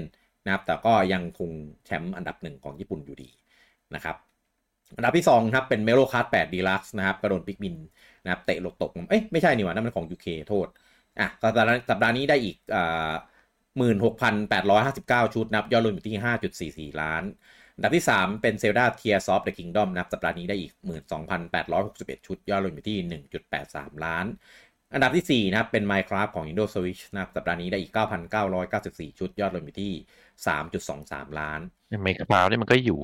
[0.48, 1.52] ะครับแต่ก็ยังคง
[1.86, 3.30] แชมป์อันดับหนึ่งของญี่ปุ่นอยู่ดี
[3.96, 4.16] นะครับ
[4.96, 7.76] อันดับที่2ครับเป็นเมโลคาร์ด8 Deluxe นะครับก็โดน Pikmin
[8.24, 10.68] นะครับเตะหล่นตกเอ้ยไม่ใช่นี่หว่านั่นมันของ UK โทษ
[11.20, 13.12] อะสัปดาห์สัปดาห์นี้ได้อีกอ่า
[13.82, 17.24] 16,859 ชุดนับยอดรวมอยู่ที่ 5.44 ล้าน
[17.76, 20.72] อันดับที่ 3 เป็น Zelda Tears of the Kingdom นะครับสัปดาห์นี้ได้อีก
[21.50, 24.26] 12,861 ชุด ยอดรวมอยู่ที่ 1.83 ล้าน
[24.94, 27.92] อันดับที่ 4 นะครับ เป็น Minecraft ของ Nintendo Switch นะครับสัปดาห์นี้ได้อีก
[28.56, 29.92] 9,994 ชุด ยอดรวมอยู่ที่
[30.66, 31.60] 3.23 ล้าน
[32.04, 33.00] Minecraft นี่มันก็อยู่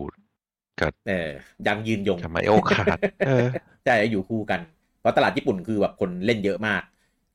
[0.80, 1.30] กับเออ
[1.68, 3.48] ยังยืนยงกับ Mario Kart เออ
[3.86, 4.60] ใช่อยู่คู่กัน
[5.00, 6.82] เพราะตลาดญี่ปุ่นคือแบบคนเล่นเยอะมาก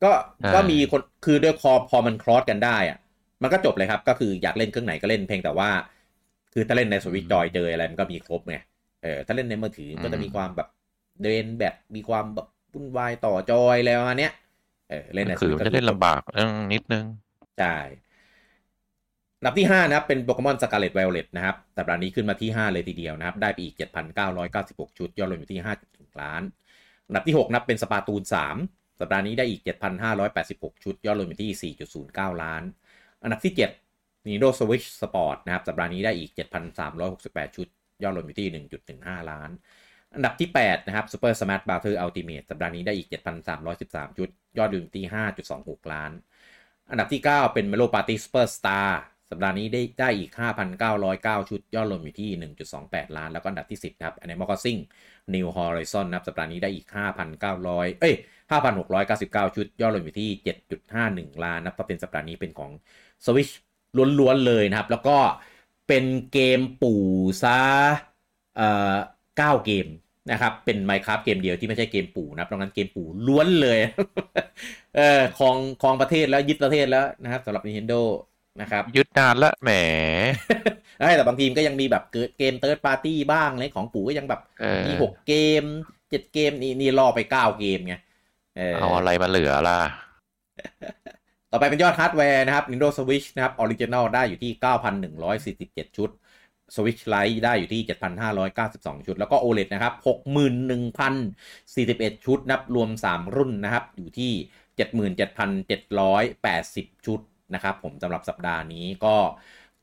[0.04, 0.10] ก็
[0.44, 2.98] อ่าก็มีคนคือด้วยคอพอมัน cross กันได้อะ
[3.42, 5.70] มันก็จบเลยครับ ก็คืออยากเล่นเครื่องไหนก็เล่นเพียงแต่ว่า
[6.52, 8.56] คือถ้าเล่นในสวิตจอยเจออะไรมันก็มีครบไง
[9.02, 10.68] เออถ้าเล่นในมือถือก็จะมีความแบบ
[11.22, 14.32] เดินแบบมีความแบบวุ่นวายต่อจอยอะไรประมาณเนี้ย
[14.90, 17.04] เออเล่นในคือมันจะเล่นลำบากเรื่องนิดนึง
[17.58, 17.76] ใช่
[18.11, 18.11] อั
[19.44, 23.76] นับที่ 5 นะครับ เป็น Pokémon Scarlet Violet นะครับสัปดาห์นี้ขึ้นมาที่ 5 เลยทีเดียวนะครับ ได้ไปอีก
[24.36, 25.60] 7,996 ชุดยอดรวมอยู่ที่
[25.90, 26.42] 5.1ล้าน
[27.14, 28.22] นับที่ 6 นับเป็น Splatoon
[28.60, 29.60] 3 สัปดาห์นี้ได้อีก
[30.22, 31.74] 7,586 ชุด ยอดรวมอยู่ที่
[32.04, 32.62] 4.09 ล้าน
[33.22, 36.30] อันดับที่ 7 Nintendo Switch Sport นะครับสัปดาห์นี้ได้อีก
[36.94, 37.66] 7,368 ชุด
[38.02, 38.48] ยอดรวมอยู่ที่
[38.90, 39.50] 1.15 ล้าน
[40.14, 43.08] อันดับที่ 8 นะครับ Super Smash Bros Ultimate สัปดาห์นี้ได้อีก
[43.62, 44.28] 7,313 ชุด
[44.58, 45.04] ยอดรวมอยู่ที่
[45.48, 46.10] 5.26 ล้าน
[46.90, 48.90] อันดับที่ 9 เป็น Melo Party Superstar
[49.32, 50.30] สัปดาห์นี้ได้ได้อีก
[50.90, 52.30] 5,909 ชุด ยอดรวมอยู่ที่
[52.74, 54.80] 1.28 ล้าน แล้วก็อันดับที่ 10 ครับ Animal Crossing
[55.34, 56.86] New Horizon นะครับ สัปดาห์นี้ได้อีก
[57.42, 58.14] 5,900 เอ้ย
[58.84, 60.28] 5,699 ชุด ยอดรวมอยู่ที่
[60.86, 62.70] 7.51 ล้านนะครับเป็นสัปดาห์นี้เป็นของ
[63.24, 63.52] Switch
[64.18, 65.16] ล้วนๆเลยนะครับ แล้วก็
[65.88, 67.04] เป็นเกมปู่
[67.42, 67.58] ซะ
[68.56, 68.96] เอ่อ
[69.28, 69.86] 9เกม
[70.30, 73.78] นะครับ เป็น Minecraft เกมเดียวที่ไม่ใช่เกมปู่นะครับตรงนั้นเกมปู่ล้วนเลย
[74.96, 78.00] เออของของประเทศแล้วยึดประเทศแล้วนะครับสำหรับ Nintendo
[78.60, 79.70] นะครับยึดนานละแหม
[81.00, 85.64] ใช่แต่บางทีมก็ยังมีแบบเกิดเกม third party บ้างอะไรของปู่ก็ยังแบบเออมีหกเกม
[86.10, 87.94] เจ็ดเกมนี่นี่ล่อไปเก้าเกมไง
[88.56, 89.78] เออเอาอะไรมาเหลือล่ะ
[91.50, 94.52] ต่อไปเป็นยอดฮาร์ดแวร์นะครับ Nintendo Switch นะครับออริจิน l ได้อยู่ที่
[95.86, 96.10] 9,147 ชุด
[96.74, 97.82] Switch Lite ได้อยู่ที่
[98.44, 99.94] 7,592 ชุด แล้วก็ OLED นะครับ
[100.88, 104.32] 61,041 ชุดนับรวม 3 รุ่นนะครับ อยู่ที่
[106.08, 107.20] 77,780 ชุด
[107.54, 109.16] นะครับผมสำหรับสัปดาห์นี้ก็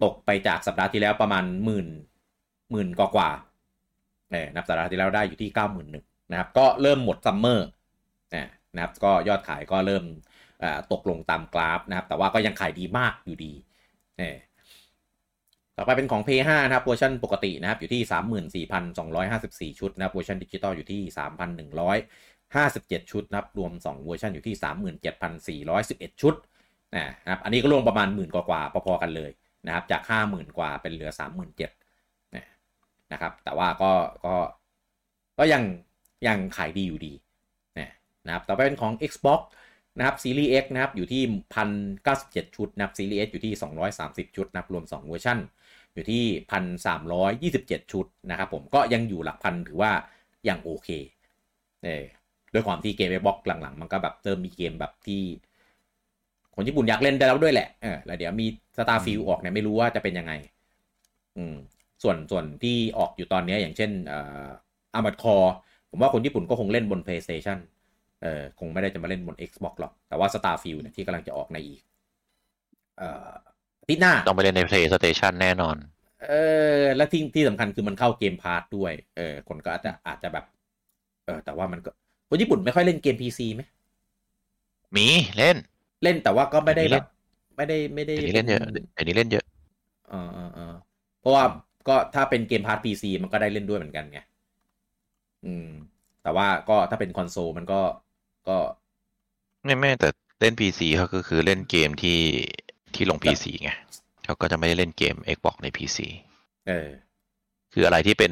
[0.03, 1.87] ตกไปจากสัปดาห์ที่แล้วประมาณหมื่น
[2.71, 7.67] หมื่นกว่ากว่าๆเออนับสัปดาห์ที่แล้วได้อยู่ที่91,000นหนึ่งนะครับก็เริ่มหมดซัมเมอร์
[8.75, 10.03] นะครับก็ยอดขายก็เริ่ม
[10.91, 13.53] ตกลงตามกราฟนะครับ แต่ว่าก็ยังขายดีมากอยู่ดี
[14.19, 14.37] เออ
[15.77, 18.65] ต่อไปเป็นของ P 5นะครับเวอร์ชันปกตินะครับอยู่ที่
[19.71, 21.01] 34,254 ชุดนะครับเวอร์ชันดิจิตอลอยู่ที่
[21.87, 24.55] 3,157 ชุดนะครับรวม 2 เวอร์ชันอยู่ที่
[25.79, 26.35] 37,411 ชุด
[26.95, 29.31] นะครับอันนี้ก็รวมประมาณหมื่นกว่าๆพอๆกันเลย
[29.65, 31.11] นะครับจาก 50,000 กว่าเป็นเหลือ
[31.57, 32.45] 37,000นะ
[33.11, 33.91] นะครับแต่ว่าก็
[34.25, 34.35] ก็
[35.37, 35.63] ก็ยัง
[36.27, 37.13] ยังขายดีอยู่ดี
[38.25, 39.41] นะครับต่อไปเป็นของ Xbox
[39.97, 41.23] นะครับซีรีส์ X นะครับอยู่ที่
[41.89, 43.53] 1,097 ชุดนะครับซีรีส์ S อยู่ที่
[43.95, 45.39] 230 ชุดนะครับรวม 2 เวอร์ชัน
[45.93, 46.23] อยู่ที่
[47.81, 49.91] 1,327 ชุดนะครับผมก็ยังอยู่หลักพันถือว่า
[50.47, 50.89] ยังโอเค
[51.83, 52.05] เออ
[52.53, 55.23] ด้วยความที่เกม Xbox หลังๆ มันก็แบบเติมมีเกมแบบที่
[56.59, 60.33] คนญี่ปุ่นอยากเล่นได้แล้วด้วยแหละเออแล้วเดี๋ยวมี Starfield ออกเนี่ยไม่รู้ว่าจะเป็นยังไง
[61.37, 61.55] อืม
[62.03, 64.47] ส่วนส่วนที่ออกอยู่ตอนนี้อย่างเช่นเอ่อ
[64.95, 65.49] Armored Core
[65.89, 67.57] ผมว่าคนญี่ปุ่นก็คงเล่นบน PlayStation
[68.23, 71.81] เออคงไม่ได้จะมาเล่นบน Xbox หรอก แต่ว่า Starfield เนี่ยที่กำลังจะออกในอีก
[72.97, 73.29] เอ่อ
[73.81, 75.75] อาทิตย์หน้า ต้องไปเล่นใน PlayStation แน่นอน
[76.25, 76.31] เอ
[76.81, 80.45] อ และที่ที่สำคัญคือมันเข้า Game Pass ด้วย เออ คนก็อาจจะอาจจะแบบ
[81.25, 81.91] เออ แต่ว่ามันก็
[82.29, 83.61] คนญี่ปุ่นไม่ค่อยเล่นเกม PC ไหม
[84.95, 85.07] มี
[85.37, 85.57] เล่น
[86.03, 87.07] เล่นแต่ว่าก็ไม่ได้เดี๋ยวนี้แบบ
[87.57, 88.61] ไม่ได้ไม่ได้เดี๋ยวนี้เล่นเยอะ
[88.93, 89.45] เดี๋ยวนี้เล่นเยอะ
[90.09, 90.73] เออเออเออ
[91.21, 91.43] เพราะว่า
[91.87, 94.19] ก็ถ้าเป็นเกมพาร์ท PC มันก็ได้เล่นด้วยเหมือนกันไง
[95.45, 95.67] อืม
[96.23, 97.81] แต่ว่าก็ถ้าเป็นคอนโซลมันก็
[98.47, 98.57] ก็
[99.63, 100.09] ไม่ไม่แต่
[100.41, 102.19] เล่น PC เขาก็คือเล่นเกมที่
[102.95, 103.71] ที่ลง PC ไง
[104.25, 105.99] เขาก็จะไม่ได้เล่นเกม Xbox ใน PC
[106.67, 106.89] เออ
[107.73, 108.31] คืออะไรที่เป็น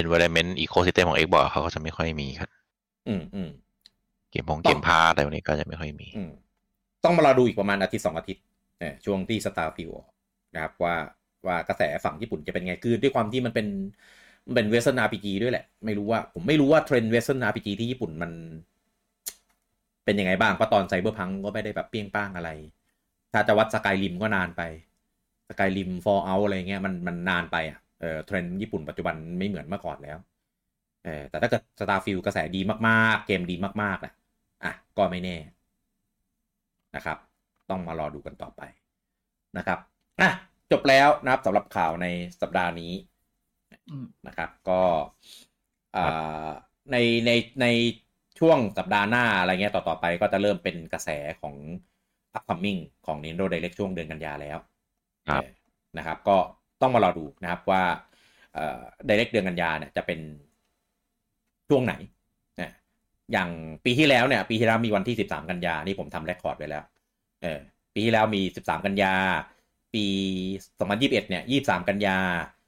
[0.00, 2.50] environment ecosystem ของ Xbox เขาก็จะไม่ค่อยมีครับ
[3.08, 3.50] อืมอืม
[4.30, 6.30] เกมพงเกมพาร์ตอะไรพวกนี้ก็จะไม่ค่อยมีอืม
[7.04, 8.44] ต้องมารอดูอีกประมาณอาทิตย์สองอาทิตย์
[8.78, 10.06] เนี่ยช่วงที่ Starfield ออก
[10.54, 10.94] นะครับว่า
[11.46, 13.66] ว่ากระแสฝั่งญี่ปุ่นจะเป็นไงคือด้วยความที่มันเป็น
[14.46, 18.32] มันเป็น Western RPG ด้วยแหละ ไม่รู้ว่า ผมไม่รู้ว่าเทรนด์เวสเทิร์น RPG ที่ญี่ปุ่นมัน
[20.04, 22.50] เป็นยังไงบ้างเพราะตอน Cyberpunk ก็ไม่ได้แบบเปรี้ยงปร้างอะไร
[23.32, 24.62] ถ้าจะวัด Skyrim ก็นานไป
[25.48, 30.18] Skyrim Fallout อะไรเงี้ยมันมันนานไปอะเออเทรนด์ญี่ปุ่นปัจจุบันไม่เหมือนเมื่อก่อนแล้ว
[31.04, 34.19] เออแต่ถ้าเกิด Starfield กระแสดีมากๆ เกมดีมากๆนะอะ
[35.00, 35.36] ก็ไม่แน่
[36.96, 37.18] นะครับ
[37.70, 38.62] ต้องมารอดูกันต่อไป
[39.58, 39.78] นะครับ
[40.20, 40.30] อะ
[40.72, 42.06] จบแล้วนะครับสำหรับข่าวใน
[42.40, 42.92] สัปดาห์นี้
[43.90, 44.82] อืมนะครับ ก็
[45.96, 46.48] อ่า
[46.92, 46.96] ใน
[47.26, 47.30] ใน
[47.62, 47.66] ใน
[48.38, 51.08] ช่วงสัปดาห์หน้าอะไรเงี้ยต่อต่อไปก็จะเริ่มเป็นกระแส
[51.40, 51.54] ของ
[52.36, 54.58] upcoming ของ Nintendo Direct ช่วงเดือนกันยาแล้ว
[55.28, 55.50] ครับเออ
[55.98, 56.36] นะครับ ก็
[56.82, 57.82] ต้องมารอดูนะครับว่า
[58.54, 60.20] เอ่อ Direct เดือนกันยาเนี่ยจะเป็น
[61.68, 62.19] ช่วงไหนนะ
[63.32, 63.50] อย่าง
[63.84, 66.84] ปีที่แล้วเนี่ย ปีที่แล้วมีวันที่13กันยานี่ผมทำเรคคอร์ดไว้แล้ว
[67.42, 67.60] เออ
[67.94, 69.14] ปีที่แล้วมี13กันยา
[69.94, 70.04] ปี
[70.78, 72.16] 2021เนี่ย23กันยา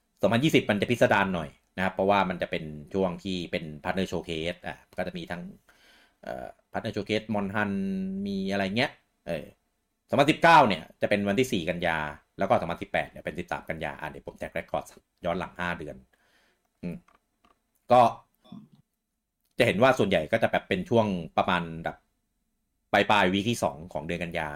[0.09, 2.64] 2020มันจะพิสดารหน่อยนะครับเพราะว่ามันจะเป็น
[2.94, 5.43] ช่วงที่เป็น Partner Showcase อะก็จะมีทั้ง
[6.22, 7.72] เอ่อ Partner Showcase มอนฮัน
[8.26, 8.90] มีอะไรเงี้ย
[9.26, 9.44] เออ
[10.10, 11.98] 2019เนี่ยจะเป็นวันที่4กันยา
[12.39, 14.84] แล้วก็2018เนี่ยเป็น13กันยาอะเดี๋ยวผม track record
[15.24, 15.97] ย้อนหลัง5เดือน
[16.82, 16.97] อืม
[17.93, 18.01] ก็
[19.58, 21.06] จะเห็นว่าส่วนใหญ่ก็จะแบบเป็นช่วง
[21.36, 21.96] ประมาณแบบ
[22.92, 24.48] ปลายปลายวีคที่2ของเดือนกันยา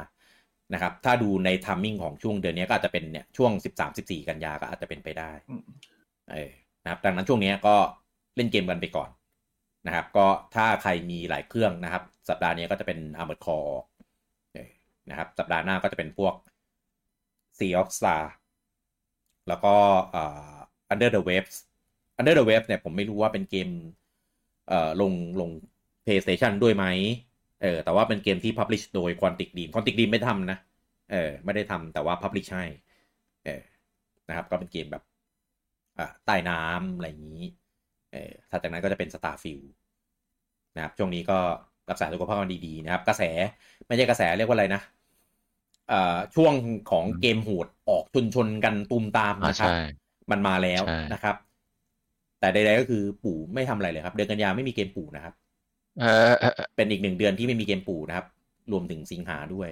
[0.75, 5.63] นะครับ ถ้าดูในทัมมิ่งของช่วงเดือนนี้ก็อาจจะเป็นเนี่ยช่วง13 14กันยาก็อาจจะเป็นไปได้อืม
[6.33, 6.51] เออ
[6.83, 7.75] นะครับ ดังนั้นช่วงนี้ก็
[8.37, 9.11] เล่นเกมกันไปก่อน
[9.87, 13.75] นะครับ ก็ถ้าใครมีหลายเครื่องนะครับ สัปดาห์นี้ก็จะเป็น Armored Core
[14.55, 14.71] เออ
[15.11, 16.35] นะครับ สัปดาห์หน้าก็จะเป็นพวก
[17.59, 18.23] Sea of Star
[19.49, 19.75] แล้วก็
[20.15, 20.57] อ่า
[20.93, 21.57] Under the Waves
[22.19, 23.69] Under the Waves เนี่ยผมไม่รู้ว่าเป็นเกม
[24.69, 25.51] เอ่อลงลง
[26.05, 26.85] PlayStation ด้วยไหม
[27.63, 30.59] เออแต่ว่าเป็นเกมที่ publish โดย Quantic Dream Quantic Dream ไม่ทำนะ
[31.13, 32.65] เออไม่ได้ทำแต่ว่า publish ให้
[33.45, 33.63] เออ
[34.29, 35.03] นะครับก็เป็นเกมแบบ
[35.99, 37.43] อ่าใต้น้ำอะไรอย่างนี้
[38.13, 39.65] เออถัดจากนั้นก็จะเป็น Starfield
[40.77, 41.39] นะครับช่วงนี้ก็
[41.91, 43.23] รักษาสุขภาพกันดีๆนะครับ กระแส
[43.87, 44.83] ไม่ใช่กระแสเรียกว่าอะไรนะ
[45.89, 46.53] เอ่อช่วง
[46.91, 49.79] ของเกมโหดออกชนชนๆกันตุมตามอ่านะครับใช่
[50.31, 51.37] มันมาแล้วใช่นะครับ
[52.41, 55.35] แต่ใดๆก็คือปู่ไม่ทำอะไรเลยครับ เดือนกันยาไม่มีเกมปู่นะครับ
[56.01, 58.27] เออเออเออเป็นอีกหนึ่งเดือนที่ไม่มีเกมปู่นะครับ
[58.73, 59.71] รวมถึงสิงหาด้วย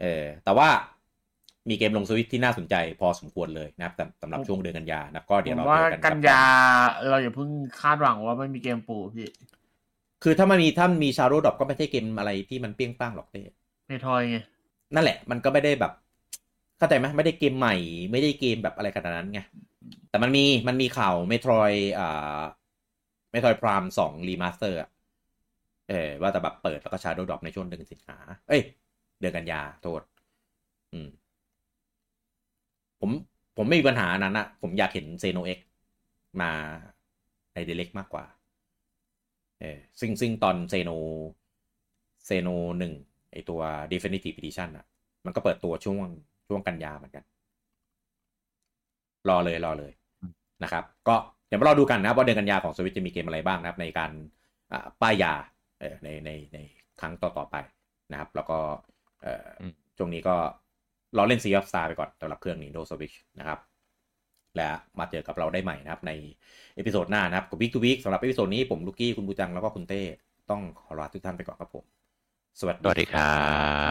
[0.00, 0.68] เออแต่ว่า
[1.68, 6.42] มีเกมลงสวิตที่น่าสนใจพอสมควรเลยนะครับสำสำหรับช่วงเดือนกันยานะครับก็ผเดี๋ยวมเราว่าเจอกันกันยา
[7.08, 9.28] เราอย่าเพิ่งคาดหวังว่าไม่มีเกมปูพี่
[10.22, 13.42] คือถ้ามันมีถ้ามีชาโรดอปก็ไม่ใช่เกมอะไรที่มันเปรี้ยงป้างหรอกเต้
[13.86, 14.36] เมทอยไง
[14.94, 15.92] นั่นแหละ มันก็ไม่ได้แบบ
[16.78, 17.74] เข้าใจไหมไม่ได้เกมใหม่
[18.12, 19.40] ไม่ได้เกมแบบอะไรขนาดนั้นไง
[20.08, 22.40] แต่มันมีมันมีข่าว Metroid อ่า
[23.30, 24.78] Metroid Prime สอง remaster
[25.88, 28.16] เออว่าจะแบบเปิดแล้วก็ shadow drop ในช่วงเดือนสิงหา
[28.48, 28.62] เอ้ย
[29.20, 30.02] เดือนกันยาโทษ
[30.92, 31.08] อืม
[33.00, 33.10] ผม
[33.56, 35.58] ผมไม่มีปัญหาอันนั้นอะผมอยากเห็น Xeno X
[36.40, 36.50] มา
[37.54, 38.24] ใน Direct มากกว่า
[39.60, 40.90] เออซึ่งซึ่งตอน Xeno
[42.24, 42.48] Xeno
[42.78, 42.92] หนึ่ง
[43.32, 43.60] ไอตัว
[43.92, 44.86] definitive edition อะ
[45.24, 45.96] มันก็เปิดตัวช่วง
[46.48, 47.24] ช่วงกันยาเหมือนกัน
[49.28, 49.92] รอเลยรอเลย
[50.62, 51.16] นะครับ ก็
[51.48, 54.10] เดี๋ยวมารอดูกันนะครับว่าเดือนกันยาของสวิตจะมีเกมอะไรบ้างนะครับ ในการ
[54.72, 55.32] อ่าป้ายยา
[55.80, 56.58] เออในในใน
[57.00, 57.56] ครั้งต่อๆไป
[58.12, 58.58] นะครับ แล้วก็
[59.22, 60.34] เอ่ออมช่วงนี้ก็
[61.16, 63.58] รอเล่น Sea of Star ไปก่อนสำหรับเครื่อง Nintendo Switch นะครับ
[64.56, 64.68] และ
[64.98, 66.12] มาเจอกับเราได้ใหม่นะครับ ใน
[66.74, 70.02] episode หน้านะครับกับ Week to Week สำหรับ episode นี้ผมลูกี้คุณบูจังแล้วก็คุณเต้
[70.50, 71.84] ต้องขอลาทุกท่านไปก่อนครับผม
[72.60, 73.36] สวัสสวัสดีครั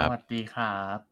[0.04, 1.11] บ สวัสดีครับ